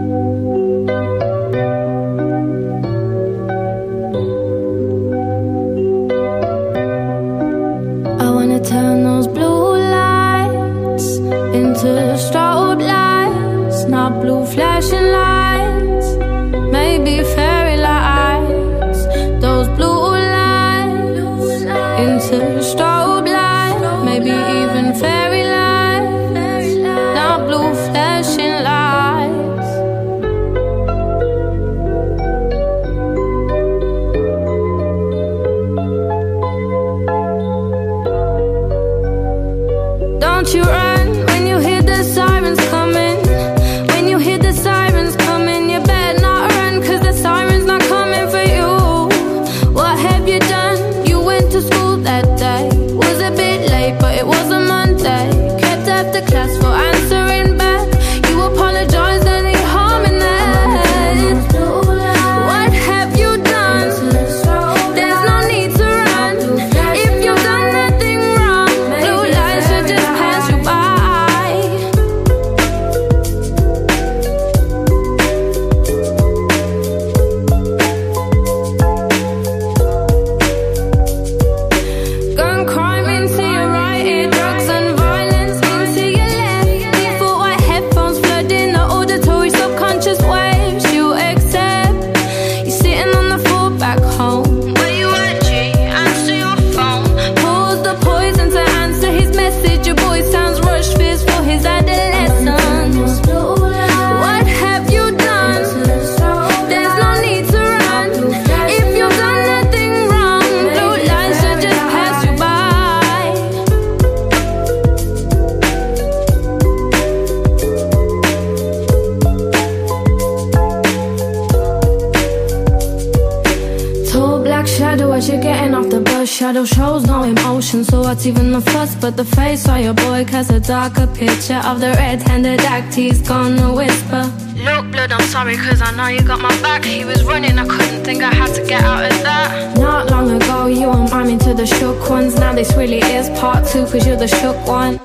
so 127.69 128.01
what's 128.01 128.25
even 128.25 128.51
the 128.51 128.61
fuss? 128.61 128.95
But 128.95 129.15
the 129.15 129.23
face 129.23 129.67
of 129.67 129.79
your 129.79 129.93
boy 129.93 130.25
casts 130.25 130.51
a 130.51 130.59
darker 130.59 131.05
picture 131.05 131.61
of 131.69 131.79
the 131.79 131.89
red-handed 131.89 132.61
act 132.61 132.95
he's 132.95 133.21
gonna 133.21 133.71
whisper. 133.71 134.23
Look, 134.55 134.91
blood, 134.91 135.11
I'm 135.11 135.21
sorry, 135.27 135.55
cause 135.55 135.79
I 135.79 135.95
know 135.95 136.07
you 136.07 136.21
got 136.21 136.41
my 136.41 136.49
back. 136.63 136.83
He 136.83 137.05
was 137.05 137.23
running, 137.23 137.59
I 137.59 137.67
couldn't 137.67 138.03
think 138.03 138.23
I 138.23 138.33
had 138.33 138.55
to 138.55 138.65
get 138.65 138.83
out 138.83 139.05
of 139.05 139.21
that. 139.21 139.77
Not 139.77 140.09
long 140.09 140.31
ago, 140.31 140.65
you 140.65 140.87
were 140.87 141.07
miming 141.13 141.37
to 141.39 141.53
the 141.53 141.67
shook 141.67 142.09
ones. 142.09 142.39
Now 142.39 142.53
this 142.53 142.75
really 142.75 143.01
is 143.01 143.29
part 143.39 143.67
two, 143.67 143.85
cause 143.85 144.05
you're 144.07 144.17
the 144.17 144.27
shook 144.27 144.57
one. 144.67 144.99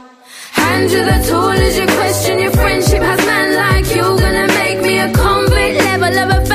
Hand 0.53 0.91
you 0.91 1.05
the 1.05 1.23
tool 1.29 1.51
as 1.51 1.77
you 1.77 1.87
question 1.87 2.39
your 2.39 2.53
friendship. 2.53 3.03
Has 3.03 3.21
man 3.27 3.57
like 3.57 3.95
you 3.95 4.03
gonna 4.03 4.49
make 4.49 4.81
me 4.81 5.01
a 5.01 5.13
convict? 5.13 5.85
Level 5.85 6.19
of 6.19 6.31
a 6.39 6.54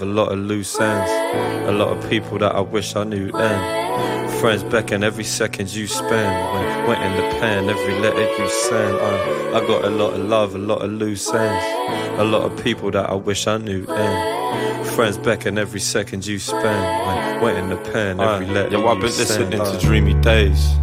of 0.00 0.08
a 0.08 0.12
lot 0.12 0.32
of 0.32 0.38
loose 0.38 0.80
ends, 0.80 1.10
a 1.68 1.72
lot 1.72 1.88
of 1.88 2.08
people 2.08 2.38
that 2.38 2.54
I 2.54 2.60
wish 2.60 2.96
I 2.96 3.04
knew 3.04 3.30
then. 3.30 4.40
Friends 4.40 4.62
beckon 4.64 5.04
every 5.04 5.24
second 5.24 5.74
you 5.74 5.86
spend. 5.86 6.54
When 6.54 6.88
went 6.88 7.02
in 7.02 7.16
the 7.16 7.28
pen, 7.38 7.68
every 7.68 7.94
letter 8.00 8.20
you 8.20 8.48
send. 8.48 8.96
I, 8.96 9.58
I 9.58 9.66
got 9.66 9.84
a 9.84 9.90
lot 9.90 10.14
of 10.14 10.20
love, 10.20 10.54
a 10.54 10.58
lot 10.58 10.82
of 10.82 10.90
loose 10.90 11.32
ends, 11.32 12.18
a 12.18 12.24
lot 12.24 12.50
of 12.50 12.62
people 12.64 12.90
that 12.92 13.10
I 13.10 13.14
wish 13.14 13.46
I 13.46 13.58
knew 13.58 13.84
then. 13.84 14.84
Friends 14.94 15.18
beckon 15.18 15.58
every 15.58 15.80
second 15.80 16.26
you 16.26 16.38
spend. 16.38 17.42
When 17.42 17.54
went 17.54 17.58
in 17.58 17.68
the 17.68 17.76
pen, 17.92 18.20
uh, 18.20 18.34
every 18.34 18.46
letter 18.46 18.78
Yo, 18.78 18.86
I've 18.86 19.00
been 19.00 19.06
listening 19.06 19.50
to 19.50 19.62
uh, 19.62 19.80
dreamy 19.80 20.14
days. 20.22 20.79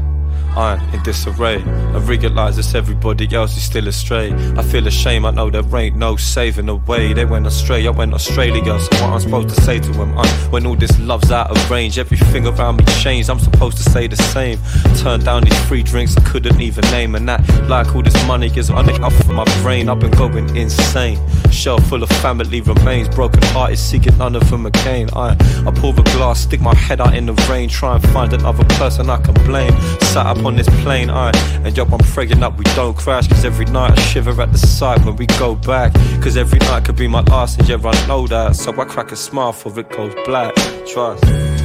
I'm 0.57 0.81
in 0.91 1.03
disarray. 1.03 1.61
I 1.61 1.99
realise 1.99 2.57
it's 2.57 2.73
everybody 2.73 3.27
else 3.35 3.55
is 3.55 3.61
still 3.61 3.87
astray. 3.87 4.33
I 4.57 4.63
feel 4.63 4.87
ashamed, 4.87 5.25
I 5.25 5.31
know 5.31 5.51
there 5.51 5.63
ain't 5.75 5.95
no 5.95 6.15
saving 6.15 6.65
the 6.65 6.75
way. 6.75 7.13
They 7.13 7.25
went 7.25 7.45
astray, 7.45 7.85
I 7.85 7.91
went 7.91 8.15
Australia. 8.15 8.79
So 8.79 8.89
what 8.95 9.13
I'm 9.13 9.19
supposed 9.19 9.49
to 9.49 9.61
say 9.61 9.79
to 9.79 9.91
them? 9.91 10.17
i 10.17 10.21
uh? 10.21 10.27
when 10.49 10.65
all 10.65 10.75
this 10.75 10.97
love's 10.99 11.31
out 11.31 11.51
of 11.51 11.69
range, 11.69 11.99
everything 11.99 12.47
around 12.47 12.77
me 12.77 12.85
changed. 12.99 13.29
I'm 13.29 13.37
supposed 13.37 13.77
to 13.77 13.83
say 13.83 14.07
the 14.07 14.15
same. 14.15 14.57
Turn 14.97 15.19
down 15.19 15.43
these 15.43 15.59
free 15.67 15.83
drinks 15.83 16.17
I 16.17 16.21
couldn't 16.21 16.59
even 16.59 16.83
name. 16.89 17.13
And 17.13 17.29
that, 17.29 17.41
like 17.69 17.95
all 17.95 18.01
this 18.01 18.25
money 18.25 18.51
is 18.55 18.71
up 18.71 19.13
for 19.13 19.33
my 19.33 19.45
brain. 19.61 19.89
I've 19.89 19.99
been 19.99 20.11
going 20.11 20.55
insane. 20.55 21.19
Shelf 21.51 21.87
full 21.87 22.01
of 22.01 22.09
family 22.09 22.61
remains. 22.61 23.09
Broken 23.09 23.43
hearted, 23.53 23.77
seeking 23.77 24.17
none 24.17 24.35
of 24.35 24.49
them 24.49 24.65
again. 24.65 25.09
I, 25.13 25.35
I 25.67 25.71
pour 25.75 25.93
a 25.93 26.03
glass, 26.15 26.41
stick 26.41 26.61
my 26.61 26.73
head 26.73 26.99
out 26.99 27.15
in 27.15 27.27
the 27.27 27.33
rain. 27.47 27.69
Try 27.69 27.95
and 27.95 28.03
find 28.09 28.33
another 28.33 28.63
person 28.79 29.09
I 29.11 29.17
can 29.21 29.35
blame. 29.45 29.79
Sat 30.01 30.25
up 30.25 30.46
on 30.47 30.55
this 30.55 30.69
plane, 30.81 31.09
I, 31.09 31.31
and 31.63 31.75
yo, 31.75 31.83
I'm 31.83 31.99
praying 31.99 32.41
up 32.41 32.57
we 32.57 32.63
don't 32.75 32.95
crash. 32.95 33.27
Cause 33.27 33.43
every 33.43 33.65
night 33.65 33.91
I 33.91 34.01
shiver 34.01 34.41
at 34.41 34.51
the 34.51 34.57
sight 34.57 35.03
when 35.05 35.17
we 35.17 35.25
go 35.25 35.55
back. 35.55 35.93
Cause 36.21 36.37
every 36.37 36.59
night 36.59 36.85
could 36.85 36.95
be 36.95 37.07
my 37.07 37.21
last, 37.21 37.59
and 37.59 37.67
yeah, 37.67 37.77
I 37.83 38.07
know 38.07 38.27
that. 38.27 38.55
So 38.55 38.71
I 38.79 38.85
crack 38.85 39.11
a 39.11 39.15
smile 39.15 39.51
for 39.51 39.77
it 39.77 39.89
goes 39.89 40.15
black. 40.25 40.55
Trust. 40.87 41.56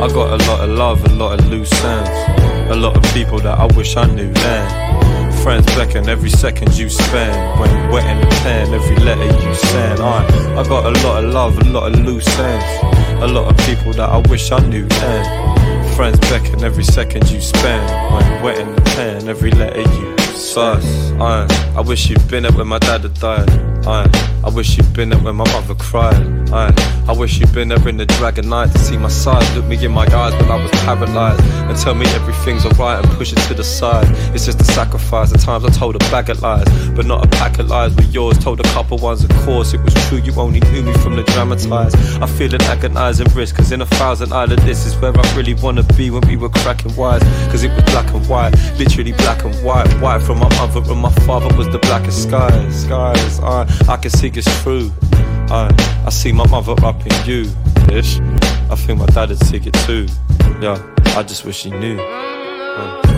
I, 0.00 0.08
got 0.08 0.40
a 0.40 0.44
lot 0.48 0.60
of 0.60 0.70
love, 0.70 1.04
a 1.04 1.08
lot 1.12 1.38
of 1.38 1.46
loose 1.48 1.84
ends, 1.84 2.70
a 2.70 2.74
lot 2.74 2.96
of 2.96 3.02
people 3.12 3.38
that 3.40 3.58
I 3.58 3.66
wish 3.76 3.96
I 3.96 4.06
knew 4.06 4.32
then. 4.32 5.42
Friends 5.42 5.66
beckon 5.76 6.08
every 6.08 6.30
second 6.30 6.76
you 6.78 6.88
spend 6.88 7.60
when 7.60 7.70
wetting 7.90 8.18
the 8.20 8.26
pen, 8.36 8.72
every 8.72 8.96
letter 8.96 9.24
you 9.24 9.54
send. 9.54 10.00
I, 10.00 10.24
I 10.58 10.66
got 10.66 10.86
a 10.86 10.98
lot 11.04 11.22
of 11.22 11.32
love, 11.34 11.58
a 11.58 11.64
lot 11.64 11.92
of 11.92 12.00
loose 12.00 12.26
ends, 12.38 13.22
a 13.22 13.26
lot 13.26 13.50
of 13.50 13.66
people 13.66 13.92
that 13.92 14.08
I 14.08 14.18
wish 14.30 14.50
I 14.50 14.60
knew 14.66 14.86
then. 14.86 15.94
Friends 15.96 16.18
beckon 16.30 16.64
every 16.64 16.84
second 16.84 17.30
you 17.30 17.40
spend 17.42 17.84
when 18.14 18.42
wetting 18.42 18.74
the 18.74 18.80
pen, 18.96 19.28
every 19.28 19.50
letter 19.50 19.82
you 19.82 20.16
sus. 20.40 21.12
I, 21.20 21.46
I 21.76 21.80
wish 21.80 22.08
you'd 22.08 22.26
been 22.28 22.44
there 22.44 22.52
when 22.52 22.68
my 22.68 22.78
dad 22.78 23.02
had 23.02 23.14
died. 23.14 23.48
I, 23.86 24.40
I 24.44 24.50
wish 24.50 24.76
you'd 24.76 24.92
been 24.92 25.10
there 25.10 25.18
when 25.18 25.36
my 25.36 25.50
mother 25.52 25.74
cried. 25.74 26.14
I, 26.52 27.12
wish 27.12 27.38
you'd 27.38 27.52
been 27.52 27.68
there 27.68 27.88
in 27.88 27.96
the 27.96 28.06
dragon 28.06 28.48
night 28.48 28.72
to 28.72 28.78
see 28.78 28.96
my 28.96 29.08
side, 29.08 29.44
look 29.54 29.66
me 29.66 29.82
in 29.84 29.92
my 29.92 30.06
eyes 30.06 30.32
when 30.34 30.50
I 30.50 30.56
was 30.56 30.70
paralyzed, 30.82 31.42
and 31.42 31.76
tell 31.76 31.94
me 31.94 32.06
everything's 32.06 32.64
alright 32.64 33.04
and 33.04 33.12
push 33.16 33.32
it 33.32 33.38
to 33.48 33.54
the 33.54 33.64
side. 33.64 34.06
It's 34.34 34.46
just 34.46 34.60
a 34.60 34.64
sacrifice. 34.64 35.32
At 35.32 35.40
times 35.40 35.64
I 35.64 35.68
told 35.68 35.96
a 35.96 35.98
bag 36.10 36.30
of 36.30 36.40
lies, 36.42 36.66
but 36.90 37.06
not 37.06 37.24
a 37.24 37.28
pack 37.28 37.58
of 37.58 37.68
lies 37.68 37.94
with 37.94 38.12
yours. 38.12 38.38
Told 38.38 38.60
a 38.60 38.68
couple 38.74 38.98
ones, 38.98 39.22
of 39.22 39.30
course, 39.44 39.74
it 39.74 39.80
was 39.82 39.94
true. 40.08 40.18
You 40.18 40.32
only 40.34 40.60
knew 40.60 40.82
me 40.82 40.92
from 40.94 41.16
the 41.16 41.22
dramatized. 41.24 41.96
I 42.22 42.26
feel 42.26 42.54
an 42.54 42.62
agonizing 42.62 43.28
risk, 43.34 43.56
cause 43.56 43.72
in 43.72 43.80
a 43.82 43.86
thousand 43.86 44.32
island 44.32 44.62
this 44.62 44.86
is 44.86 44.96
where 44.96 45.16
I 45.16 45.36
really 45.36 45.54
wanna 45.54 45.82
be 45.82 46.10
when 46.10 46.26
we 46.26 46.36
were 46.36 46.50
cracking 46.50 46.94
wise. 46.96 47.22
Cause 47.50 47.62
it 47.62 47.72
was 47.74 47.84
black 47.84 48.12
and 48.12 48.26
white, 48.28 48.54
literally 48.78 49.12
black 49.12 49.44
and 49.44 49.54
white. 49.64 49.88
White 50.00 50.22
from 50.22 50.38
my 50.38 50.48
mother 50.56 50.80
and 50.90 51.00
my 51.00 51.12
father 51.26 51.54
was 51.56 51.68
the 51.68 51.78
blackest 51.78 52.22
skies. 52.22 52.82
Skies, 52.82 53.40
I, 53.40 53.69
I 53.88 53.96
can 53.96 54.10
see 54.10 54.28
it's 54.28 54.62
true. 54.62 54.90
I, 55.50 55.70
I 56.06 56.10
see 56.10 56.32
my 56.32 56.46
mother 56.48 56.74
in 57.06 57.26
you, 57.26 57.50
ish. 57.92 58.20
I 58.70 58.76
think 58.76 58.98
my 58.98 59.06
dad 59.06 59.30
would 59.30 59.40
take 59.40 59.66
it 59.66 59.74
too. 59.86 60.06
Yeah, 60.60 60.78
I 61.16 61.22
just 61.22 61.44
wish 61.44 61.64
he 61.64 61.70
knew. 61.70 61.98
Uh. 62.00 63.09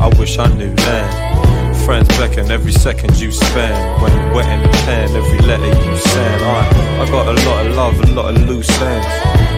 I 0.00 0.08
wish 0.18 0.38
I 0.38 0.46
knew 0.54 0.74
then. 0.74 1.74
Friends 1.84 2.08
beckon 2.18 2.50
every 2.50 2.72
second 2.72 3.18
you 3.18 3.30
spend 3.30 4.02
when 4.02 4.12
wetting 4.34 4.62
the 4.62 4.76
pen, 4.84 5.10
every 5.14 5.38
letter 5.46 5.66
you 5.66 5.96
send. 5.96 6.42
I, 6.42 7.02
I 7.02 7.10
got 7.10 7.28
a 7.28 7.48
lot 7.48 7.66
of 7.66 7.76
love, 7.76 8.00
a 8.00 8.12
lot 8.12 8.34
of 8.34 8.48
loose 8.48 8.70
ends, 8.80 9.06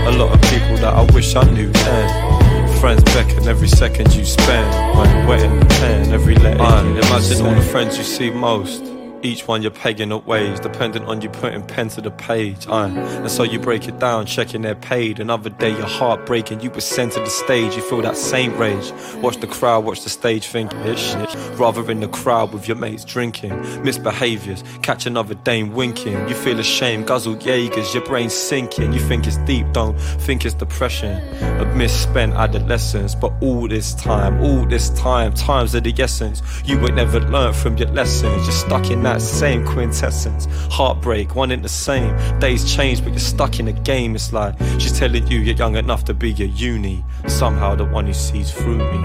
a 0.06 0.19
lot 0.19 0.35
of 0.35 0.40
people 0.43 0.77
that 0.77 0.94
I 0.94 1.02
wish 1.15 1.35
I 1.35 1.44
knew 1.51 1.70
then. 1.70 2.78
Friends 2.81 3.02
beckon 3.15 3.48
every 3.48 3.69
second 3.69 4.15
you 4.15 4.24
spend 4.24 4.98
when 4.98 5.27
wetting 5.27 5.59
the 5.59 5.66
pen, 5.66 6.12
every 6.12 6.35
letter 6.36 6.62
I, 6.62 6.82
you 6.82 6.98
imagine 6.98 7.47
all 7.47 7.55
the 7.55 7.62
friends 7.62 7.97
you 7.97 8.05
see 8.05 8.31
most. 8.31 8.98
Each 9.20 9.49
one 9.49 9.62
you're 9.62 9.73
pegging 9.73 10.12
at 10.12 10.27
ways, 10.27 10.61
dependent 10.61 11.07
on 11.07 11.20
you 11.20 11.28
putting 11.28 11.66
pen 11.66 11.89
to 11.90 12.01
the 12.01 12.11
page. 12.11 12.69
Aye. 12.69 12.89
And 12.89 13.31
so 13.31 13.43
you 13.43 13.59
break 13.59 13.89
it 13.89 13.99
down, 13.99 14.27
checking 14.27 14.62
they're 14.62 14.77
paid. 14.77 15.19
Another 15.19 15.51
day, 15.51 15.70
your 15.70 15.86
heart 15.86 16.24
breaking, 16.24 16.61
you 16.61 16.70
were 16.70 16.81
sent 16.81 17.15
to 17.15 17.20
the 17.20 17.27
stage, 17.27 17.74
you 17.74 17.82
feel 17.82 18.01
that 18.03 18.16
same 18.16 18.57
rage. 18.57 18.93
Watch 19.16 19.39
the 19.39 19.49
crowd, 19.49 19.85
watch 19.85 20.03
the 20.03 20.11
stage 20.11 20.47
thinking, 20.47 20.78
it's 20.81 21.01
shit. 21.01 21.35
Rather 21.59 21.90
in 21.90 21.99
the 21.99 22.07
crowd 22.09 22.53
with 22.53 22.69
your 22.69 22.77
mates 22.77 23.05
drinking. 23.05 23.51
Misbehaviors, 23.82 24.62
catch 24.82 25.05
another 25.05 25.35
dame 25.35 25.73
winking. 25.74 26.28
You 26.28 26.35
feel 26.36 26.61
ashamed, 26.61 27.09
guzzle 27.09 27.36
Jaegers, 27.36 27.93
your 27.93 28.05
brain's 28.05 28.35
sinking. 28.35 28.93
You 28.93 29.01
think 29.01 29.27
it's 29.27 29.39
deep, 29.39 29.66
don't 29.73 29.99
think 29.99 30.45
it's 30.45 30.55
depression. 30.55 31.16
A 31.61 31.65
misspent 31.74 32.35
adolescence, 32.35 33.16
but 33.16 33.32
all 33.43 33.66
this 33.66 33.95
time, 33.95 34.40
all 34.43 34.65
this 34.65 34.90
time, 34.90 35.35
times 35.35 35.74
of 35.74 35.82
the 35.82 35.95
essence. 36.01 36.40
You 36.65 36.78
would 36.78 36.95
never 36.95 37.19
learn 37.19 37.53
from 37.53 37.77
your 37.78 37.89
lessons, 37.89 38.45
you're 38.45 38.53
stuck 38.53 38.90
in 38.90 39.08
that 39.09 39.23
same 39.23 39.65
quintessence. 39.65 40.45
Heartbreak, 40.71 41.35
one 41.35 41.51
in 41.51 41.63
the 41.63 41.69
same. 41.69 42.15
Days 42.41 42.71
change, 42.71 43.03
but 43.03 43.11
you're 43.11 43.19
stuck 43.19 43.59
in 43.59 43.67
a 43.67 43.73
game. 43.73 44.15
It's 44.15 44.35
like 44.35 44.55
she's 44.79 44.99
telling 44.99 45.27
you 45.29 45.39
you're 45.39 45.57
young 45.57 45.77
enough 45.77 46.05
to 46.05 46.15
be 46.15 46.33
your 46.33 46.49
uni. 46.49 47.03
Somehow 47.27 47.75
the 47.75 47.87
one 47.87 48.05
who 48.07 48.13
sees 48.13 48.51
through 48.53 48.77
me. 48.77 48.99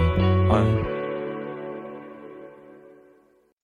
I 0.52 0.94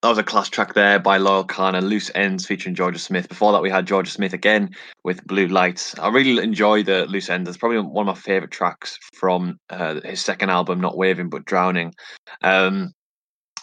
That 0.02 0.08
was 0.08 0.18
a 0.18 0.24
class 0.24 0.48
track 0.48 0.76
there 0.76 0.98
by 0.98 1.18
Loyle 1.18 1.44
Carner 1.44 1.80
and 1.80 1.90
Loose 1.90 2.10
Ends 2.16 2.46
featuring 2.46 2.74
Jorja 2.74 3.00
Smith. 3.00 3.28
Before 3.28 3.52
that, 3.52 3.62
we 3.62 3.70
had 3.70 3.86
Jorja 3.86 4.08
Smith 4.08 4.32
again 4.32 4.74
with 5.04 5.28
Blue 5.28 5.48
Lights. 5.48 5.94
I 6.00 6.08
really 6.08 6.42
enjoy 6.42 6.84
the 6.84 7.06
Loose 7.08 7.30
Ends. 7.30 7.50
It's 7.50 7.58
probably 7.58 7.80
one 7.80 8.08
of 8.08 8.16
my 8.16 8.22
favorite 8.22 8.52
tracks 8.52 8.98
from 9.14 9.60
uh, 9.70 10.00
his 10.06 10.22
second 10.22 10.52
album, 10.52 10.80
not 10.80 10.96
Waving 10.96 11.30
but 11.30 11.44
Drowning. 11.44 11.94
Um, 12.42 12.94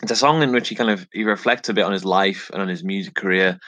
it's 0.02 0.12
a 0.12 0.16
song 0.16 0.42
in 0.42 0.52
which 0.52 0.68
he 0.68 0.74
kind 0.74 0.90
of 0.90 1.06
he 1.12 1.24
reflects 1.24 1.68
a 1.68 1.74
bit 1.74 1.84
on 1.84 1.92
his 1.92 2.04
life 2.04 2.50
and 2.52 2.60
on 2.60 2.68
his 2.68 2.84
music 2.84 3.14
career. 3.14 3.58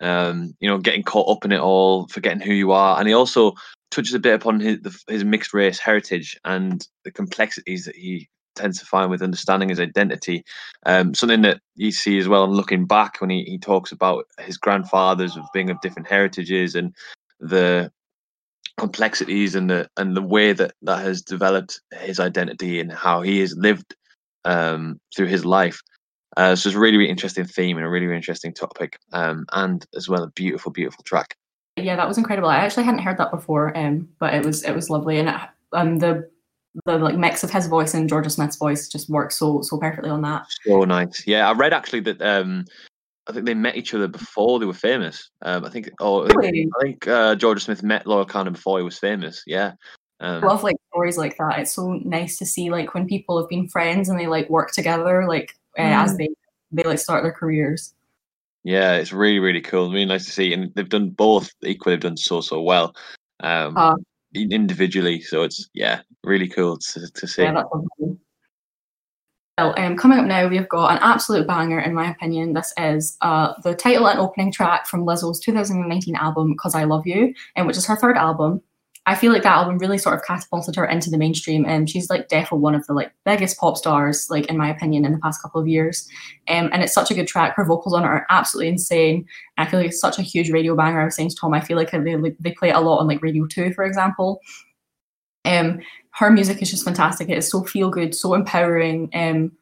Um, 0.00 0.54
you 0.60 0.68
know, 0.68 0.78
getting 0.78 1.02
caught 1.02 1.30
up 1.30 1.44
in 1.44 1.52
it 1.52 1.60
all, 1.60 2.08
forgetting 2.08 2.40
who 2.40 2.52
you 2.52 2.72
are, 2.72 2.98
and 2.98 3.06
he 3.08 3.14
also 3.14 3.52
touches 3.90 4.14
a 4.14 4.18
bit 4.18 4.34
upon 4.34 4.60
his 4.60 4.80
the, 4.80 4.98
his 5.08 5.24
mixed 5.24 5.54
race 5.54 5.78
heritage 5.78 6.38
and 6.44 6.86
the 7.04 7.12
complexities 7.12 7.84
that 7.84 7.94
he 7.94 8.28
tends 8.56 8.78
to 8.78 8.86
find 8.86 9.10
with 9.10 9.22
understanding 9.22 9.68
his 9.68 9.80
identity. 9.80 10.44
Um, 10.84 11.14
something 11.14 11.42
that 11.42 11.60
you 11.74 11.92
see 11.92 12.18
as 12.18 12.26
well 12.26 12.44
and 12.44 12.54
looking 12.54 12.86
back 12.86 13.20
when 13.20 13.30
he, 13.30 13.44
he 13.44 13.58
talks 13.58 13.92
about 13.92 14.24
his 14.40 14.56
grandfathers 14.56 15.36
of 15.36 15.44
being 15.52 15.70
of 15.70 15.80
different 15.82 16.08
heritages 16.08 16.74
and 16.74 16.94
the 17.38 17.92
complexities 18.78 19.54
and 19.54 19.70
the 19.70 19.88
and 19.96 20.16
the 20.16 20.22
way 20.22 20.52
that 20.52 20.72
that 20.82 21.02
has 21.02 21.22
developed 21.22 21.80
his 22.00 22.18
identity 22.18 22.80
and 22.80 22.92
how 22.92 23.22
he 23.22 23.40
has 23.40 23.54
lived 23.56 23.94
um, 24.46 24.98
through 25.14 25.26
his 25.26 25.44
life. 25.44 25.80
Uh, 26.36 26.54
so 26.54 26.68
it's 26.68 26.76
a 26.76 26.78
really, 26.78 26.96
really 26.96 27.10
interesting 27.10 27.44
theme 27.44 27.76
and 27.76 27.86
a 27.86 27.88
really, 27.88 28.06
really 28.06 28.16
interesting 28.16 28.52
topic, 28.52 28.98
um, 29.12 29.46
and 29.52 29.86
as 29.94 30.08
well 30.08 30.22
a 30.22 30.30
beautiful, 30.30 30.70
beautiful 30.72 31.02
track. 31.04 31.36
Yeah, 31.76 31.96
that 31.96 32.08
was 32.08 32.18
incredible. 32.18 32.48
I 32.48 32.56
actually 32.56 32.84
hadn't 32.84 33.02
heard 33.02 33.18
that 33.18 33.30
before, 33.30 33.76
um, 33.76 34.08
but 34.18 34.34
it 34.34 34.44
was 34.44 34.62
it 34.64 34.74
was 34.74 34.90
lovely, 34.90 35.18
and 35.18 35.28
it, 35.28 35.34
um, 35.72 35.98
the 35.98 36.28
the 36.84 36.98
like 36.98 37.16
mix 37.16 37.42
of 37.42 37.50
his 37.50 37.66
voice 37.66 37.94
and 37.94 38.10
Jorja 38.10 38.30
Smith's 38.30 38.56
voice 38.56 38.88
just 38.88 39.08
works 39.08 39.36
so 39.36 39.62
so 39.62 39.78
perfectly 39.78 40.10
on 40.10 40.22
that. 40.22 40.46
So 40.64 40.80
nice. 40.84 41.26
Yeah, 41.26 41.48
I 41.48 41.52
read 41.52 41.72
actually 41.72 42.00
that 42.00 42.20
um, 42.20 42.66
I 43.26 43.32
think 43.32 43.46
they 43.46 43.54
met 43.54 43.76
each 43.76 43.94
other 43.94 44.08
before 44.08 44.58
they 44.58 44.66
were 44.66 44.74
famous. 44.74 45.30
Um, 45.42 45.64
I 45.64 45.70
think. 45.70 45.90
Oh, 46.00 46.26
Really? 46.26 46.68
I 46.78 46.82
think 46.82 47.08
uh, 47.08 47.34
Jorja 47.34 47.60
Smith 47.60 47.82
met 47.82 48.06
Loyle 48.06 48.26
Carner 48.26 48.52
before 48.52 48.78
he 48.78 48.84
was 48.84 48.98
famous. 48.98 49.42
Yeah. 49.46 49.72
Um, 50.20 50.42
I 50.42 50.46
love 50.46 50.62
like 50.62 50.76
stories 50.90 51.18
like 51.18 51.36
that. 51.38 51.58
It's 51.58 51.74
so 51.74 51.92
nice 52.04 52.38
to 52.38 52.46
see 52.46 52.70
like 52.70 52.94
when 52.94 53.06
people 53.06 53.38
have 53.38 53.48
been 53.48 53.68
friends 53.68 54.08
and 54.08 54.18
they 54.18 54.26
like 54.26 54.48
work 54.48 54.72
together, 54.72 55.26
like 55.28 55.52
uh, 55.78 55.82
as 55.82 56.14
Mm. 56.14 56.18
they 56.18 56.28
they 56.72 56.82
like 56.84 56.98
start 56.98 57.22
their 57.22 57.32
careers. 57.32 57.94
yeah, 58.64 58.94
it's 58.96 59.12
really 59.12 59.38
really 59.38 59.60
cool. 59.60 59.90
Really 59.92 60.06
nice 60.06 60.24
to 60.26 60.32
see, 60.32 60.52
and 60.52 60.72
they've 60.74 60.88
done 60.88 61.10
both 61.10 61.50
equally. 61.62 61.94
Have 61.94 62.00
done 62.00 62.16
so 62.16 62.40
so 62.40 62.60
well. 62.62 62.94
Um, 63.40 63.76
Uh, 63.76 63.94
individually, 64.34 65.20
so 65.20 65.42
it's 65.44 65.68
yeah, 65.74 66.00
really 66.24 66.48
cool 66.48 66.76
to, 66.78 67.10
to 67.12 67.26
see. 67.26 67.42
Yeah. 67.42 67.62
Well, 69.58 69.74
um, 69.78 69.96
coming 69.96 70.18
up 70.18 70.26
now, 70.26 70.46
we've 70.48 70.68
got 70.68 70.92
an 70.92 70.98
absolute 71.00 71.46
banger, 71.46 71.80
in 71.80 71.94
my 71.94 72.10
opinion. 72.10 72.52
This 72.52 72.74
is 72.76 73.16
uh, 73.22 73.54
the 73.62 73.74
title 73.74 74.06
and 74.06 74.18
opening 74.18 74.52
track 74.52 74.86
from 74.86 75.06
Lizzo's 75.06 75.40
2019 75.40 76.14
album, 76.16 76.54
Cause 76.60 76.74
I 76.74 76.84
Love 76.84 77.06
You, 77.06 77.32
and 77.54 77.66
which 77.66 77.78
is 77.78 77.86
her 77.86 77.96
third 77.96 78.18
album. 78.18 78.60
I 79.08 79.14
feel 79.14 79.32
like 79.32 79.44
that 79.44 79.56
album 79.56 79.78
really 79.78 79.98
sort 79.98 80.16
of 80.16 80.24
catapulted 80.24 80.74
her 80.74 80.84
into 80.84 81.10
the 81.10 81.16
mainstream, 81.16 81.64
and 81.64 81.88
she's 81.88 82.10
like 82.10 82.28
definitely 82.28 82.58
one 82.58 82.74
of 82.74 82.84
the 82.86 82.92
like 82.92 83.12
biggest 83.24 83.56
pop 83.56 83.76
stars, 83.76 84.28
like 84.30 84.46
in 84.46 84.56
my 84.56 84.68
opinion, 84.68 85.04
in 85.04 85.12
the 85.12 85.18
past 85.18 85.40
couple 85.40 85.60
of 85.60 85.68
years. 85.68 86.08
Um, 86.48 86.70
and 86.72 86.82
it's 86.82 86.92
such 86.92 87.12
a 87.12 87.14
good 87.14 87.28
track. 87.28 87.54
Her 87.54 87.64
vocals 87.64 87.94
on 87.94 88.02
it 88.02 88.06
are 88.06 88.26
absolutely 88.30 88.68
insane. 88.68 89.24
And 89.56 89.66
I 89.66 89.70
feel 89.70 89.78
like 89.78 89.90
it's 89.90 90.00
such 90.00 90.18
a 90.18 90.22
huge 90.22 90.50
radio 90.50 90.74
banger. 90.74 91.00
I 91.00 91.04
was 91.04 91.14
saying 91.14 91.30
to 91.30 91.36
Tom, 91.36 91.54
I 91.54 91.60
feel 91.60 91.76
like 91.76 91.92
they 91.92 92.16
they 92.40 92.50
play 92.50 92.70
it 92.70 92.76
a 92.76 92.80
lot 92.80 92.98
on 92.98 93.06
like 93.06 93.22
Radio 93.22 93.46
Two, 93.46 93.72
for 93.74 93.84
example. 93.84 94.40
Um, 95.44 95.80
her 96.10 96.30
music 96.30 96.60
is 96.60 96.70
just 96.70 96.84
fantastic. 96.84 97.28
It 97.28 97.38
is 97.38 97.48
so 97.48 97.62
feel 97.62 97.90
good, 97.90 98.12
so 98.12 98.34
empowering, 98.34 99.10
um, 99.14 99.52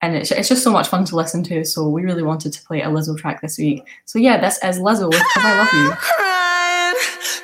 and 0.00 0.16
it's, 0.16 0.30
it's 0.30 0.48
just 0.48 0.62
so 0.62 0.70
much 0.70 0.88
fun 0.88 1.04
to 1.06 1.16
listen 1.16 1.42
to. 1.44 1.64
So 1.64 1.88
we 1.88 2.02
really 2.02 2.22
wanted 2.22 2.54
to 2.54 2.62
play 2.62 2.80
a 2.80 2.86
Lizzo 2.86 3.18
track 3.18 3.42
this 3.42 3.58
week. 3.58 3.82
So 4.06 4.18
yeah, 4.18 4.40
this 4.40 4.56
is 4.64 4.78
Lizzo 4.78 5.10
with 5.10 5.22
"Cause 5.34 5.44
I 5.44 5.58
Love 5.58 5.72
You." 5.74 7.40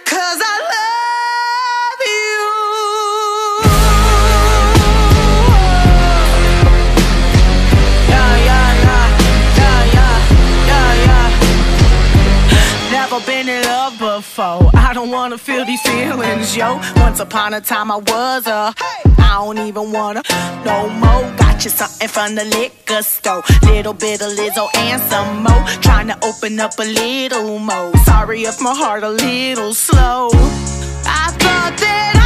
I 14.43 14.93
don't 14.95 15.11
wanna 15.11 15.37
feel 15.37 15.67
these 15.67 15.83
feelings, 15.83 16.57
yo. 16.57 16.81
Once 16.97 17.21
upon 17.21 17.53
a 17.53 17.61
time 17.61 17.91
I 17.91 17.97
was 17.97 18.47
a. 18.47 18.75
I 19.19 19.35
don't 19.35 19.59
even 19.59 19.93
wanna 19.93 20.23
no 20.65 20.89
more. 20.89 21.31
Got 21.37 21.63
you 21.63 21.71
something 21.71 22.09
from 22.09 22.37
the 22.37 22.47
liquor 22.47 23.03
store. 23.03 23.43
Little 23.65 23.93
bit 23.93 24.23
of 24.23 24.33
Lizzo 24.33 24.75
and 24.77 25.01
some 25.03 25.43
more. 25.43 25.63
Trying 25.83 26.09
to 26.09 26.17
open 26.25 26.59
up 26.59 26.79
a 26.79 26.85
little 26.85 27.59
more. 27.59 27.95
Sorry 28.05 28.45
if 28.45 28.63
my 28.63 28.75
heart 28.75 29.03
a 29.03 29.11
little 29.11 29.75
slow. 29.75 30.31
I 30.33 31.27
thought 31.39 31.77
that 31.77 32.20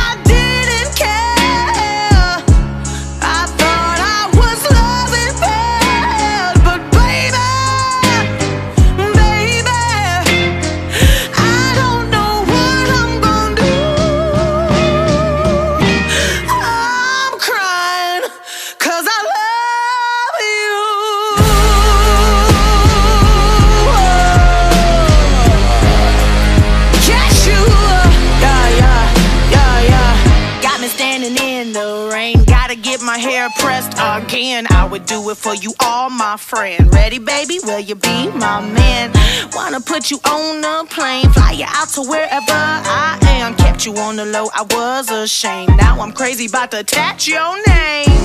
my 36.35 36.39
friend. 36.39 36.93
Ready, 36.93 37.21
baby? 37.21 37.61
Will 37.63 37.79
you 37.79 37.95
be 37.95 38.29
my 38.31 38.61
man? 38.61 39.13
Wanna 39.55 39.81
put 39.81 40.11
you 40.11 40.19
on 40.25 40.65
a 40.65 40.85
plane, 40.85 41.31
fly 41.31 41.53
you 41.53 41.65
out 41.69 41.89
to 41.91 42.03
wherever 42.03 42.59
I 43.03 43.17
am. 43.39 43.55
Kept 43.55 43.87
you 43.87 43.95
on 43.99 44.17
the 44.17 44.25
low, 44.25 44.49
I 44.53 44.63
was 44.63 45.13
ashamed. 45.13 45.77
Now 45.77 46.01
I'm 46.01 46.11
crazy 46.11 46.47
about 46.47 46.73
to 46.73 46.81
attach 46.81 47.29
your 47.29 47.55
name. 47.69 48.19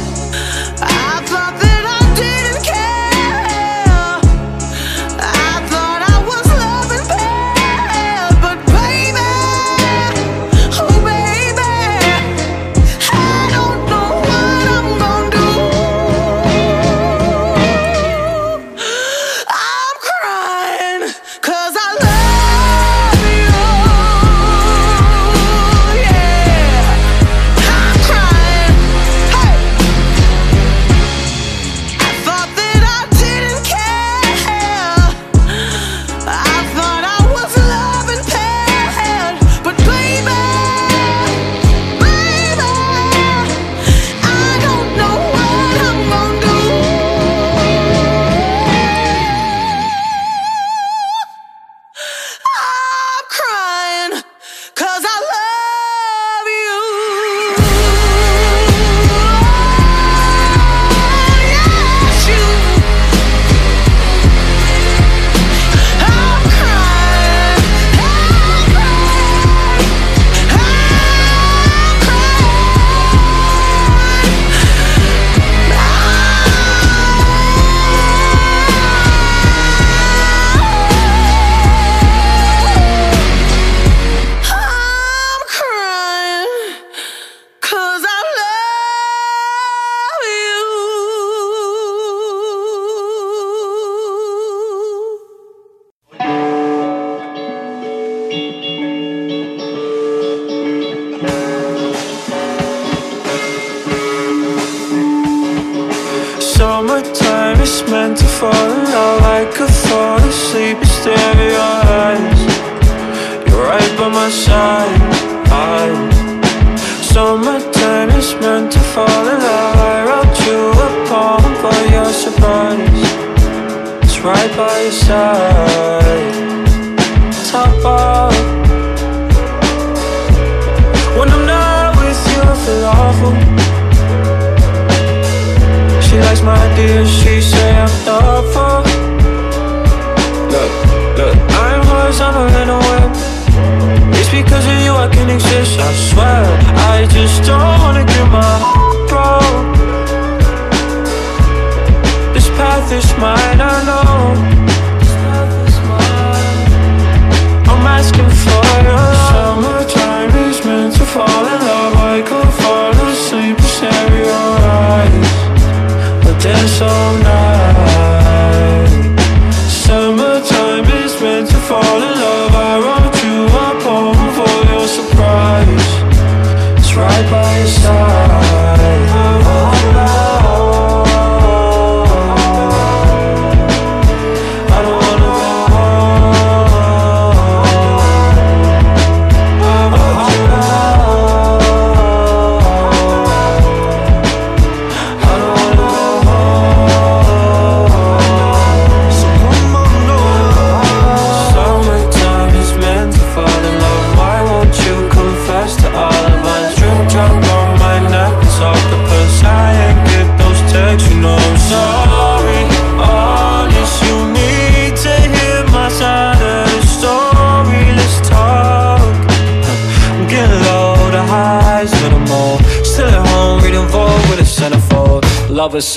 I 0.82 1.22
thought 1.30 1.56
that 1.62 1.84
I 1.98 2.02
didn't 2.22 2.64
care. 2.66 3.79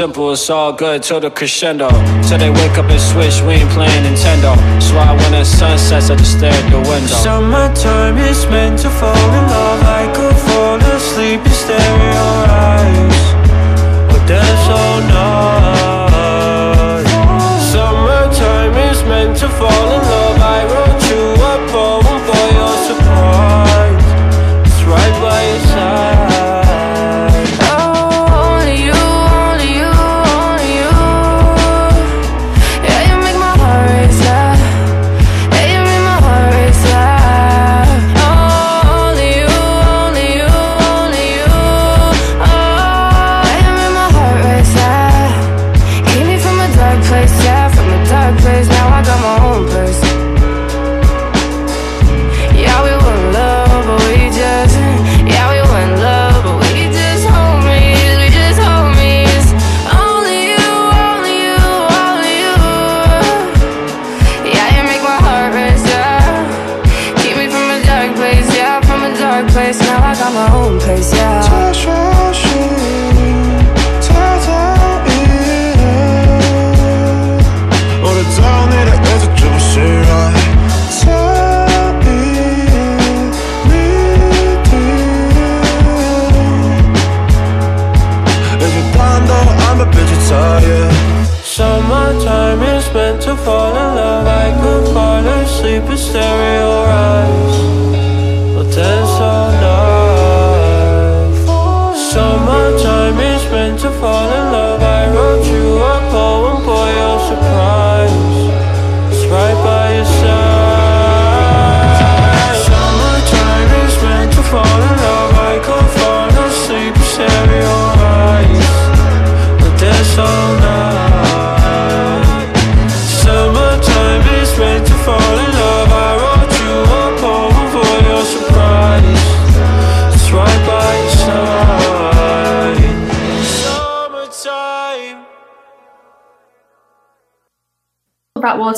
Simple, 0.03 0.33
it's 0.33 0.51
all 0.51 0.73
good 0.73 1.01
till 1.01 1.21
the 1.21 1.31
crescendo. 1.31 1.89
Till 2.27 2.37
they 2.37 2.51
wake 2.51 2.77
up 2.77 2.91
and 2.91 3.01
switch, 3.01 3.41
we 3.47 3.53
ain't 3.63 3.71
playing 3.71 4.03
Nintendo. 4.03 4.53
So 4.83 4.99
I 4.99 5.15
when 5.15 5.31
the 5.31 5.45
sun 5.45 5.79
sets, 5.79 6.11
I 6.11 6.17
just 6.17 6.39
stare 6.39 6.51
at 6.51 6.71
the 6.75 6.83
window. 6.91 7.15
Summertime 7.23 8.19
is 8.19 8.45
meant 8.47 8.81
to 8.81 8.91
fall 8.91 9.15
in 9.39 9.45
love. 9.55 10.02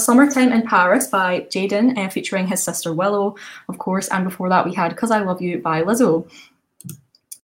Summertime 0.05 0.53
in 0.53 0.63
Paris 0.63 1.07
by 1.07 1.41
Jaden, 1.51 1.99
uh, 1.99 2.09
featuring 2.09 2.47
his 2.47 2.63
sister 2.63 2.93
Willow, 2.93 3.37
of 3.69 3.79
course. 3.79 4.09
And 4.09 4.25
before 4.25 4.49
that, 4.49 4.65
we 4.65 4.75
had 4.75 4.97
Cause 4.97 5.11
I 5.11 5.21
Love 5.21 5.43
You 5.43 5.61
by 5.61 5.83
Lizzo. 5.83 6.31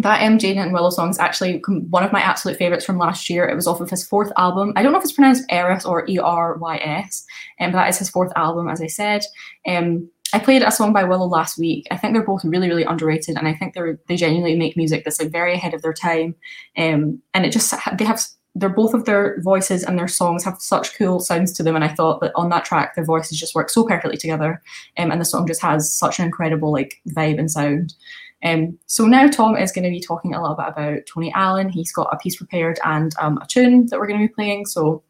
That 0.00 0.22
um, 0.22 0.38
Jaden 0.38 0.62
and 0.62 0.72
Willow 0.72 0.90
song 0.90 1.10
is 1.10 1.18
actually 1.18 1.62
one 1.90 2.04
of 2.04 2.12
my 2.12 2.20
absolute 2.20 2.56
favourites 2.56 2.86
from 2.86 2.96
last 2.96 3.28
year. 3.28 3.46
It 3.46 3.54
was 3.54 3.66
off 3.66 3.82
of 3.82 3.90
his 3.90 4.06
fourth 4.06 4.32
album. 4.38 4.72
I 4.74 4.82
don't 4.82 4.92
know 4.92 4.98
if 4.98 5.04
it's 5.04 5.12
pronounced 5.12 5.44
Eris 5.50 5.84
or 5.84 6.08
E 6.08 6.18
R 6.18 6.56
Y 6.56 6.76
S, 6.78 7.26
um, 7.60 7.72
but 7.72 7.78
that 7.78 7.90
is 7.90 7.98
his 7.98 8.08
fourth 8.08 8.32
album, 8.34 8.68
as 8.68 8.80
I 8.80 8.86
said. 8.86 9.22
Um, 9.66 10.08
I 10.32 10.38
played 10.38 10.62
a 10.62 10.70
song 10.70 10.92
by 10.92 11.04
Willow 11.04 11.26
last 11.26 11.58
week. 11.58 11.86
I 11.90 11.96
think 11.96 12.14
they're 12.14 12.22
both 12.22 12.44
really, 12.44 12.68
really 12.68 12.84
underrated, 12.84 13.36
and 13.36 13.48
I 13.48 13.54
think 13.54 13.74
they're 13.74 13.98
they 14.08 14.16
genuinely 14.16 14.56
make 14.56 14.76
music 14.76 15.04
that's 15.04 15.20
like 15.20 15.32
very 15.32 15.54
ahead 15.54 15.74
of 15.74 15.82
their 15.82 15.92
time. 15.92 16.34
Um, 16.78 17.20
and 17.34 17.44
it 17.44 17.50
just 17.50 17.74
they 17.98 18.04
have 18.04 18.22
they're 18.54 18.68
both 18.68 18.94
of 18.94 19.04
their 19.04 19.40
voices 19.42 19.84
and 19.84 19.98
their 19.98 20.08
songs 20.08 20.44
have 20.44 20.60
such 20.60 20.96
cool 20.96 21.20
sounds 21.20 21.52
to 21.52 21.62
them. 21.62 21.76
And 21.76 21.84
I 21.84 21.88
thought 21.88 22.20
that 22.20 22.32
on 22.34 22.48
that 22.50 22.64
track, 22.64 22.94
their 22.94 23.04
voices 23.04 23.38
just 23.38 23.54
work 23.54 23.70
so 23.70 23.84
perfectly 23.84 24.16
together, 24.16 24.60
um, 24.98 25.10
and 25.10 25.20
the 25.20 25.24
song 25.24 25.46
just 25.46 25.62
has 25.62 25.92
such 25.92 26.18
an 26.18 26.24
incredible 26.24 26.72
like 26.72 27.00
vibe 27.08 27.38
and 27.38 27.50
sound. 27.50 27.94
Um, 28.42 28.78
so 28.86 29.06
now 29.06 29.28
Tom 29.28 29.56
is 29.56 29.72
going 29.72 29.84
to 29.84 29.90
be 29.90 30.00
talking 30.00 30.34
a 30.34 30.40
little 30.40 30.56
bit 30.56 30.68
about 30.68 31.00
Tony 31.06 31.32
Allen. 31.34 31.68
He's 31.68 31.92
got 31.92 32.08
a 32.12 32.16
piece 32.16 32.36
prepared 32.36 32.78
and 32.84 33.14
um, 33.20 33.38
a 33.38 33.46
tune 33.46 33.86
that 33.86 34.00
we're 34.00 34.06
going 34.06 34.20
to 34.20 34.28
be 34.28 34.34
playing. 34.34 34.66
So, 34.66 35.02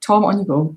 Tom, 0.00 0.24
on 0.24 0.38
you 0.38 0.44
go. 0.44 0.76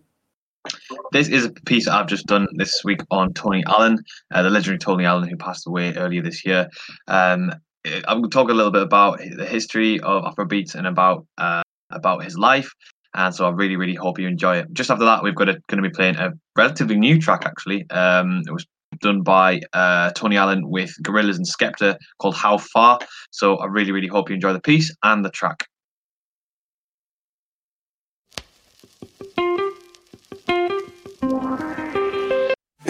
This 1.12 1.28
is 1.28 1.46
a 1.46 1.52
piece 1.52 1.88
I've 1.88 2.08
just 2.08 2.28
done 2.28 2.48
this 2.56 2.84
week 2.84 3.02
on 3.10 3.34
Tony 3.34 3.64
Allen, 3.68 4.00
uh, 4.32 4.44
the 4.44 4.50
legendary 4.50 4.78
Tony 4.78 5.06
Allen 5.06 5.28
who 5.28 5.36
passed 5.36 5.68
away 5.68 5.94
earlier 5.96 6.22
this 6.22 6.46
year. 6.46 6.68
I'm 7.08 7.52
going 7.86 8.24
to 8.24 8.30
talk 8.30 8.50
a 8.50 8.54
little 8.54 8.72
bit 8.72 8.84
about 8.84 9.20
the 9.20 9.46
history 9.46 10.00
of 10.02 10.24
Afrobeats 10.24 10.76
and 10.76 10.86
about 10.86 11.26
uh, 11.38 11.64
about 11.91 12.23
his 12.23 12.38
life. 12.38 12.72
And 13.13 13.35
so 13.35 13.45
I 13.45 13.49
really, 13.49 13.76
really 13.76 13.95
hope 13.95 14.19
you 14.19 14.27
enjoy 14.27 14.57
it. 14.57 14.68
Just 14.73 14.89
after 14.89 15.05
that, 15.05 15.23
we've 15.23 15.35
got 15.35 15.45
going 15.45 15.84
to 15.84 15.89
be 15.89 15.89
playing 15.89 16.15
a 16.15 16.31
relatively 16.55 16.97
new 16.97 17.19
track. 17.19 17.45
Actually, 17.45 17.89
um, 17.89 18.43
it 18.47 18.51
was 18.51 18.65
done 18.99 19.22
by 19.22 19.61
uh, 19.73 20.11
Tony 20.11 20.38
Allen 20.38 20.69
with 20.69 20.93
Gorillaz 21.03 21.35
and 21.35 21.45
Skepta 21.45 21.97
called 22.19 22.35
How 22.35 22.57
Far. 22.57 22.99
So 23.31 23.57
I 23.57 23.65
really, 23.65 23.91
really 23.91 24.07
hope 24.07 24.30
you 24.30 24.35
enjoy 24.35 24.53
the 24.53 24.61
piece 24.61 24.95
and 25.03 25.26
the 25.26 25.30
track. 25.30 25.68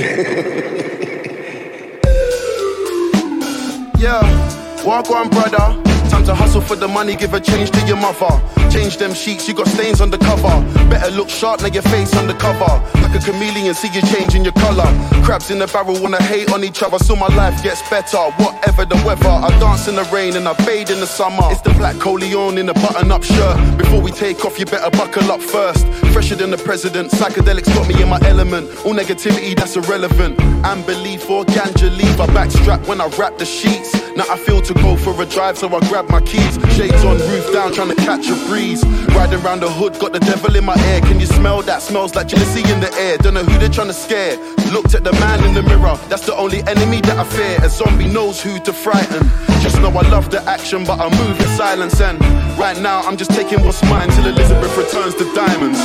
yeah, 3.98 4.42
Walk 4.86 5.12
on, 5.12 5.30
brother. 5.30 5.82
Time 6.10 6.24
to 6.26 6.34
hustle 6.34 6.60
for 6.62 6.76
the 6.76 6.88
money, 6.88 7.16
give 7.16 7.36
a 7.36 7.40
change 7.40 7.70
to 7.70 7.86
your 7.86 7.98
mother. 7.98 8.61
Change 8.72 8.98
them 8.98 9.14
sheets, 9.14 9.48
you 9.48 9.54
got 9.54 9.68
stains 9.68 10.00
on 10.00 10.12
the 10.12 10.18
cover. 10.18 10.48
Better 10.90 11.12
look 11.12 11.30
sharp, 11.30 11.62
now 11.62 11.68
your 11.68 11.84
face 11.84 12.16
on 12.16 12.28
the 12.28 12.34
cover. 12.34 12.72
Like 13.02 13.14
a 13.16 13.20
chameleon, 13.20 13.74
see 13.74 13.90
you 13.90 14.02
changing 14.02 14.44
your 14.44 14.54
color. 14.54 14.88
Crabs 15.26 15.52
in 15.52 15.60
the 15.60 15.68
barrel 15.68 16.02
wanna 16.02 16.24
hate 16.24 16.52
on 16.54 16.64
each 16.64 16.82
other, 16.82 16.98
so 16.98 17.16
my 17.16 17.28
life 17.36 17.62
gets 17.62 17.82
better. 17.90 18.18
Whatever 18.38 18.86
the 18.86 18.96
weather, 19.06 19.28
I 19.28 19.50
dance 19.60 19.90
in 19.90 19.96
the 19.96 20.06
rain 20.06 20.38
and 20.38 20.48
I 20.48 20.54
fade 20.54 20.90
in 20.90 21.02
the 21.02 21.08
summer. 21.08 21.44
It's 21.52 21.62
the 21.62 21.74
black 21.74 21.98
Coleon 22.00 22.58
in 22.58 22.70
a 22.70 22.74
button 22.74 23.12
up 23.12 23.24
shirt. 23.24 23.78
Before 23.78 24.00
we 24.00 24.12
take 24.12 24.46
off, 24.46 24.58
you 24.58 24.66
better 24.66 24.90
buckle 24.92 25.30
up 25.32 25.42
first. 25.42 25.86
Fresher 26.14 26.36
than 26.36 26.52
the 26.52 26.58
president, 26.58 27.12
psychedelics 27.12 27.74
got 27.76 27.88
me 27.90 28.02
in 28.02 28.08
my 28.08 28.20
element. 28.24 28.70
All 28.86 28.94
negativity, 28.94 29.54
that's 29.54 29.76
irrelevant. 29.76 30.40
Unbelief 30.64 31.30
or 31.30 31.44
ganja 31.44 31.90
leave, 31.98 32.22
I 32.22 32.28
backstrap 32.28 32.88
when 32.88 33.02
I 33.02 33.08
wrap 33.20 33.38
the 33.38 33.46
sheets. 33.46 33.92
Now 34.16 34.26
I 34.30 34.38
feel 34.38 34.62
to 34.62 34.74
go 34.76 34.96
for 34.96 35.20
a 35.22 35.26
drive, 35.26 35.58
so 35.58 35.68
I 35.76 35.80
grab 35.90 36.10
my 36.10 36.22
keys. 36.22 36.56
Shades 36.76 37.04
on, 37.04 37.18
roof 37.18 37.52
down, 37.52 37.74
trying 37.74 37.90
to 37.90 37.96
catch 37.96 38.28
a 38.30 38.36
breeze. 38.48 38.61
Riding 38.62 39.42
around 39.44 39.62
the 39.62 39.70
hood, 39.72 39.98
got 39.98 40.14
the 40.14 40.20
devil 40.20 40.56
in 40.56 40.64
my 40.64 40.78
ear. 40.94 41.02
Can 41.02 41.20
you 41.20 41.26
smell 41.26 41.64
that? 41.64 41.82
Smells 41.82 42.14
like 42.14 42.28
jealousy 42.28 42.62
in 42.72 42.80
the 42.80 42.94
air. 42.94 43.18
Don't 43.18 43.34
know 43.34 43.44
who 43.44 43.58
they're 43.58 43.70
trying 43.70 43.88
to 43.88 43.94
scare. 43.94 44.38
Looked 44.72 44.94
at 44.94 45.04
the 45.04 45.14
man 45.14 45.44
in 45.44 45.56
the 45.56 45.64
mirror, 45.64 45.98
that's 46.10 46.28
the 46.28 46.36
only 46.36 46.60
enemy 46.68 47.02
that 47.02 47.18
I 47.18 47.24
fear. 47.24 47.58
A 47.66 47.70
zombie 47.70 48.08
knows 48.08 48.40
who 48.40 48.60
to 48.60 48.72
frighten. 48.72 49.24
Just 49.62 49.82
know 49.82 49.90
I 49.90 50.08
love 50.10 50.30
the 50.30 50.44
action, 50.44 50.86
but 50.86 51.00
I 51.00 51.10
move 51.10 51.42
in 51.42 51.48
silence. 51.58 52.00
And 52.02 52.22
right 52.60 52.80
now, 52.80 53.02
I'm 53.02 53.18
just 53.18 53.32
taking 53.32 53.66
what's 53.66 53.82
mine 53.84 54.10
till 54.10 54.28
Elizabeth 54.28 54.78
returns 54.78 55.16
the 55.16 55.26
diamonds. 55.34 55.80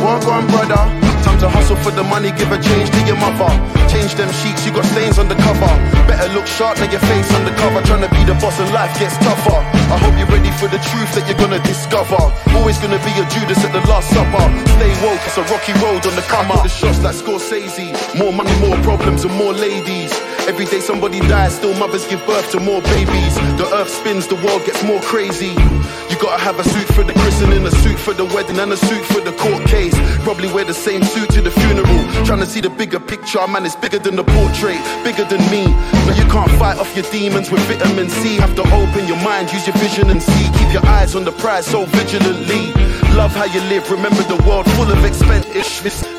Walk 0.00 0.24
on, 0.28 0.46
brother. 0.46 1.01
To 1.42 1.50
hustle 1.50 1.74
for 1.82 1.90
the 1.90 2.06
money, 2.06 2.30
give 2.38 2.54
a 2.54 2.58
change 2.62 2.86
to 2.94 3.02
your 3.02 3.18
mother. 3.18 3.50
Change 3.90 4.14
them 4.14 4.30
sheets, 4.30 4.62
you 4.64 4.70
got 4.70 4.86
stains 4.94 5.18
on 5.18 5.26
the 5.26 5.34
cover. 5.34 5.66
Better 6.06 6.30
look 6.38 6.46
sharp, 6.46 6.78
now 6.78 6.86
your 6.86 7.02
face 7.10 7.26
on 7.34 7.42
the 7.44 7.50
cover. 7.58 7.82
Trying 7.82 8.06
to 8.06 8.10
be 8.14 8.22
the 8.22 8.38
boss 8.38 8.60
and 8.62 8.70
life 8.70 8.94
gets 8.94 9.18
tougher. 9.18 9.58
I 9.90 9.98
hope 9.98 10.14
you're 10.14 10.30
ready 10.30 10.54
for 10.62 10.70
the 10.70 10.78
truth 10.78 11.10
that 11.18 11.26
you're 11.26 11.42
gonna 11.42 11.58
discover. 11.66 12.22
Always 12.54 12.78
gonna 12.78 13.02
be 13.02 13.10
a 13.18 13.26
Judas 13.26 13.58
at 13.66 13.74
the 13.74 13.82
Last 13.90 14.14
Supper. 14.14 14.46
Stay 14.78 14.94
woke, 15.02 15.18
it's 15.26 15.34
a 15.34 15.42
rocky 15.50 15.74
road 15.82 16.06
on 16.06 16.14
the 16.14 16.22
come 16.30 16.46
up. 16.54 16.62
The 16.62 16.70
shots 16.70 17.02
like 17.02 17.18
Scorsese. 17.18 17.90
More 18.14 18.32
money, 18.32 18.54
more 18.62 18.78
problems, 18.86 19.24
and 19.26 19.34
more 19.34 19.52
ladies. 19.52 20.14
Every 20.46 20.66
day 20.66 20.78
somebody 20.78 21.18
dies, 21.26 21.56
still 21.58 21.74
mothers 21.74 22.06
give 22.06 22.22
birth 22.24 22.52
to 22.52 22.60
more 22.60 22.82
babies. 22.94 23.34
The 23.58 23.66
earth 23.74 23.90
spins, 23.90 24.28
the 24.28 24.38
world 24.46 24.62
gets 24.64 24.84
more 24.86 25.02
crazy. 25.02 25.58
You 26.06 26.16
gotta 26.22 26.38
have 26.38 26.60
a 26.60 26.64
suit 26.64 26.86
for 26.94 27.02
the 27.02 27.14
christening, 27.14 27.66
a 27.66 27.70
suit 27.82 27.98
for 27.98 28.14
the 28.14 28.26
wedding, 28.26 28.60
and 28.60 28.70
a 28.70 28.76
suit 28.76 29.04
for 29.10 29.20
the 29.20 29.32
court 29.32 29.66
case. 29.66 29.94
Probably 30.22 30.46
wear 30.52 30.64
the 30.64 30.74
same 30.74 31.02
suit 31.02 31.31
to 31.32 31.40
the 31.40 31.50
funeral. 31.50 32.00
Trying 32.24 32.40
to 32.40 32.46
see 32.46 32.60
the 32.60 32.70
bigger 32.70 33.00
picture, 33.00 33.44
man, 33.48 33.64
it's 33.64 33.76
bigger 33.76 33.98
than 33.98 34.16
the 34.16 34.24
portrait, 34.24 34.80
bigger 35.02 35.24
than 35.24 35.40
me. 35.50 35.64
No, 36.06 36.12
you 36.12 36.26
can't 36.28 36.50
fight 36.60 36.78
off 36.78 36.94
your 36.94 37.08
demons 37.10 37.50
with 37.50 37.60
vitamin 37.68 38.08
C. 38.08 38.36
Have 38.36 38.54
to 38.56 38.62
open 38.62 39.08
your 39.08 39.20
mind, 39.24 39.52
use 39.52 39.66
your 39.66 39.76
vision 39.76 40.10
and 40.10 40.22
see. 40.22 40.46
Keep 40.58 40.72
your 40.72 40.84
eyes 40.86 41.14
on 41.16 41.24
the 41.24 41.32
prize 41.32 41.66
so 41.66 41.86
vigilantly. 41.86 42.72
Love 43.16 43.32
how 43.32 43.44
you 43.44 43.60
live, 43.72 43.90
remember 43.90 44.22
the 44.24 44.40
world 44.46 44.66
full 44.76 44.90
of 44.90 45.04
expense. 45.04 45.46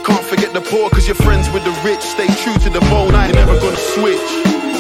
Can't 0.04 0.26
forget 0.26 0.54
the 0.54 0.62
poor, 0.62 0.90
cause 0.90 1.08
you're 1.08 1.16
friends 1.16 1.50
with 1.52 1.64
the 1.64 1.76
rich. 1.86 2.02
Stay 2.02 2.28
true 2.42 2.58
to 2.66 2.70
the 2.70 2.82
bone, 2.90 3.14
I 3.14 3.28
ain't 3.28 3.36
never 3.36 3.60
gonna 3.60 3.78
switch. 3.78 4.30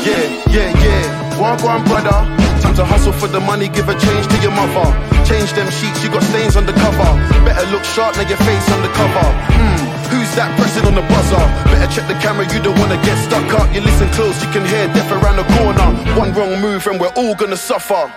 Yeah, 0.03 0.25
yeah, 0.49 0.69
yeah. 0.83 1.39
Walk 1.39 1.63
on, 1.63 1.83
brother. 1.85 2.17
Time 2.61 2.75
to 2.75 2.85
hustle 2.85 3.13
for 3.13 3.27
the 3.27 3.39
money, 3.39 3.67
give 3.67 3.89
a 3.89 3.95
change 3.99 4.27
to 4.27 4.37
your 4.41 4.51
mother. 4.51 4.87
Change 5.25 5.53
them 5.53 5.69
sheets, 5.71 6.03
you 6.03 6.09
got 6.09 6.23
stains 6.23 6.55
on 6.55 6.65
the 6.65 6.73
cover. 6.73 7.09
Better 7.45 7.65
look 7.71 7.83
sharp, 7.83 8.15
now 8.15 8.27
your 8.27 8.37
face 8.37 8.67
on 8.71 8.81
the 8.81 8.91
cover. 8.95 9.27
Hmm, 9.51 9.92
that 10.35 10.57
pressing 10.57 10.85
on 10.85 10.95
the 10.95 11.05
buzzer? 11.13 11.45
Better 11.69 11.89
check 11.93 12.07
the 12.07 12.17
camera, 12.21 12.45
you 12.53 12.61
don't 12.61 12.77
wanna 12.79 12.97
get 13.03 13.17
stuck 13.25 13.45
up. 13.53 13.73
You 13.73 13.81
listen 13.81 14.09
close, 14.09 14.41
you 14.41 14.49
can 14.51 14.65
hear 14.65 14.87
death 14.93 15.11
around 15.11 15.37
the 15.37 15.47
corner. 15.57 15.87
One 16.17 16.33
wrong 16.33 16.59
move 16.61 16.85
and 16.87 16.99
we're 16.99 17.13
all 17.13 17.35
gonna 17.35 17.57
suffer. 17.57 18.09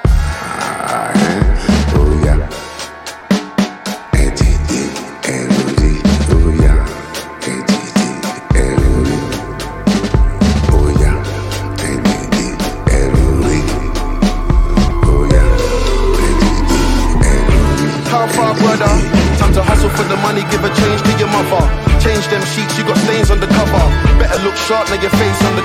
Time 19.38 19.52
to 19.52 19.62
hustle 19.62 19.90
for 19.90 20.04
the 20.04 20.16
money, 20.16 20.42
give 20.50 20.64
a 20.64 20.68
change 20.74 21.02
to 21.02 21.12
your 21.18 21.28
mother. 21.28 21.95
Change 22.06 22.28
them 22.28 22.44
sheets, 22.54 22.78
you 22.78 22.84
got 22.84 22.96
stains 22.98 23.32
on 23.32 23.40
the 23.40 23.48
cover. 23.48 23.82
Better 24.16 24.40
look 24.44 24.54
sharp, 24.54 24.88
now 24.88 25.02
your 25.02 25.10
face 25.10 25.42
on 25.42 25.56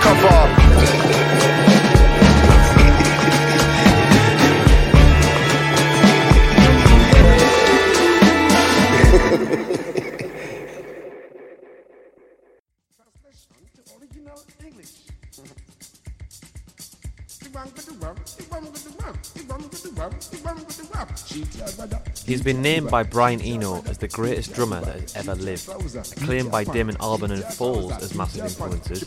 He's 22.32 22.42
been 22.42 22.62
named 22.62 22.90
by 22.90 23.04
Brian 23.04 23.42
Eno 23.42 23.84
as 23.88 23.98
the 23.98 24.08
greatest 24.08 24.54
drummer 24.54 24.80
that 24.80 25.02
has 25.02 25.16
ever 25.18 25.36
lived, 25.36 25.68
acclaimed 26.14 26.50
by 26.50 26.64
Damon 26.64 26.96
Albarn 26.96 27.32
and 27.32 27.44
Foals 27.44 27.92
as 28.02 28.16
massive 28.16 28.46
influences, 28.46 29.04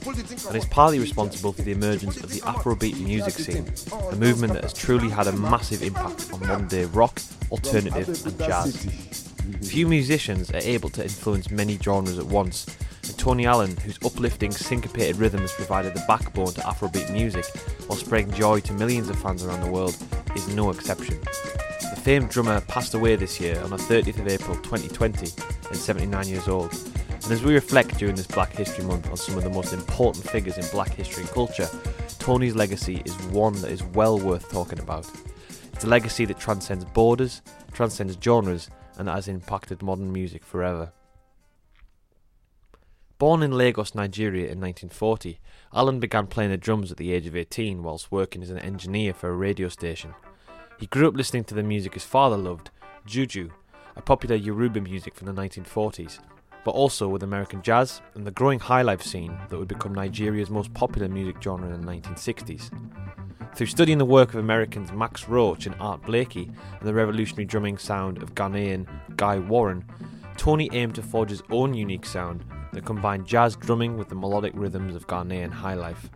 and 0.46 0.54
is 0.54 0.66
partly 0.66 0.98
responsible 0.98 1.54
for 1.54 1.62
the 1.62 1.72
emergence 1.72 2.22
of 2.22 2.30
the 2.30 2.42
Afrobeat 2.42 3.00
music 3.00 3.32
scene, 3.32 3.66
a 4.12 4.16
movement 4.16 4.52
that 4.52 4.62
has 4.62 4.74
truly 4.74 5.08
had 5.08 5.26
a 5.26 5.32
massive 5.32 5.82
impact 5.82 6.34
on 6.34 6.40
modern 6.40 6.68
day 6.68 6.84
rock, 6.84 7.18
alternative, 7.50 8.26
and 8.26 8.38
jazz. 8.40 9.32
Few 9.62 9.88
musicians 9.88 10.50
are 10.50 10.58
able 10.58 10.90
to 10.90 11.02
influence 11.02 11.50
many 11.50 11.78
genres 11.78 12.18
at 12.18 12.26
once, 12.26 12.66
and 13.04 13.16
Tony 13.16 13.46
Allen, 13.46 13.74
whose 13.78 13.98
uplifting 14.04 14.52
syncopated 14.52 15.16
rhythms 15.16 15.50
provided 15.52 15.94
the 15.94 16.04
backbone 16.06 16.52
to 16.52 16.60
Afrobeat 16.60 17.10
music 17.10 17.46
while 17.86 17.96
spreading 17.96 18.30
joy 18.32 18.60
to 18.60 18.74
millions 18.74 19.08
of 19.08 19.18
fans 19.18 19.42
around 19.42 19.62
the 19.62 19.70
world, 19.70 19.96
is 20.36 20.54
no 20.54 20.68
exception. 20.68 21.18
The 21.94 22.00
famed 22.00 22.30
drummer 22.30 22.60
passed 22.62 22.94
away 22.94 23.14
this 23.14 23.40
year 23.40 23.62
on 23.62 23.70
the 23.70 23.76
30th 23.76 24.18
of 24.18 24.26
April 24.26 24.56
2020 24.56 25.26
at 25.70 25.76
79 25.76 26.26
years 26.26 26.48
old. 26.48 26.72
And 27.22 27.30
as 27.30 27.44
we 27.44 27.54
reflect 27.54 27.98
during 27.98 28.16
this 28.16 28.26
Black 28.26 28.50
History 28.52 28.84
Month 28.84 29.08
on 29.10 29.16
some 29.16 29.38
of 29.38 29.44
the 29.44 29.50
most 29.50 29.72
important 29.72 30.28
figures 30.28 30.58
in 30.58 30.66
black 30.72 30.92
history 30.92 31.22
and 31.22 31.30
culture, 31.30 31.68
Tony's 32.18 32.56
legacy 32.56 33.00
is 33.04 33.14
one 33.28 33.52
that 33.62 33.70
is 33.70 33.84
well 33.84 34.18
worth 34.18 34.50
talking 34.50 34.80
about. 34.80 35.08
It's 35.72 35.84
a 35.84 35.86
legacy 35.86 36.24
that 36.24 36.38
transcends 36.38 36.84
borders, 36.84 37.42
transcends 37.72 38.18
genres, 38.20 38.70
and 38.98 39.06
that 39.06 39.14
has 39.14 39.28
impacted 39.28 39.80
modern 39.80 40.12
music 40.12 40.42
forever. 40.42 40.92
Born 43.18 43.40
in 43.44 43.52
Lagos, 43.52 43.94
Nigeria 43.94 44.50
in 44.50 44.60
1940, 44.60 45.38
Allen 45.72 46.00
began 46.00 46.26
playing 46.26 46.50
the 46.50 46.56
drums 46.56 46.90
at 46.90 46.96
the 46.96 47.12
age 47.12 47.28
of 47.28 47.36
18 47.36 47.84
whilst 47.84 48.10
working 48.10 48.42
as 48.42 48.50
an 48.50 48.58
engineer 48.58 49.14
for 49.14 49.30
a 49.30 49.34
radio 49.34 49.68
station. 49.68 50.12
He 50.78 50.86
grew 50.86 51.06
up 51.08 51.14
listening 51.14 51.44
to 51.44 51.54
the 51.54 51.62
music 51.62 51.94
his 51.94 52.04
father 52.04 52.36
loved, 52.36 52.70
Juju, 53.06 53.50
a 53.96 54.02
popular 54.02 54.34
Yoruba 54.34 54.80
music 54.80 55.14
from 55.14 55.26
the 55.26 55.32
1940s, 55.40 56.18
but 56.64 56.72
also 56.72 57.06
with 57.08 57.22
American 57.22 57.62
jazz 57.62 58.02
and 58.14 58.26
the 58.26 58.32
growing 58.32 58.58
highlife 58.58 59.02
scene 59.02 59.38
that 59.48 59.58
would 59.58 59.68
become 59.68 59.94
Nigeria's 59.94 60.50
most 60.50 60.74
popular 60.74 61.08
music 61.08 61.40
genre 61.42 61.72
in 61.72 61.80
the 61.80 61.86
1960s. 61.92 62.70
Through 63.54 63.66
studying 63.68 63.98
the 63.98 64.04
work 64.04 64.30
of 64.30 64.40
Americans 64.40 64.90
Max 64.90 65.28
Roach 65.28 65.66
and 65.66 65.76
Art 65.78 66.02
Blakey 66.02 66.50
and 66.80 66.88
the 66.88 66.94
revolutionary 66.94 67.44
drumming 67.44 67.78
sound 67.78 68.20
of 68.20 68.34
Ghanaian 68.34 68.88
Guy 69.16 69.38
Warren, 69.38 69.84
Tony 70.36 70.68
aimed 70.72 70.96
to 70.96 71.02
forge 71.02 71.30
his 71.30 71.42
own 71.50 71.72
unique 71.72 72.04
sound 72.04 72.44
that 72.72 72.84
combined 72.84 73.26
jazz 73.26 73.54
drumming 73.54 73.96
with 73.96 74.08
the 74.08 74.16
melodic 74.16 74.52
rhythms 74.56 74.96
of 74.96 75.06
Ghanaian 75.06 75.52
highlife. 75.52 76.10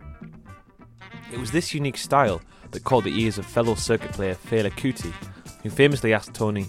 It 1.31 1.39
was 1.39 1.51
this 1.51 1.73
unique 1.73 1.97
style 1.97 2.41
that 2.71 2.83
caught 2.83 3.03
the 3.03 3.21
ears 3.21 3.37
of 3.37 3.45
fellow 3.45 3.75
circuit 3.75 4.11
player 4.11 4.35
Fela 4.35 4.71
Kuti, 4.71 5.13
who 5.63 5.69
famously 5.69 6.13
asked 6.13 6.33
Tony, 6.33 6.67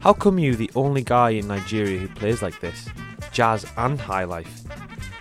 How 0.00 0.12
come 0.12 0.38
you 0.38 0.54
the 0.56 0.70
only 0.74 1.02
guy 1.02 1.30
in 1.30 1.48
Nigeria 1.48 1.98
who 1.98 2.08
plays 2.08 2.42
like 2.42 2.60
this? 2.60 2.88
Jazz 3.32 3.66
and 3.76 3.98
highlife. 3.98 4.64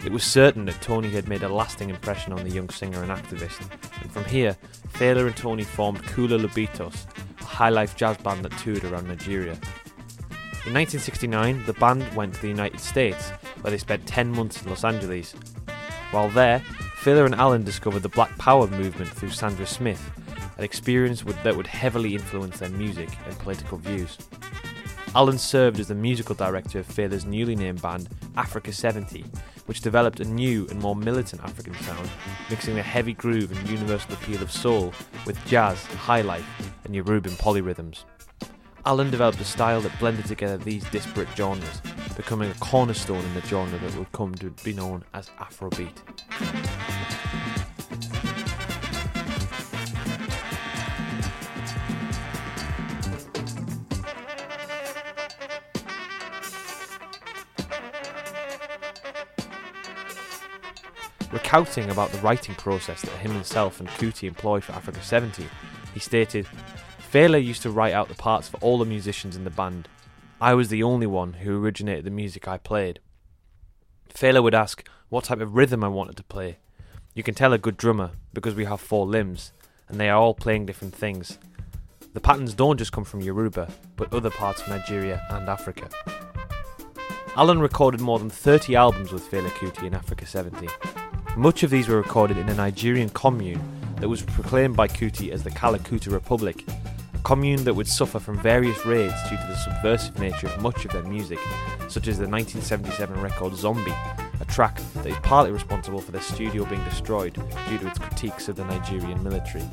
It 0.06 0.12
was 0.12 0.24
certain 0.24 0.66
that 0.66 0.82
Tony 0.82 1.10
had 1.10 1.28
made 1.28 1.44
a 1.44 1.50
lasting 1.50 1.90
impression 1.90 2.34
on 2.34 2.44
the 2.44 2.54
young 2.54 2.70
singer 2.70 3.02
and 3.02 3.12
activist, 3.12 3.60
and 4.02 4.12
from 4.12 4.26
here, 4.26 4.56
Fela 4.94 5.26
and 5.26 5.36
Tony 5.36 5.64
formed 5.64 6.04
Koola 6.04 6.40
Lobitos, 6.40 7.06
a 7.40 7.44
highlife 7.44 7.96
jazz 7.96 8.18
band 8.18 8.46
that 8.46 8.58
toured 8.60 8.84
around 8.86 9.08
Nigeria. 9.08 9.58
In 10.66 10.74
1969, 10.74 11.64
the 11.66 11.74
band 11.74 12.12
went 12.16 12.34
to 12.36 12.42
the 12.42 12.48
United 12.48 12.80
States, 12.80 13.30
where 13.62 13.72
they 13.72 13.78
spent 13.78 14.08
10 14.08 14.32
months 14.32 14.62
in 14.62 14.70
Los 14.70 14.84
Angeles. 14.84 15.34
While 16.12 16.30
there, 16.30 16.64
Fela 17.06 17.24
and 17.24 17.36
Allen 17.36 17.64
discovered 17.64 18.00
the 18.00 18.10
Black 18.10 18.36
Power 18.40 18.66
movement 18.66 19.12
through 19.12 19.30
Sandra 19.30 19.68
Smith, 19.68 20.10
an 20.58 20.64
experience 20.64 21.22
that 21.22 21.56
would 21.56 21.68
heavily 21.68 22.16
influence 22.16 22.58
their 22.58 22.70
music 22.70 23.10
and 23.28 23.38
political 23.38 23.78
views. 23.78 24.18
Allen 25.14 25.38
served 25.38 25.80
as 25.80 25.88
the 25.88 25.94
musical 25.94 26.34
director 26.34 26.80
of 26.80 26.88
Fela's 26.88 27.24
newly 27.24 27.56
named 27.56 27.80
band 27.80 28.10
Africa 28.38 28.74
70, 28.74 29.24
which 29.68 29.82
developed 29.82 30.20
a 30.20 30.26
new 30.26 30.66
and 30.72 30.82
more 30.82 30.96
militant 30.96 31.44
African 31.44 31.76
sound, 31.84 32.10
mixing 32.50 32.74
the 32.74 32.82
heavy 32.82 33.14
groove 33.14 33.56
and 33.56 33.70
universal 33.70 34.14
appeal 34.16 34.42
of 34.42 34.52
soul 34.52 34.92
with 35.28 35.38
jazz, 35.46 35.78
highlife, 36.08 36.42
and 36.86 36.96
Yoruban 36.96 37.38
polyrhythms. 37.38 38.06
Allen 38.88 39.10
developed 39.10 39.42
a 39.42 39.44
style 39.44 39.82
that 39.82 39.98
blended 39.98 40.26
together 40.26 40.58
these 40.58 40.84
disparate 40.92 41.28
genres, 41.36 41.82
becoming 42.16 42.52
a 42.52 42.54
cornerstone 42.56 43.26
in 43.26 43.34
the 43.34 43.42
genre 43.42 43.80
that 43.80 43.98
would 43.98 44.12
come 44.12 44.36
to 44.36 44.52
be 44.64 44.74
known 44.74 45.04
as 45.16 45.30
Afrobeat. 45.40 45.90
Recounting 61.32 61.90
about 61.90 62.12
the 62.12 62.20
writing 62.20 62.54
process 62.54 63.02
that 63.02 63.10
him 63.18 63.32
himself 63.32 63.80
and 63.80 63.90
Kuti 63.90 64.28
employed 64.28 64.64
for 64.64 64.74
Africa 64.74 65.02
70, 65.02 65.48
he 65.96 66.00
stated, 66.00 66.48
Fela 67.16 67.42
used 67.42 67.62
to 67.62 67.70
write 67.72 67.94
out 67.94 68.10
the 68.10 68.14
parts 68.14 68.50
for 68.50 68.58
all 68.58 68.78
the 68.78 68.84
musicians 68.84 69.38
in 69.38 69.46
the 69.46 69.50
band. 69.50 69.88
I 70.42 70.54
was 70.54 70.68
the 70.68 70.84
only 70.84 71.08
one 71.08 71.32
who 71.32 71.64
originated 71.64 72.04
the 72.04 72.10
music 72.12 72.46
I 72.46 72.58
played. 72.58 73.00
Fela 74.14 74.44
would 74.44 74.54
ask 74.54 74.86
what 75.08 75.24
type 75.24 75.40
of 75.40 75.56
rhythm 75.56 75.82
I 75.82 75.88
wanted 75.88 76.18
to 76.18 76.24
play. 76.24 76.58
You 77.14 77.24
can 77.24 77.34
tell 77.34 77.54
a 77.54 77.58
good 77.58 77.78
drummer 77.78 78.12
because 78.34 78.54
we 78.54 78.66
have 78.66 78.82
four 78.82 79.06
limbs, 79.06 79.54
and 79.88 79.98
they 79.98 80.10
are 80.10 80.20
all 80.20 80.34
playing 80.34 80.66
different 80.66 80.94
things. 80.94 81.38
The 82.14 82.20
patterns 82.20 82.54
don't 82.54 82.76
just 82.78 82.92
come 82.92 83.06
from 83.06 83.22
Yoruba, 83.22 83.72
but 83.96 84.14
other 84.14 84.30
parts 84.30 84.62
of 84.64 84.68
Nigeria 84.68 85.26
and 85.30 85.48
Africa. 85.48 85.88
Allen 87.38 87.62
recorded 87.62 88.02
more 88.02 88.20
than 88.20 88.30
30 88.30 88.76
albums 88.76 89.14
with 89.14 89.32
Fela 89.32 89.48
Kuti 89.52 89.84
in 89.88 89.94
Africa 89.96 90.26
70. 90.26 90.68
Much 91.38 91.64
of 91.64 91.70
these 91.70 91.88
were 91.88 91.96
recorded 91.96 92.38
in 92.38 92.50
a 92.50 92.56
Nigerian 92.56 93.08
commune 93.08 93.62
that 94.02 94.10
was 94.10 94.22
proclaimed 94.22 94.76
by 94.76 94.90
Kuti 94.90 95.32
as 95.32 95.44
the 95.44 95.52
Kalakuta 95.52 96.12
Republic, 96.12 96.66
commune 97.26 97.64
that 97.64 97.74
would 97.74 97.88
suffer 97.88 98.20
from 98.20 98.40
various 98.40 98.86
raids 98.86 99.16
due 99.24 99.36
to 99.36 99.48
the 99.48 99.56
subversive 99.56 100.18
nature 100.20 100.46
of 100.46 100.62
much 100.62 100.86
of 100.86 100.92
their 100.92 101.04
music, 101.04 101.40
such 101.90 102.08
as 102.08 102.20
the 102.20 102.30
1977 102.30 103.20
record 103.20 103.56
Zombie, 103.56 103.92
a 104.40 104.46
track 104.46 104.80
that 104.94 105.08
is 105.08 105.18
partly 105.24 105.52
responsible 105.52 106.00
for 106.00 106.12
their 106.12 106.22
studio 106.22 106.64
being 106.66 106.84
destroyed 106.84 107.34
due 107.68 107.80
to 107.80 107.88
its 107.88 107.98
critiques 107.98 108.48
of 108.48 108.56
the 108.56 108.64
Nigerian 108.66 109.24
military. 109.24 109.64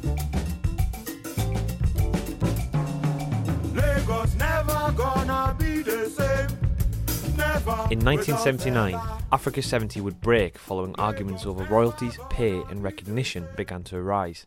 Lagos 3.74 4.34
never 4.36 4.94
gonna 4.96 5.54
be 5.58 5.82
the 5.82 6.08
same. 6.08 7.36
Never 7.36 7.70
In 7.90 8.00
1979, 8.00 8.98
Africa 9.30 9.60
70 9.60 10.00
would 10.00 10.22
break 10.22 10.56
following 10.56 10.94
arguments 10.96 11.44
over 11.44 11.64
royalties, 11.64 12.18
pay, 12.30 12.62
and 12.70 12.82
recognition 12.82 13.46
began 13.56 13.82
to 13.84 13.98
arise. 13.98 14.46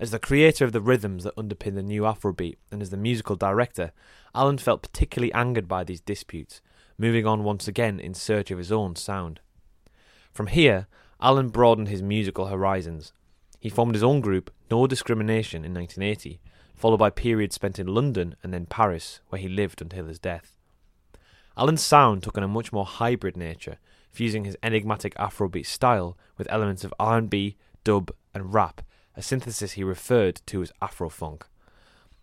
As 0.00 0.12
the 0.12 0.18
creator 0.18 0.64
of 0.64 0.72
the 0.72 0.80
rhythms 0.80 1.24
that 1.24 1.36
underpin 1.36 1.74
the 1.74 1.82
new 1.82 2.02
Afrobeat 2.04 2.56
and 2.72 2.80
as 2.80 2.88
the 2.88 2.96
musical 2.96 3.36
director, 3.36 3.92
Allen 4.34 4.56
felt 4.56 4.80
particularly 4.80 5.30
angered 5.34 5.68
by 5.68 5.84
these 5.84 6.00
disputes, 6.00 6.62
moving 6.96 7.26
on 7.26 7.44
once 7.44 7.68
again 7.68 8.00
in 8.00 8.14
search 8.14 8.50
of 8.50 8.56
his 8.56 8.72
own 8.72 8.96
sound. 8.96 9.40
From 10.32 10.46
here, 10.46 10.86
Allen 11.20 11.50
broadened 11.50 11.88
his 11.88 12.00
musical 12.00 12.46
horizons. 12.46 13.12
He 13.60 13.68
formed 13.68 13.94
his 13.94 14.02
own 14.02 14.22
group, 14.22 14.50
No 14.70 14.86
Discrimination, 14.86 15.66
in 15.66 15.74
1980, 15.74 16.40
followed 16.74 16.96
by 16.96 17.10
periods 17.10 17.54
spent 17.54 17.78
in 17.78 17.86
London 17.86 18.36
and 18.42 18.54
then 18.54 18.64
Paris, 18.64 19.20
where 19.28 19.42
he 19.42 19.48
lived 19.50 19.82
until 19.82 20.06
his 20.06 20.18
death. 20.18 20.56
Allen's 21.58 21.82
sound 21.82 22.22
took 22.22 22.38
on 22.38 22.42
a 22.42 22.48
much 22.48 22.72
more 22.72 22.86
hybrid 22.86 23.36
nature, 23.36 23.76
fusing 24.10 24.46
his 24.46 24.56
enigmatic 24.62 25.14
Afrobeat 25.16 25.66
style 25.66 26.16
with 26.38 26.50
elements 26.50 26.84
of 26.84 26.94
R&B, 26.98 27.58
dub, 27.84 28.10
and 28.32 28.54
rap, 28.54 28.80
a 29.20 29.22
synthesis 29.22 29.72
he 29.72 29.84
referred 29.84 30.40
to 30.46 30.62
as 30.62 30.72
Afrofunk. 30.80 31.42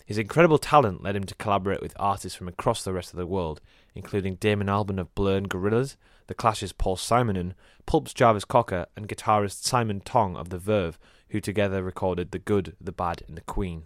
His 0.08 0.18
incredible 0.18 0.58
talent 0.58 1.04
led 1.04 1.16
him 1.16 1.26
to 1.26 1.36
collaborate 1.36 1.80
with 1.80 1.94
artists 2.00 2.36
from 2.36 2.48
across 2.48 2.84
the 2.84 2.92
rest 2.92 3.14
of 3.14 3.18
the 3.18 3.28
world, 3.28 3.62
including 3.94 4.34
Damon 4.36 4.66
Albarn 4.66 5.00
of 5.00 5.14
Blur 5.14 5.38
and 5.38 5.48
Gorillaz, 5.48 5.96
The 6.26 6.34
Clash's 6.34 6.74
Paul 6.74 6.96
Simonon, 6.96 7.54
Pulp's 7.86 8.16
Jarvis 8.16 8.46
Cocker, 8.46 8.88
and 8.96 9.08
guitarist 9.08 9.64
Simon 9.64 10.02
Tong 10.02 10.36
of 10.36 10.50
The 10.50 10.58
Verve, 10.58 10.98
who 11.30 11.40
together 11.40 11.84
recorded 11.84 12.32
The 12.32 12.40
Good, 12.40 12.76
The 12.82 12.92
Bad, 12.92 13.22
and 13.28 13.38
The 13.38 13.42
Queen. 13.42 13.84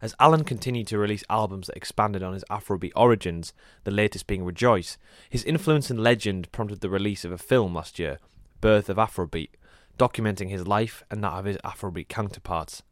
As 0.00 0.16
Allen 0.18 0.42
continued 0.42 0.88
to 0.88 0.98
release 0.98 1.22
albums 1.30 1.68
that 1.68 1.76
expanded 1.76 2.24
on 2.24 2.32
his 2.32 2.44
Afrobeat 2.50 2.90
origins, 2.96 3.52
the 3.84 3.92
latest 3.92 4.26
being 4.26 4.44
Rejoice, 4.44 4.98
his 5.30 5.44
influence 5.44 5.88
and 5.88 6.02
legend 6.02 6.50
prompted 6.50 6.80
the 6.80 6.90
release 6.90 7.24
of 7.24 7.30
a 7.30 7.38
film 7.38 7.76
last 7.76 8.00
year, 8.00 8.18
Birth 8.60 8.88
of 8.88 8.96
Afrobeat, 8.96 9.50
documenting 10.02 10.50
his 10.50 10.66
life 10.66 11.04
and 11.12 11.22
that 11.22 11.32
of 11.32 11.44
his 11.44 11.56
Afrobeat 11.58 12.08
counterparts. 12.08 12.82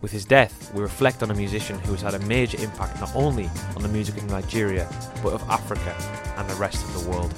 With 0.00 0.12
his 0.12 0.24
death, 0.24 0.72
we 0.72 0.80
reflect 0.80 1.22
on 1.22 1.30
a 1.30 1.34
musician 1.34 1.78
who 1.80 1.92
has 1.92 2.00
had 2.00 2.14
a 2.14 2.18
major 2.20 2.58
impact 2.62 2.98
not 3.00 3.14
only 3.14 3.50
on 3.76 3.82
the 3.82 3.88
music 3.88 4.16
of 4.16 4.30
Nigeria, 4.30 4.88
but 5.22 5.34
of 5.34 5.42
Africa 5.50 5.94
and 6.38 6.48
the 6.48 6.54
rest 6.54 6.82
of 6.82 7.04
the 7.04 7.10
world. 7.10 7.34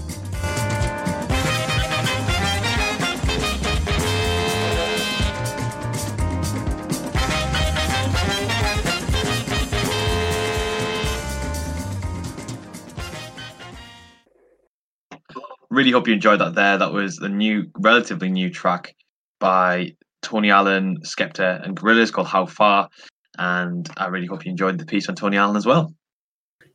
Really 15.69 15.91
hope 15.91 16.07
you 16.07 16.15
enjoyed 16.15 16.39
that 16.41 16.55
there. 16.55 16.79
That 16.79 16.93
was 16.93 17.17
the 17.17 17.29
new, 17.29 17.73
relatively 17.77 18.29
new 18.29 18.51
track 18.51 18.95
by 19.41 19.97
Tony 20.23 20.51
Allen, 20.51 20.99
Skepta, 21.03 21.65
and 21.65 21.77
Gorillaz 21.77 22.13
called 22.13 22.29
How 22.29 22.47
Far. 22.47 22.89
And 23.39 23.89
I 23.97 24.07
really 24.07 24.27
hope 24.27 24.45
you 24.45 24.51
enjoyed 24.51 24.79
the 24.79 24.87
piece 24.87 25.09
on 25.09 25.17
Tony 25.17 25.37
Allen 25.37 25.57
as 25.57 25.67
well. 25.67 25.93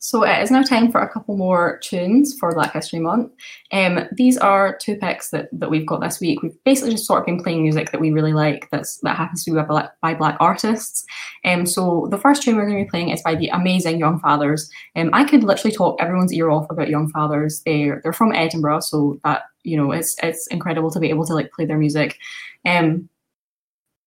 So 0.06 0.22
it 0.22 0.40
is 0.44 0.52
now 0.52 0.61
time 0.61 0.91
for 0.91 1.02
a 1.02 1.10
couple 1.10 1.36
more 1.36 1.80
tunes 1.80 2.38
for 2.38 2.53
Black 2.53 2.73
History 2.73 2.99
Month. 2.99 3.32
Um, 3.72 4.02
these 4.11 4.38
are 4.38 4.77
two 4.77 4.98
picks 4.98 5.32
that, 5.32 5.49
that 5.52 5.72
we've 5.72 5.88
got 5.88 5.99
this 5.99 6.19
week. 6.19 6.44
We've 6.44 6.64
basically 6.64 6.91
just 6.91 7.07
sort 7.07 7.22
of 7.22 7.26
been 7.26 7.41
playing 7.41 7.64
music 7.64 7.90
that 7.90 7.99
we 7.99 8.11
really 8.11 8.32
like 8.32 8.69
that's 8.69 8.99
that 8.99 9.15
happens 9.15 9.44
to 9.44 9.52
be 9.52 9.57
by 9.57 9.64
black, 9.64 9.99
by 10.02 10.14
black 10.14 10.38
artists. 10.40 11.03
Um, 11.44 11.65
so 11.65 12.07
the 12.11 12.19
first 12.19 12.44
tune 12.44 12.56
we're 12.56 12.68
going 12.68 12.77
to 12.77 12.84
be 12.84 12.90
playing 12.90 13.10
is 13.10 13.23
by 13.23 13.34
the 13.34 13.48
amazing 13.48 13.98
Young 13.98 14.19
Fathers. 14.19 14.69
Um, 14.95 15.10
I 15.11 15.23
could 15.23 15.44
literally 15.44 15.76
talk 15.76 15.99
everyone's 15.99 16.34
ear 16.34 16.52
off 16.52 16.69
about 16.69 16.90
Young 16.90 17.10
Fathers. 17.10 17.64
They're 17.65 17.99
they're 18.03 18.14
from 18.14 18.32
Edinburgh, 18.32 18.82
so 18.82 19.19
that 19.23 19.45
you 19.64 19.76
know 19.76 19.91
it's 19.91 20.15
it's 20.22 20.45
incredible 20.48 20.91
to 20.91 20.99
be 20.99 21.10
able 21.10 21.26
to 21.26 21.34
like 21.34 21.52
play 21.52 21.65
their 21.65 21.80
music. 21.80 22.19
Um, 22.64 23.10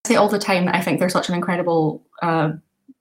I 0.04 0.10
say 0.10 0.14
all 0.14 0.28
the 0.28 0.38
time 0.38 0.66
that 0.66 0.76
I 0.76 0.80
think 0.80 1.00
they're 1.00 1.08
such 1.08 1.28
an 1.28 1.34
incredible. 1.34 2.06
Uh, 2.22 2.52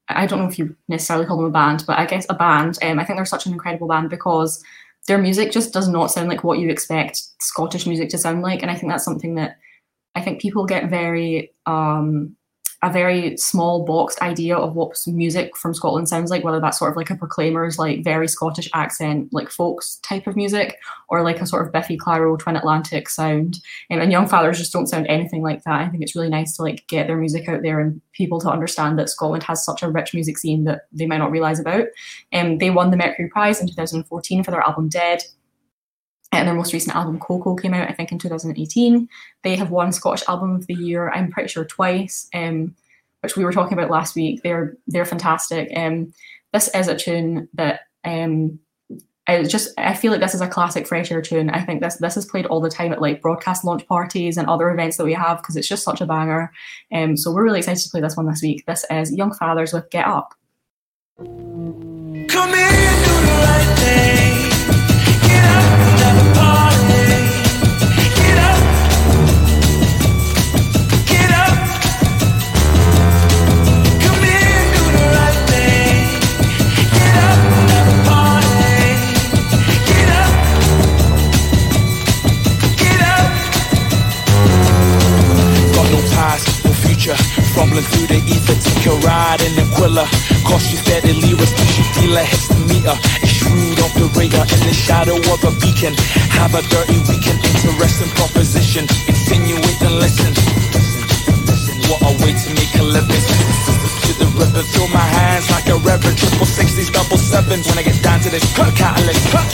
I 0.10 0.26
don't 0.26 0.40
know 0.40 0.48
if 0.48 0.58
you 0.58 0.76
necessarily 0.88 1.26
call 1.26 1.38
them 1.38 1.48
a 1.48 1.52
band, 1.52 1.84
but 1.86 2.00
I 2.00 2.06
guess 2.06 2.26
a 2.30 2.34
band. 2.34 2.78
Um, 2.82 3.00
I 3.00 3.04
think 3.04 3.18
they're 3.18 3.26
such 3.26 3.46
an 3.46 3.52
incredible 3.52 3.88
band 3.88 4.10
because 4.10 4.64
their 5.08 5.18
music 5.18 5.52
just 5.52 5.74
does 5.74 5.90
not 5.90 6.12
sound 6.12 6.30
like 6.30 6.44
what 6.44 6.60
you 6.60 6.70
expect 6.70 7.22
Scottish 7.42 7.86
music 7.86 8.10
to 8.10 8.18
sound 8.18 8.42
like, 8.42 8.62
and 8.62 8.72
I 8.72 8.76
think 8.76 8.92
that's 8.92 9.04
something 9.04 9.36
that 9.36 9.58
I 10.16 10.22
think 10.22 10.42
people 10.42 10.66
get 10.66 10.90
very 10.90 11.52
um, 11.66 12.37
a 12.84 12.92
very 12.92 13.36
small 13.38 13.84
boxed 13.86 14.22
idea 14.22 14.56
of 14.56 14.76
what 14.76 14.96
music 15.08 15.58
from 15.58 15.74
Scotland 15.74 16.08
sounds 16.08 16.30
like, 16.30 16.44
whether 16.44 16.60
that's 16.60 16.78
sort 16.78 16.92
of 16.92 16.98
like 16.98 17.10
a 17.10 17.16
Proclaimers, 17.16 17.80
like 17.80 18.04
very 18.04 18.28
Scottish 18.28 18.70
accent, 18.74 19.30
like 19.32 19.50
folks 19.50 19.96
type 20.04 20.28
of 20.28 20.36
music, 20.36 20.78
or 21.10 21.24
like 21.24 21.42
a 21.42 21.48
sort 21.48 21.66
of 21.66 21.74
Biffy 21.74 21.98
Clyro 21.98 22.38
Twin 22.38 22.56
Atlantic 22.56 23.10
sound. 23.10 23.60
Um, 23.90 24.00
and 24.00 24.12
Young 24.12 24.28
Fathers 24.28 24.60
just 24.60 24.72
don't 24.72 24.86
sound 24.86 25.08
anything 25.08 25.42
like 25.42 25.64
that. 25.64 25.82
I 25.82 25.90
think 25.90 26.04
it's 26.04 26.16
really 26.16 26.30
nice 26.30 26.56
to 26.58 26.62
like 26.62 26.88
get 26.88 27.08
their 27.08 27.18
music 27.18 27.50
out 27.50 27.64
there 27.64 27.80
and 27.80 28.00
people 28.14 28.40
to 28.42 28.52
understand 28.52 29.00
that 29.00 29.10
Scotland 29.10 29.44
has 29.44 29.66
such 29.66 29.82
a 29.82 29.90
rich 29.90 30.14
music 30.14 30.38
scene 30.38 30.66
that 30.66 30.82
they 30.92 31.08
might 31.08 31.18
not 31.18 31.32
realise 31.32 31.60
about. 31.60 31.88
Um, 32.32 32.60
they 32.60 32.70
won 32.70 32.92
the 32.92 32.98
Mercury 32.98 33.30
Prize 33.30 33.60
in 33.60 33.68
2014 33.68 34.44
for 34.44 34.52
their 34.52 34.62
album 34.62 34.88
Dead. 34.88 35.24
And 36.32 36.48
their 36.48 36.56
most 36.56 36.74
recent 36.74 36.96
album, 36.96 37.20
Coco, 37.20 37.56
came 37.56 37.74
out, 37.74 37.90
I 37.90 37.94
think, 37.94 38.12
in 38.12 38.20
2018. 38.20 39.08
They 39.44 39.56
have 39.56 39.72
won 39.72 39.94
Scottish 39.94 40.28
Album 40.28 40.56
of 40.56 40.68
the 40.68 40.76
Year, 40.76 41.10
I'm 41.10 41.32
pretty 41.32 41.48
sure, 41.48 41.64
twice, 41.64 42.28
um, 42.34 42.76
which 43.22 43.38
we 43.38 43.46
were 43.46 43.54
talking 43.54 43.78
about 43.78 43.90
last 43.90 44.16
week. 44.16 44.44
They're 44.44 44.76
they're 44.88 45.06
fantastic. 45.06 45.72
Um, 45.76 46.14
this 46.52 46.68
is 46.76 46.88
a 46.88 46.98
tune 46.98 47.48
that 47.54 47.82
um, 48.04 48.60
just 49.28 49.74
I 49.78 49.94
feel 49.94 50.12
like 50.12 50.22
this 50.22 50.34
is 50.34 50.42
a 50.42 50.48
classic 50.48 50.88
fresh 50.88 51.12
air 51.12 51.22
tune. 51.22 51.50
I 51.50 51.64
think 51.64 51.82
this 51.82 51.98
this 51.98 52.18
is 52.18 52.26
played 52.26 52.46
all 52.46 52.62
the 52.62 52.70
time 52.70 52.94
at 52.94 53.02
like 53.02 53.22
broadcast 53.22 53.66
launch 53.66 53.86
parties 53.88 54.38
and 54.38 54.48
other 54.48 54.70
events 54.70 54.98
that 54.98 55.04
we 55.04 55.14
have 55.14 55.38
because 55.38 55.56
it's 55.58 55.68
just 55.68 55.84
such 55.84 56.02
a 56.02 56.06
banger. 56.06 56.52
Um, 56.94 57.18
so 57.18 57.32
we're 57.32 57.44
really 57.44 57.60
excited 57.60 57.84
to 57.84 57.90
play 57.90 58.02
this 58.02 58.16
one 58.16 58.28
this 58.28 58.42
week. 58.42 58.66
This 58.66 58.86
is 58.90 59.14
Young 59.14 59.34
Fathers 59.34 59.74
with 59.74 59.90
Get 59.90 60.08
Up. 60.08 60.34
Thriller. 89.88 90.08
Cautious 90.44 90.80
steadily, 90.84 91.34
resist 91.34 91.78
you 91.78 91.84
feel 91.96 92.18
a 92.18 92.24
hits 92.24 92.48
to 92.48 92.60
meter. 92.68 92.96
A 93.24 93.28
shrewd 93.28 93.80
operator 93.80 94.44
in 94.44 94.62
the 94.68 94.76
shadow 94.76 95.16
of 95.16 95.40
a 95.48 95.52
beacon. 95.64 95.96
Have 96.36 96.54
a 96.56 96.62
dirty 96.68 97.00
weekend, 97.08 97.40
interesting 97.48 98.12
proposition. 98.20 98.84
Insinuate 99.08 99.82
and 99.82 99.96
listen. 100.04 100.32
What 101.88 102.02
a 102.04 102.12
way 102.24 102.36
to 102.36 102.50
make 102.60 102.76
a 102.76 102.84
living. 102.84 103.24
To 104.04 104.12
the 104.20 104.28
river, 104.36 104.64
throw 104.76 104.88
my 104.92 105.00
hands 105.00 105.50
like 105.50 105.68
a 105.68 105.78
reverend. 105.80 106.18
Triple 106.18 106.46
sixties, 106.46 106.90
double 106.92 107.18
sevens. 107.18 107.68
When 107.68 107.78
I 107.80 107.84
get 107.84 108.02
down 108.04 108.20
to 108.22 108.30
this, 108.30 108.44
cut 108.56 108.76
catalyst. 108.76 109.32
Cut. 109.32 109.48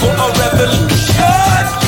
For 0.00 0.12
a 0.12 0.26
revolution. 0.40 1.87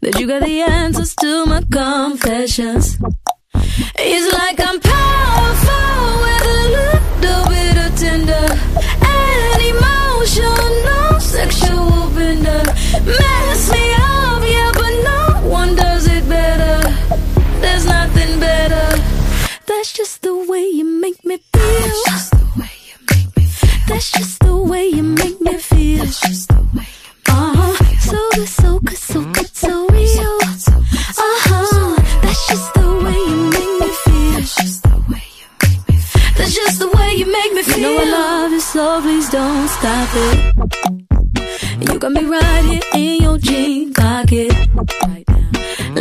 that 0.00 0.18
you 0.18 0.26
got 0.26 0.42
the 0.42 0.60
answers 0.62 1.14
to 1.16 1.46
my 1.46 1.62
confessions. 1.70 2.98
It's 3.54 4.32
like 4.32 4.58
I'm 4.60 4.80
powerful 4.80 6.08
with 6.24 6.44
a 6.46 6.60
little 6.78 7.44
bit 7.48 7.76
of 7.84 7.90
tender 7.98 8.46
and 9.06 9.62
emotional 9.62 11.20
sexual 11.20 12.10
bender. 12.10 12.62
Mess 13.06 13.72
me 13.72 13.94
up, 13.94 14.42
yeah, 14.44 14.70
but 14.74 14.94
no 15.10 15.48
one 15.48 15.74
does 15.76 16.06
it 16.06 16.28
better. 16.28 16.80
There's 17.60 17.86
nothing 17.86 18.40
better. 18.40 18.86
That's 19.66 19.92
just 19.92 20.22
the 20.22 20.34
way 20.34 20.66
you 20.66 20.84
make 20.84 21.24
me 21.24 21.38
feel. 21.52 21.62
That's 21.62 22.10
just 22.10 22.30
the 22.32 22.46
way 22.60 22.70
you 22.88 22.96
make 23.10 23.36
me 23.36 23.44
feel. 23.46 23.80
That's 23.88 24.10
just 24.10 24.40
the 24.40 24.56
way 24.56 24.86
you 24.88 25.02
make 25.02 25.40
me 25.40 25.56
feel. 25.56 25.98
That's 26.04 26.20
just 26.20 26.48
the 26.48 26.62
way 26.74 26.88
you 27.04 27.12
make 27.12 27.26
me 27.26 27.32
uh-huh. 27.32 27.72
feel. 27.72 27.98
So 28.00 28.28
good, 28.34 28.48
so 28.48 28.78
good, 28.80 28.98
so 28.98 29.20
good, 29.24 29.46
so 29.46 29.50
real. 29.50 29.51
Know 37.82 37.98
I 37.98 38.04
love 38.04 38.52
you, 38.52 38.60
so 38.60 39.00
please 39.00 39.28
don't 39.28 39.68
stop 39.68 40.08
it. 40.12 40.38
You 41.80 41.98
got 41.98 42.12
me 42.12 42.24
right 42.24 42.64
here 42.64 42.82
in 42.94 43.22
your 43.22 43.38
jean 43.38 43.92
pocket. 43.92 44.52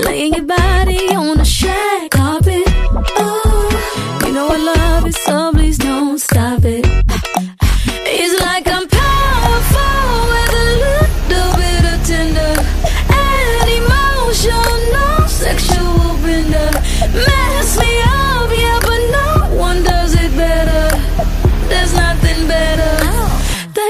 Laying 0.05 0.33
your 0.35 0.45
body 0.45 1.09
on 1.15 1.37
the 1.37 1.43
shag 1.43 2.11
carpet. 2.11 2.63
Oh, 3.17 4.21
you 4.25 4.31
know 4.31 4.47
I 4.49 4.57
love 4.57 5.07
it, 5.07 5.15
so 5.15 5.51
please 5.53 5.79
don't 5.79 6.19
stop 6.19 6.63
it. 6.63 7.20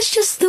That's 0.01 0.09
just 0.09 0.40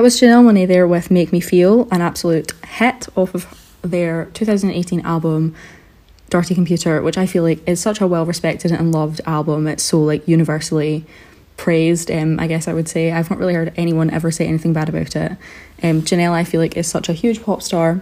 That 0.00 0.04
was 0.04 0.18
Janelle 0.18 0.50
Monae 0.50 0.66
there 0.66 0.86
with 0.86 1.10
Make 1.10 1.30
Me 1.30 1.40
Feel, 1.40 1.86
an 1.90 2.00
absolute 2.00 2.52
hit 2.64 3.06
off 3.16 3.34
of 3.34 3.46
their 3.82 4.30
2018 4.32 5.02
album 5.02 5.54
Dirty 6.30 6.54
Computer, 6.54 7.02
which 7.02 7.18
I 7.18 7.26
feel 7.26 7.42
like 7.42 7.58
is 7.68 7.80
such 7.80 8.00
a 8.00 8.06
well 8.06 8.24
respected 8.24 8.72
and 8.72 8.92
loved 8.92 9.20
album. 9.26 9.66
It's 9.66 9.82
so 9.82 10.00
like 10.00 10.26
universally 10.26 11.04
praised, 11.58 12.10
um, 12.10 12.40
I 12.40 12.46
guess 12.46 12.66
I 12.66 12.72
would 12.72 12.88
say. 12.88 13.12
I've 13.12 13.28
not 13.28 13.38
really 13.38 13.52
heard 13.52 13.74
anyone 13.76 14.08
ever 14.08 14.30
say 14.30 14.46
anything 14.46 14.72
bad 14.72 14.88
about 14.88 15.14
it. 15.14 15.32
Um, 15.82 16.00
Janelle, 16.00 16.32
I 16.32 16.44
feel 16.44 16.62
like, 16.62 16.78
is 16.78 16.88
such 16.88 17.10
a 17.10 17.12
huge 17.12 17.42
pop 17.42 17.60
star. 17.60 18.00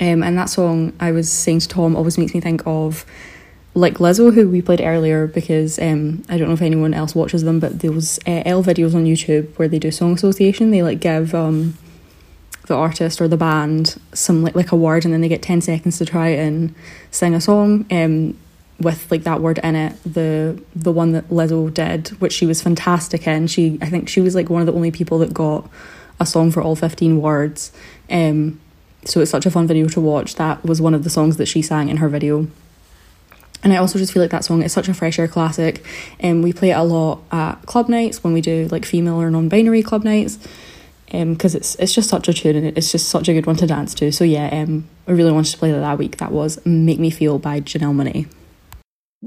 Um, 0.00 0.22
and 0.22 0.38
that 0.38 0.48
song, 0.48 0.94
I 0.98 1.12
was 1.12 1.30
saying 1.30 1.58
to 1.58 1.68
Tom, 1.68 1.94
always 1.94 2.16
makes 2.16 2.32
me 2.32 2.40
think 2.40 2.62
of 2.66 3.04
like 3.74 3.94
Lizzo, 3.94 4.34
who 4.34 4.48
we 4.48 4.60
played 4.60 4.80
earlier, 4.80 5.26
because 5.26 5.78
um, 5.78 6.22
I 6.28 6.36
don't 6.36 6.48
know 6.48 6.54
if 6.54 6.62
anyone 6.62 6.92
else 6.92 7.14
watches 7.14 7.42
them, 7.42 7.58
but 7.58 7.80
those 7.80 8.18
uh, 8.26 8.42
ELLE 8.44 8.64
videos 8.64 8.94
on 8.94 9.04
YouTube 9.04 9.56
where 9.58 9.68
they 9.68 9.78
do 9.78 9.90
song 9.90 10.12
association, 10.12 10.70
they 10.70 10.82
like 10.82 11.00
give 11.00 11.34
um, 11.34 11.76
the 12.66 12.74
artist 12.74 13.20
or 13.20 13.28
the 13.28 13.36
band 13.36 14.00
some 14.12 14.42
like, 14.42 14.54
like 14.54 14.72
a 14.72 14.76
word 14.76 15.04
and 15.04 15.12
then 15.12 15.20
they 15.20 15.28
get 15.28 15.42
10 15.42 15.62
seconds 15.62 15.98
to 15.98 16.04
try 16.04 16.28
and 16.28 16.74
sing 17.10 17.34
a 17.34 17.40
song 17.40 17.86
um, 17.90 18.36
with 18.78 19.10
like 19.10 19.22
that 19.24 19.40
word 19.40 19.58
in 19.62 19.74
it. 19.74 19.96
The 20.04 20.62
the 20.74 20.92
one 20.92 21.12
that 21.12 21.28
Lizzo 21.28 21.72
did, 21.72 22.08
which 22.20 22.32
she 22.32 22.46
was 22.46 22.60
fantastic 22.60 23.26
in. 23.26 23.46
She 23.46 23.78
I 23.80 23.88
think 23.88 24.08
she 24.08 24.20
was 24.20 24.34
like 24.34 24.50
one 24.50 24.60
of 24.60 24.66
the 24.66 24.74
only 24.74 24.90
people 24.90 25.18
that 25.18 25.32
got 25.32 25.68
a 26.20 26.26
song 26.26 26.50
for 26.50 26.62
all 26.62 26.76
15 26.76 27.20
words. 27.20 27.72
Um, 28.10 28.60
so 29.04 29.20
it's 29.20 29.30
such 29.30 29.46
a 29.46 29.50
fun 29.50 29.66
video 29.66 29.88
to 29.88 30.00
watch. 30.00 30.36
That 30.36 30.64
was 30.64 30.80
one 30.80 30.94
of 30.94 31.04
the 31.04 31.10
songs 31.10 31.38
that 31.38 31.46
she 31.46 31.62
sang 31.62 31.88
in 31.88 31.96
her 31.96 32.08
video. 32.08 32.48
And 33.62 33.72
I 33.72 33.76
also 33.76 33.98
just 33.98 34.12
feel 34.12 34.22
like 34.22 34.32
that 34.32 34.44
song 34.44 34.62
is 34.62 34.72
such 34.72 34.88
a 34.88 34.94
fresh 34.94 35.18
air 35.18 35.28
classic. 35.28 35.84
And 36.18 36.38
um, 36.38 36.42
we 36.42 36.52
play 36.52 36.70
it 36.70 36.76
a 36.76 36.82
lot 36.82 37.22
at 37.30 37.54
club 37.66 37.88
nights 37.88 38.24
when 38.24 38.32
we 38.32 38.40
do 38.40 38.68
like 38.70 38.84
female 38.84 39.20
or 39.20 39.30
non 39.30 39.48
binary 39.48 39.82
club 39.82 40.04
nights. 40.04 40.38
Because 41.06 41.54
um, 41.54 41.58
it's 41.58 41.74
it's 41.74 41.92
just 41.92 42.08
such 42.08 42.26
a 42.26 42.32
tune 42.32 42.56
and 42.56 42.78
it's 42.78 42.90
just 42.90 43.10
such 43.10 43.28
a 43.28 43.34
good 43.34 43.46
one 43.46 43.56
to 43.56 43.66
dance 43.66 43.94
to. 43.94 44.10
So 44.10 44.24
yeah, 44.24 44.48
um, 44.48 44.88
I 45.06 45.12
really 45.12 45.32
wanted 45.32 45.52
to 45.52 45.58
play 45.58 45.70
that 45.70 45.80
that 45.80 45.98
week. 45.98 46.16
That 46.16 46.32
was 46.32 46.64
"Make 46.64 46.98
Me 46.98 47.10
Feel" 47.10 47.38
by 47.38 47.60
Janelle 47.60 47.94
Monae. 47.94 48.28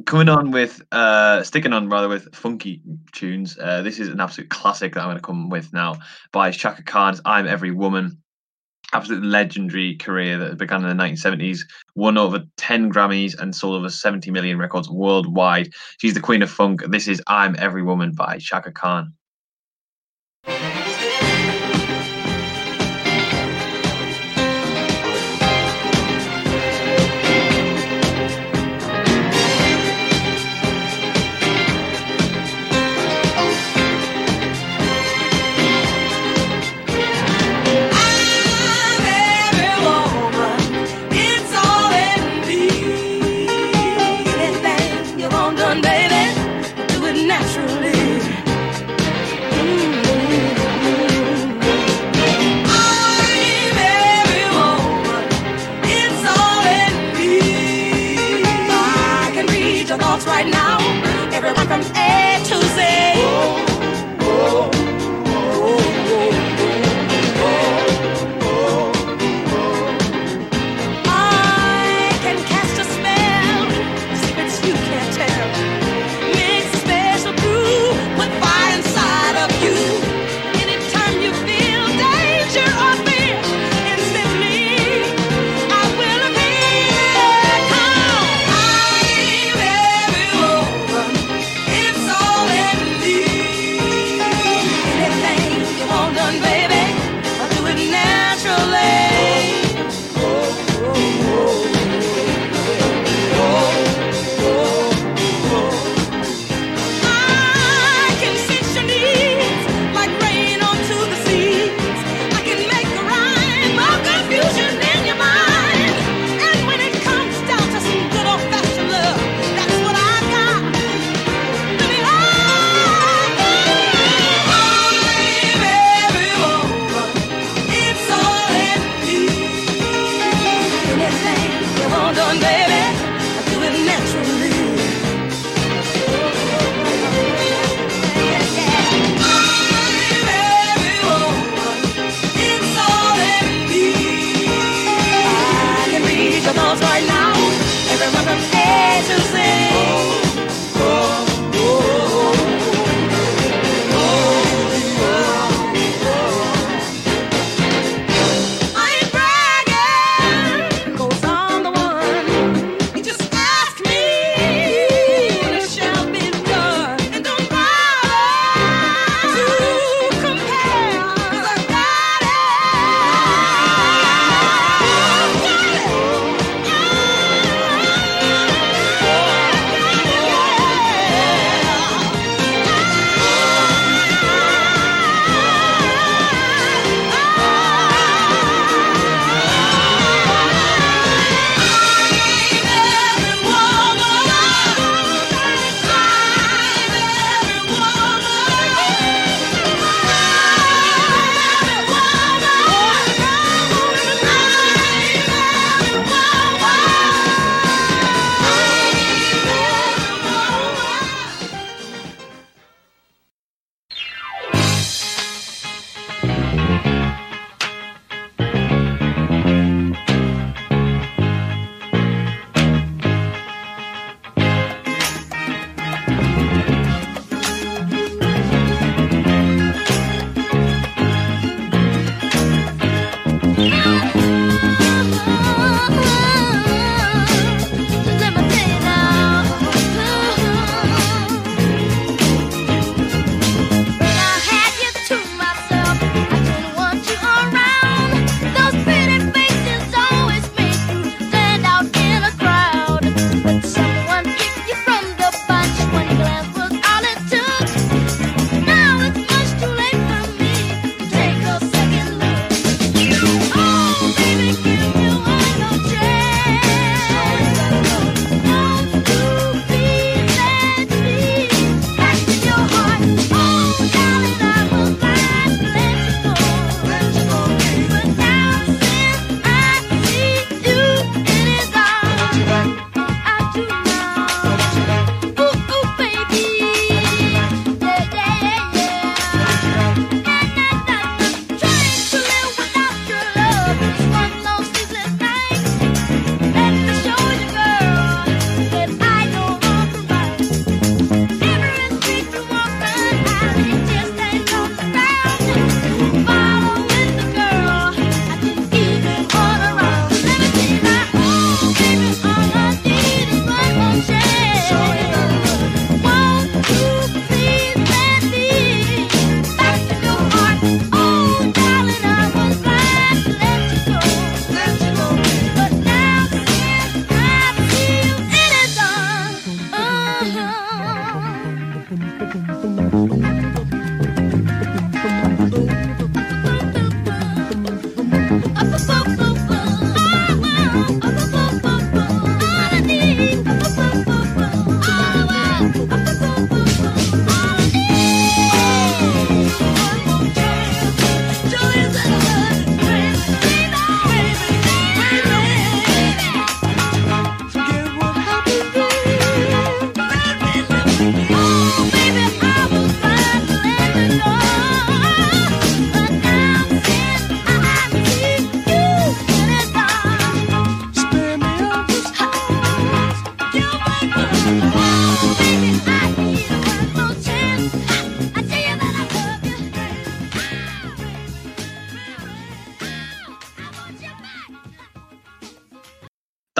Coming 0.06 0.28
on 0.28 0.52
with, 0.52 0.82
uh, 0.91 1.44
sticking 1.44 1.72
on 1.72 1.88
rather 1.88 2.10
with 2.10 2.36
funky 2.36 2.82
tunes. 3.14 3.57
Uh, 3.57 3.82
this 3.82 3.99
is 3.99 4.10
an 4.10 4.20
absolute 4.20 4.49
classic 4.49 4.94
that 4.94 5.02
I'm 5.02 5.06
going 5.06 5.18
to 5.18 5.22
come 5.22 5.49
with 5.49 5.72
now 5.72 5.95
by 6.32 6.49
Chaka 6.49 6.82
Khan's 6.82 7.22
"I'm 7.24 7.45
Every 7.48 7.72
Woman." 7.72 8.18
Absolute 8.94 9.24
legendary 9.24 9.95
career 9.95 10.38
that 10.38 10.57
began 10.57 10.86
in 10.86 10.98
the 10.98 11.03
1970s. 11.03 11.60
Won 11.95 12.18
over 12.18 12.44
10 12.57 12.91
Grammys 12.91 13.38
and 13.38 13.56
sold 13.56 13.76
over 13.76 13.90
70 13.90 14.32
million 14.32 14.57
records 14.57 14.90
worldwide. 14.90 15.74
She's 15.98 16.14
the 16.14 16.22
queen 16.22 16.41
of 16.41 16.49
funk. 16.49 16.84
This 16.88 17.07
is 17.07 17.22
"I'm 17.28 17.56
Every 17.60 17.84
Woman" 17.84 18.14
by 18.14 18.38
Chaka 18.38 18.72
Khan. 18.72 19.14
Everyone 61.76 61.93
from 61.93 62.05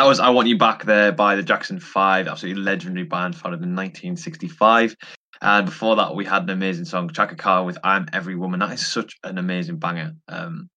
That 0.06 0.10
was 0.10 0.20
I 0.20 0.30
Want 0.30 0.48
You 0.48 0.56
Back 0.56 0.84
There 0.84 1.12
by 1.12 1.36
the 1.36 1.42
Jackson 1.42 1.80
Five, 1.80 2.28
absolutely 2.28 2.62
legendary 2.62 3.08
band 3.08 3.36
founded 3.36 3.64
in 3.64 3.76
1965. 3.76 4.96
And 5.42 5.66
before 5.66 5.96
that, 5.96 6.14
we 6.14 6.24
had 6.24 6.44
an 6.44 6.52
amazing 6.52 6.86
song, 6.86 7.10
Chaka 7.10 7.36
Khan 7.36 7.66
with 7.66 7.80
I'm 7.84 8.06
Every 8.14 8.36
Woman. 8.36 8.60
That 8.60 8.74
is 8.74 8.86
such 8.86 9.16
an 9.24 9.40
amazing 9.40 9.80
banger. 9.80 10.14
Um, 10.28 10.70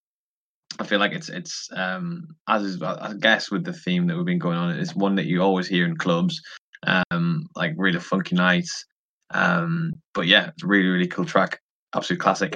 I 0.79 0.83
feel 0.83 0.97
like 0.97 1.11
it's 1.11 1.29
it's 1.29 1.69
um, 1.75 2.25
as 2.47 2.63
is, 2.63 2.81
I 2.81 3.13
guess 3.19 3.51
with 3.51 3.65
the 3.65 3.71
theme 3.71 4.07
that 4.07 4.17
we've 4.17 4.25
been 4.25 4.39
going 4.39 4.57
on, 4.57 4.71
it's 4.71 4.95
one 4.95 5.13
that 5.17 5.27
you 5.27 5.43
always 5.43 5.67
hear 5.67 5.85
in 5.85 5.95
clubs, 5.95 6.41
um, 6.87 7.45
like 7.55 7.73
really 7.77 7.99
funky 7.99 8.35
nights. 8.35 8.83
Um, 9.29 9.93
but 10.15 10.25
yeah, 10.25 10.47
it's 10.47 10.63
really 10.63 10.89
really 10.89 11.07
cool 11.07 11.25
track, 11.25 11.59
absolute 11.93 12.19
classic. 12.19 12.55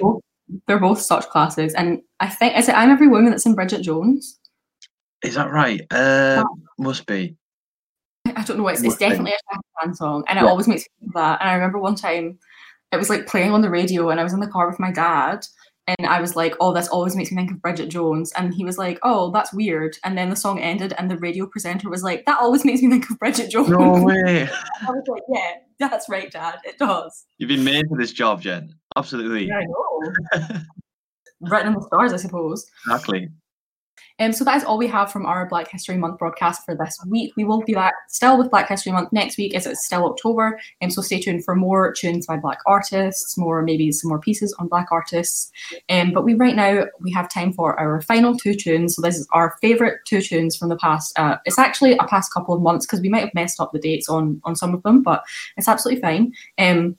They're 0.66 0.80
both 0.80 1.00
such 1.00 1.28
classics, 1.28 1.74
and 1.74 2.02
I 2.18 2.28
think 2.28 2.58
is 2.58 2.68
it 2.68 2.74
I'm 2.74 2.90
Every 2.90 3.06
Woman 3.06 3.30
that's 3.30 3.46
in 3.46 3.54
Bridget 3.54 3.82
Jones. 3.82 4.40
Is 5.24 5.34
that 5.34 5.50
right? 5.50 5.80
Uh, 5.90 6.44
must 6.78 7.06
be. 7.06 7.36
I 8.36 8.42
don't 8.44 8.58
know. 8.58 8.68
It's, 8.68 8.82
it's 8.82 8.96
definitely 8.96 9.32
a 9.32 9.58
Khan 9.80 9.94
song, 9.94 10.24
and 10.28 10.38
it 10.38 10.42
Yeah. 10.42 10.48
always 10.48 10.66
makes 10.68 10.82
me 10.82 10.88
think 11.00 11.10
of 11.10 11.14
that. 11.20 11.40
And 11.40 11.50
I 11.50 11.54
remember 11.54 11.78
one 11.78 11.94
time 11.94 12.38
it 12.92 12.96
was 12.96 13.10
like 13.10 13.26
playing 13.26 13.52
on 13.52 13.60
the 13.62 13.70
radio, 13.70 14.10
and 14.10 14.20
I 14.20 14.22
was 14.22 14.32
in 14.32 14.40
the 14.40 14.46
car 14.46 14.68
with 14.68 14.78
my 14.80 14.90
dad, 14.90 15.46
and 15.86 16.06
I 16.06 16.20
was 16.20 16.34
like, 16.36 16.54
"Oh, 16.60 16.72
this 16.72 16.88
always 16.88 17.14
makes 17.16 17.30
me 17.30 17.36
think 17.36 17.50
of 17.50 17.60
Bridget 17.60 17.88
Jones," 17.90 18.32
and 18.36 18.54
he 18.54 18.64
was 18.64 18.78
like, 18.78 18.98
"Oh, 19.02 19.30
that's 19.30 19.52
weird." 19.52 19.96
And 20.04 20.16
then 20.16 20.30
the 20.30 20.36
song 20.36 20.58
ended, 20.58 20.94
and 20.96 21.10
the 21.10 21.18
radio 21.18 21.46
presenter 21.46 21.90
was 21.90 22.02
like, 22.02 22.24
"That 22.24 22.38
always 22.40 22.64
makes 22.64 22.80
me 22.82 22.88
think 22.90 23.10
of 23.10 23.18
Bridget 23.18 23.50
Jones." 23.50 23.68
No 23.68 23.92
way. 24.04 24.48
I 24.48 24.90
was 24.90 25.04
like, 25.06 25.22
"Yeah, 25.28 25.88
that's 25.88 26.08
right, 26.08 26.30
Dad. 26.30 26.60
It 26.64 26.78
does." 26.78 27.26
You've 27.38 27.48
been 27.48 27.64
made 27.64 27.84
for 27.88 27.98
this 27.98 28.12
job, 28.12 28.40
Jen. 28.40 28.74
Absolutely. 28.96 29.48
Yeah, 29.48 29.58
I 29.58 29.64
know. 30.40 30.60
Written 31.40 31.68
in 31.68 31.74
the 31.74 31.82
stars, 31.82 32.12
I 32.14 32.16
suppose. 32.16 32.64
Exactly. 32.86 33.28
Um, 34.20 34.32
so 34.32 34.44
that 34.44 34.56
is 34.56 34.64
all 34.64 34.78
we 34.78 34.86
have 34.86 35.10
from 35.10 35.26
our 35.26 35.48
Black 35.48 35.70
History 35.70 35.96
Month 35.96 36.18
broadcast 36.18 36.64
for 36.64 36.74
this 36.74 36.96
week. 37.08 37.32
We 37.36 37.44
will 37.44 37.62
be 37.62 37.74
back 37.74 37.94
still 38.08 38.38
with 38.38 38.50
Black 38.50 38.68
History 38.68 38.92
Month 38.92 39.12
next 39.12 39.36
week 39.36 39.54
as 39.54 39.66
it's 39.66 39.84
still 39.84 40.04
October. 40.06 40.60
Um, 40.82 40.90
so 40.90 41.02
stay 41.02 41.20
tuned 41.20 41.44
for 41.44 41.56
more 41.56 41.92
tunes 41.92 42.26
by 42.26 42.36
Black 42.36 42.58
artists, 42.66 43.36
more 43.36 43.62
maybe 43.62 43.90
some 43.90 44.08
more 44.08 44.20
pieces 44.20 44.54
on 44.58 44.68
Black 44.68 44.88
artists. 44.92 45.50
Um, 45.88 46.12
but 46.12 46.24
we 46.24 46.34
right 46.34 46.54
now 46.54 46.84
we 47.00 47.10
have 47.12 47.28
time 47.28 47.52
for 47.52 47.78
our 47.78 48.00
final 48.02 48.36
two 48.36 48.54
tunes. 48.54 48.94
So 48.94 49.02
this 49.02 49.18
is 49.18 49.26
our 49.32 49.56
favourite 49.60 49.94
two 50.06 50.20
tunes 50.20 50.56
from 50.56 50.68
the 50.68 50.76
past. 50.76 51.18
Uh, 51.18 51.38
it's 51.44 51.58
actually 51.58 51.96
a 51.96 52.06
past 52.06 52.32
couple 52.32 52.54
of 52.54 52.62
months 52.62 52.86
because 52.86 53.00
we 53.00 53.08
might 53.08 53.24
have 53.24 53.34
messed 53.34 53.60
up 53.60 53.72
the 53.72 53.78
dates 53.80 54.08
on 54.08 54.40
on 54.44 54.54
some 54.54 54.74
of 54.74 54.82
them, 54.84 55.02
but 55.02 55.24
it's 55.56 55.68
absolutely 55.68 56.00
fine. 56.00 56.32
Um, 56.58 56.96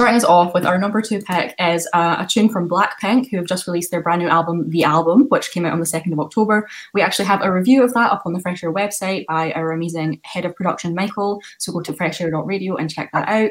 Starting 0.00 0.16
us 0.16 0.24
off 0.24 0.54
with 0.54 0.64
our 0.64 0.78
number 0.78 1.02
two 1.02 1.20
pick 1.20 1.54
is 1.58 1.86
uh, 1.92 2.16
a 2.20 2.26
tune 2.26 2.48
from 2.48 2.66
Blackpink, 2.66 3.28
who 3.28 3.36
have 3.36 3.44
just 3.44 3.66
released 3.66 3.90
their 3.90 4.00
brand 4.00 4.22
new 4.22 4.28
album, 4.28 4.70
The 4.70 4.82
Album, 4.82 5.26
which 5.28 5.50
came 5.50 5.66
out 5.66 5.74
on 5.74 5.78
the 5.78 5.84
2nd 5.84 6.14
of 6.14 6.20
October. 6.20 6.66
We 6.94 7.02
actually 7.02 7.26
have 7.26 7.42
a 7.42 7.52
review 7.52 7.84
of 7.84 7.92
that 7.92 8.10
up 8.10 8.22
on 8.24 8.32
the 8.32 8.40
Fresh 8.40 8.64
Air 8.64 8.72
website 8.72 9.26
by 9.26 9.52
our 9.52 9.72
amazing 9.72 10.22
head 10.24 10.46
of 10.46 10.56
production, 10.56 10.94
Michael. 10.94 11.42
So 11.58 11.70
go 11.70 11.82
to 11.82 11.92
freshair.radio 11.92 12.76
and 12.76 12.90
check 12.90 13.10
that 13.12 13.28
out. 13.28 13.50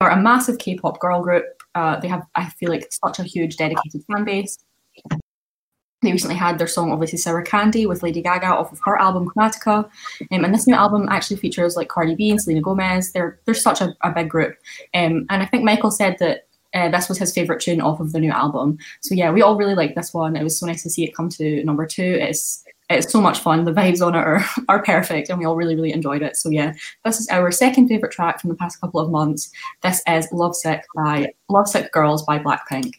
They 0.00 0.06
are 0.06 0.10
a 0.10 0.20
massive 0.20 0.58
K 0.58 0.76
pop 0.76 0.98
girl 0.98 1.22
group. 1.22 1.44
Uh, 1.76 2.00
they 2.00 2.08
have, 2.08 2.26
I 2.34 2.48
feel 2.58 2.70
like, 2.70 2.88
such 2.90 3.20
a 3.20 3.22
huge 3.22 3.56
dedicated 3.56 4.02
fan 4.10 4.24
base. 4.24 4.58
They 6.02 6.12
recently 6.12 6.36
had 6.36 6.58
their 6.58 6.66
song, 6.66 6.92
obviously, 6.92 7.18
Sour 7.18 7.42
Candy 7.42 7.86
with 7.86 8.02
Lady 8.02 8.20
Gaga 8.20 8.46
off 8.46 8.70
of 8.70 8.80
her 8.84 9.00
album 9.00 9.28
Chromatica. 9.28 9.88
Um, 10.30 10.44
and 10.44 10.54
this 10.54 10.66
new 10.66 10.74
album 10.74 11.08
actually 11.10 11.38
features 11.38 11.74
like 11.74 11.88
Cardi 11.88 12.14
B 12.14 12.30
and 12.30 12.40
Selena 12.40 12.60
Gomez. 12.60 13.12
They're, 13.12 13.40
they're 13.44 13.54
such 13.54 13.80
a, 13.80 13.96
a 14.02 14.10
big 14.10 14.28
group. 14.28 14.56
Um, 14.94 15.26
and 15.30 15.42
I 15.42 15.46
think 15.46 15.64
Michael 15.64 15.90
said 15.90 16.16
that 16.20 16.46
uh, 16.74 16.90
this 16.90 17.08
was 17.08 17.18
his 17.18 17.32
favorite 17.32 17.60
tune 17.60 17.80
off 17.80 18.00
of 18.00 18.12
the 18.12 18.20
new 18.20 18.30
album. 18.30 18.78
So 19.00 19.14
yeah, 19.14 19.30
we 19.30 19.40
all 19.40 19.56
really 19.56 19.74
like 19.74 19.94
this 19.94 20.12
one. 20.12 20.36
It 20.36 20.42
was 20.42 20.58
so 20.58 20.66
nice 20.66 20.82
to 20.82 20.90
see 20.90 21.04
it 21.04 21.16
come 21.16 21.30
to 21.30 21.64
number 21.64 21.86
two. 21.86 22.18
It's 22.20 22.62
it's 22.88 23.10
so 23.10 23.20
much 23.20 23.40
fun. 23.40 23.64
The 23.64 23.72
vibes 23.72 24.00
on 24.00 24.14
it 24.14 24.18
are, 24.18 24.44
are 24.68 24.82
perfect, 24.82 25.28
and 25.28 25.38
we 25.38 25.44
all 25.44 25.56
really 25.56 25.74
really 25.74 25.92
enjoyed 25.92 26.22
it. 26.22 26.36
So 26.36 26.50
yeah, 26.50 26.74
this 27.04 27.18
is 27.18 27.28
our 27.28 27.50
second 27.50 27.88
favorite 27.88 28.12
track 28.12 28.40
from 28.40 28.50
the 28.50 28.56
past 28.56 28.80
couple 28.80 29.00
of 29.00 29.10
months. 29.10 29.50
This 29.82 30.02
is 30.06 30.28
"Lovesick" 30.32 30.82
by 30.94 31.32
"Lovesick 31.48 31.92
Girls" 31.92 32.22
by 32.24 32.38
Blackpink. 32.38 32.92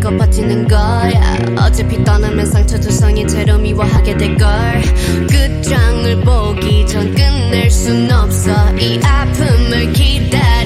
버티는 0.00 0.68
거야 0.68 1.36
어차피 1.58 2.02
떠나면 2.04 2.46
상처 2.46 2.78
조성이 2.80 3.26
채로 3.26 3.58
미워하게 3.58 4.16
될걸 4.16 4.48
끝장을 5.28 6.20
보기 6.20 6.86
전 6.86 7.14
끝낼 7.14 7.70
순 7.70 8.10
없어 8.10 8.50
이 8.78 9.00
아픔을 9.02 9.92
기다린 9.92 10.65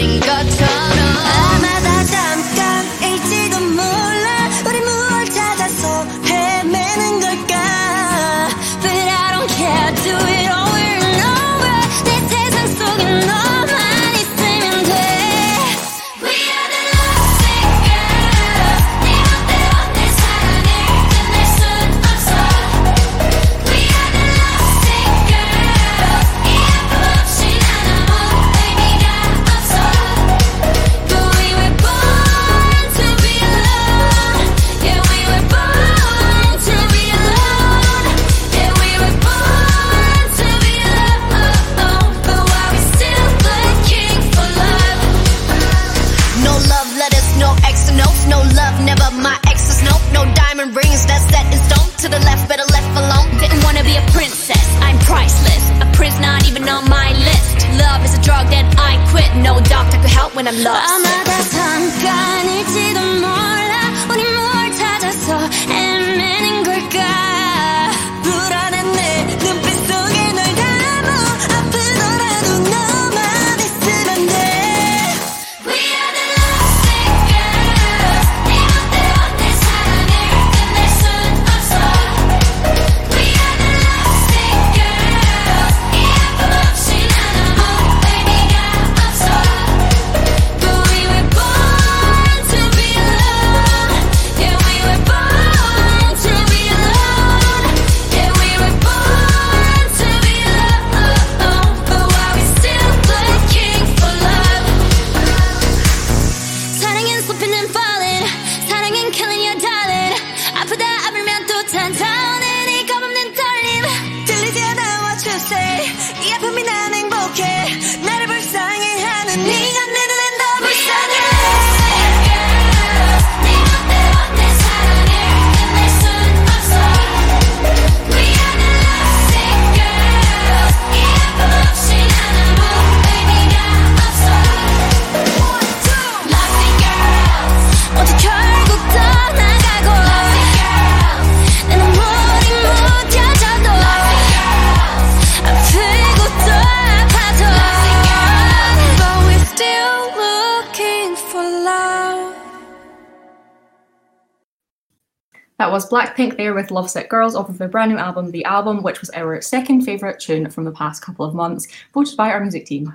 with 156.71 156.77
Lovesick 156.77 157.09
Girls 157.09 157.35
off 157.35 157.49
of 157.49 157.59
their 157.59 157.69
brand 157.69 157.91
new 157.91 157.99
album, 157.99 158.31
The 158.31 158.45
Album, 158.45 158.83
which 158.83 159.01
was 159.01 159.11
our 159.11 159.41
second 159.41 159.83
favourite 159.83 160.21
tune 160.21 160.49
from 160.51 160.65
the 160.65 160.73
past 160.73 161.03
couple 161.03 161.27
of 161.27 161.35
months, 161.35 161.67
voted 161.93 162.17
by 162.17 162.31
our 162.31 162.41
music 162.41 162.67
team. 162.67 162.95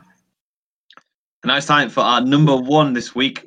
And 1.43 1.49
now 1.49 1.57
it's 1.57 1.65
time 1.65 1.89
for 1.89 2.01
our 2.01 2.21
number 2.21 2.55
one 2.55 2.93
this 2.93 3.13
week. 3.13 3.45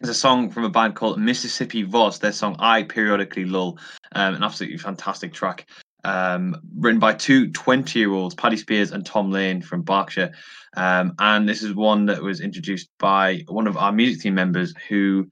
It's 0.00 0.10
a 0.10 0.14
song 0.14 0.48
from 0.50 0.64
a 0.64 0.70
band 0.70 0.94
called 0.94 1.20
Mississippi 1.20 1.82
Voss. 1.82 2.18
Their 2.18 2.32
song 2.32 2.56
I 2.60 2.84
Periodically 2.84 3.44
Lull. 3.44 3.78
Um, 4.12 4.36
an 4.36 4.44
absolutely 4.44 4.78
fantastic 4.78 5.32
track. 5.32 5.66
Um, 6.04 6.56
written 6.76 7.00
by 7.00 7.14
two 7.14 7.50
20 7.50 7.98
year 7.98 8.12
olds, 8.12 8.36
Paddy 8.36 8.56
Spears 8.56 8.92
and 8.92 9.04
Tom 9.04 9.32
Lane 9.32 9.60
from 9.60 9.82
Berkshire. 9.82 10.32
Um, 10.76 11.14
and 11.18 11.48
this 11.48 11.62
is 11.62 11.74
one 11.74 12.06
that 12.06 12.22
was 12.22 12.40
introduced 12.40 12.88
by 12.98 13.42
one 13.48 13.66
of 13.66 13.76
our 13.76 13.90
music 13.90 14.22
team 14.22 14.34
members 14.34 14.72
who 14.88 15.28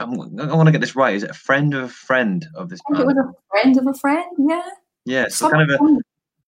I'm, 0.00 0.40
I 0.40 0.54
want 0.54 0.66
to 0.66 0.72
get 0.72 0.80
this 0.80 0.96
right. 0.96 1.14
Is 1.14 1.22
it 1.22 1.30
a 1.30 1.34
friend 1.34 1.74
of 1.74 1.84
a 1.84 1.88
friend 1.88 2.46
of 2.54 2.68
this 2.68 2.80
I 2.88 2.96
think 2.96 3.02
it 3.02 3.06
band? 3.06 3.16
was 3.16 3.34
a 3.34 3.48
friend 3.50 3.78
of 3.78 3.86
a 3.86 3.98
friend, 3.98 4.36
yeah. 4.48 4.68
Yeah, 5.04 5.28
so 5.28 5.50
kind 5.50 5.70
of 5.70 5.80
a 5.80 6.00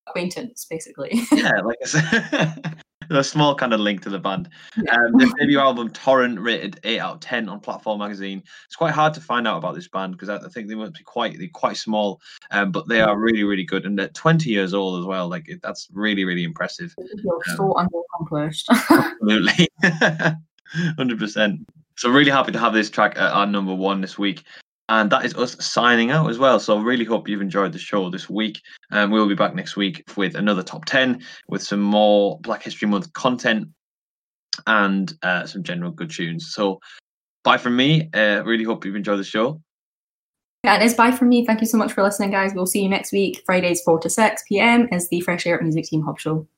acquaintance, 0.06 0.66
basically. 0.68 1.20
yeah, 1.32 1.60
like 1.64 1.78
said, 1.84 2.76
a 3.10 3.24
small 3.24 3.54
kind 3.54 3.72
of 3.72 3.80
link 3.80 4.02
to 4.02 4.10
the 4.10 4.18
band. 4.18 4.48
Um, 4.90 5.12
their 5.16 5.28
debut 5.38 5.58
album 5.58 5.90
Torrent 5.90 6.40
rated 6.40 6.80
eight 6.84 7.00
out 7.00 7.14
of 7.14 7.20
ten 7.20 7.48
on 7.48 7.60
Platform 7.60 7.98
Magazine. 7.98 8.42
It's 8.66 8.76
quite 8.76 8.92
hard 8.92 9.14
to 9.14 9.20
find 9.20 9.46
out 9.46 9.58
about 9.58 9.74
this 9.74 9.88
band 9.88 10.12
because 10.12 10.28
I, 10.28 10.36
I 10.36 10.48
think 10.48 10.68
they 10.68 10.74
must 10.74 10.94
be 10.94 11.04
quite 11.04 11.38
they're 11.38 11.48
quite 11.52 11.76
small, 11.76 12.20
um, 12.50 12.72
but 12.72 12.88
they 12.88 13.00
are 13.00 13.18
really 13.18 13.44
really 13.44 13.64
good 13.64 13.84
and 13.84 13.98
they're 13.98 14.08
20 14.08 14.50
years 14.50 14.74
old 14.74 15.00
as 15.00 15.06
well. 15.06 15.28
Like 15.28 15.48
that's 15.62 15.88
really 15.92 16.24
really 16.24 16.44
impressive. 16.44 16.94
You're 16.98 17.40
so 17.56 17.74
underaccomplished. 17.74 18.64
Absolutely, 18.70 19.68
hundred 20.96 21.18
percent. 21.18 21.60
So 22.02 22.10
really 22.10 22.32
happy 22.32 22.50
to 22.50 22.58
have 22.58 22.72
this 22.72 22.90
track 22.90 23.12
at 23.16 23.30
our 23.30 23.46
number 23.46 23.72
one 23.72 24.00
this 24.00 24.18
week. 24.18 24.42
And 24.88 25.08
that 25.12 25.24
is 25.24 25.36
us 25.36 25.56
signing 25.64 26.10
out 26.10 26.28
as 26.28 26.36
well. 26.36 26.58
So 26.58 26.80
really 26.80 27.04
hope 27.04 27.28
you've 27.28 27.40
enjoyed 27.40 27.72
the 27.72 27.78
show 27.78 28.10
this 28.10 28.28
week. 28.28 28.60
And 28.90 29.12
we'll 29.12 29.28
be 29.28 29.36
back 29.36 29.54
next 29.54 29.76
week 29.76 30.02
with 30.16 30.34
another 30.34 30.64
top 30.64 30.84
10 30.84 31.22
with 31.46 31.62
some 31.62 31.80
more 31.80 32.40
Black 32.40 32.64
History 32.64 32.88
Month 32.88 33.12
content 33.12 33.68
and 34.66 35.14
uh, 35.22 35.46
some 35.46 35.62
general 35.62 35.92
good 35.92 36.10
tunes. 36.10 36.52
So 36.52 36.80
bye 37.44 37.56
from 37.56 37.76
me. 37.76 38.10
Uh, 38.12 38.42
really 38.44 38.64
hope 38.64 38.84
you've 38.84 38.96
enjoyed 38.96 39.20
the 39.20 39.24
show. 39.24 39.62
Yeah, 40.64 40.82
it's 40.82 40.94
bye 40.94 41.12
from 41.12 41.28
me. 41.28 41.46
Thank 41.46 41.60
you 41.60 41.68
so 41.68 41.78
much 41.78 41.92
for 41.92 42.02
listening, 42.02 42.32
guys. 42.32 42.50
We'll 42.52 42.66
see 42.66 42.82
you 42.82 42.88
next 42.88 43.12
week. 43.12 43.44
Fridays, 43.46 43.80
4 43.82 44.00
to 44.00 44.10
6 44.10 44.42
p.m. 44.48 44.88
is 44.90 45.08
the 45.08 45.20
Fresh 45.20 45.46
Air 45.46 45.62
Music 45.62 45.84
Team 45.84 46.02
Hub 46.02 46.18
Show. 46.18 46.48